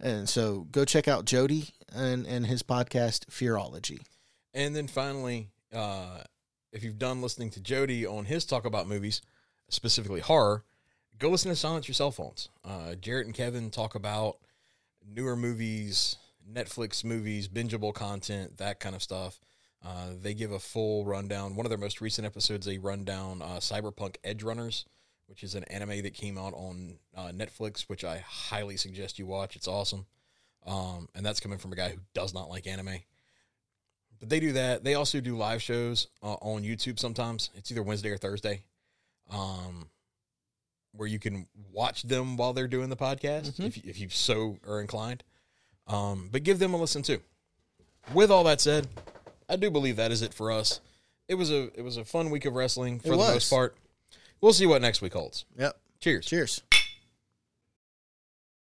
And 0.00 0.28
so 0.28 0.66
go 0.72 0.84
check 0.84 1.08
out 1.08 1.24
Jody 1.24 1.68
and, 1.94 2.26
and 2.26 2.46
his 2.46 2.62
podcast, 2.62 3.26
Fearology. 3.26 4.00
and 4.54 4.74
then 4.74 4.88
finally 4.88 5.48
uh, 5.72 6.22
if 6.72 6.82
you've 6.82 6.98
done 6.98 7.20
listening 7.22 7.50
to 7.50 7.60
jody 7.60 8.06
on 8.06 8.24
his 8.24 8.44
talk 8.46 8.64
about 8.64 8.88
movies 8.88 9.20
specifically 9.68 10.20
horror 10.20 10.64
go 11.18 11.28
listen 11.28 11.50
to 11.50 11.56
silence 11.56 11.86
your 11.86 11.94
cell 11.94 12.10
phones 12.10 12.48
uh, 12.64 12.94
jarrett 12.94 13.26
and 13.26 13.34
kevin 13.34 13.70
talk 13.70 13.94
about 13.94 14.38
newer 15.14 15.36
movies 15.36 16.16
netflix 16.50 17.04
movies 17.04 17.48
bingeable 17.48 17.92
content 17.94 18.56
that 18.58 18.80
kind 18.80 18.94
of 18.94 19.02
stuff 19.02 19.40
Uh, 19.84 20.10
they 20.20 20.34
give 20.34 20.50
a 20.50 20.58
full 20.58 21.04
rundown. 21.04 21.54
One 21.54 21.64
of 21.64 21.70
their 21.70 21.78
most 21.78 22.00
recent 22.00 22.26
episodes, 22.26 22.66
they 22.66 22.78
run 22.78 23.04
down 23.04 23.40
uh, 23.40 23.60
Cyberpunk 23.60 24.16
Edgerunners, 24.24 24.84
which 25.28 25.44
is 25.44 25.54
an 25.54 25.62
anime 25.70 26.02
that 26.02 26.14
came 26.14 26.36
out 26.36 26.52
on 26.54 26.98
uh, 27.16 27.28
Netflix, 27.28 27.82
which 27.82 28.02
I 28.02 28.18
highly 28.26 28.76
suggest 28.76 29.20
you 29.20 29.26
watch. 29.26 29.54
It's 29.54 29.68
awesome. 29.68 30.06
Um, 30.66 31.08
and 31.14 31.24
that's 31.24 31.38
coming 31.38 31.58
from 31.58 31.72
a 31.72 31.76
guy 31.76 31.90
who 31.90 32.00
does 32.12 32.34
not 32.34 32.50
like 32.50 32.66
anime. 32.66 32.98
But 34.18 34.30
they 34.30 34.40
do 34.40 34.52
that. 34.54 34.82
They 34.82 34.94
also 34.94 35.20
do 35.20 35.36
live 35.36 35.62
shows 35.62 36.08
uh, 36.24 36.34
on 36.42 36.64
YouTube 36.64 36.98
sometimes. 36.98 37.50
It's 37.54 37.70
either 37.70 37.84
Wednesday 37.84 38.10
or 38.10 38.18
Thursday, 38.18 38.64
um, 39.30 39.90
where 40.98 41.08
you 41.08 41.18
can 41.18 41.46
watch 41.72 42.02
them 42.02 42.36
while 42.36 42.52
they're 42.52 42.68
doing 42.68 42.90
the 42.90 42.96
podcast 42.96 43.58
if, 43.64 43.76
you- 43.76 43.82
if 43.86 43.98
you 44.00 44.08
so 44.10 44.58
are 44.66 44.80
inclined. 44.80 45.22
Um, 45.86 46.28
but 46.30 46.42
give 46.42 46.58
them 46.58 46.74
a 46.74 46.76
listen 46.76 47.00
too. 47.02 47.20
With 48.12 48.30
all 48.30 48.44
that 48.44 48.60
said, 48.60 48.88
I 49.48 49.56
do 49.56 49.70
believe 49.70 49.96
that 49.96 50.10
is 50.12 50.20
it 50.22 50.34
for 50.34 50.50
us. 50.52 50.80
It 51.28 51.34
was 51.36 51.50
a 51.50 51.70
it 51.78 51.82
was 51.82 51.96
a 51.96 52.04
fun 52.04 52.30
week 52.30 52.44
of 52.44 52.54
wrestling 52.54 53.00
for 53.00 53.10
the 53.10 53.16
most 53.34 53.50
part. 53.50 53.76
We'll 54.40 54.52
see 54.52 54.66
what 54.66 54.82
next 54.82 55.00
week 55.00 55.12
holds. 55.14 55.44
Yep. 55.58 55.78
Cheers. 56.00 56.26
Cheers. 56.26 56.62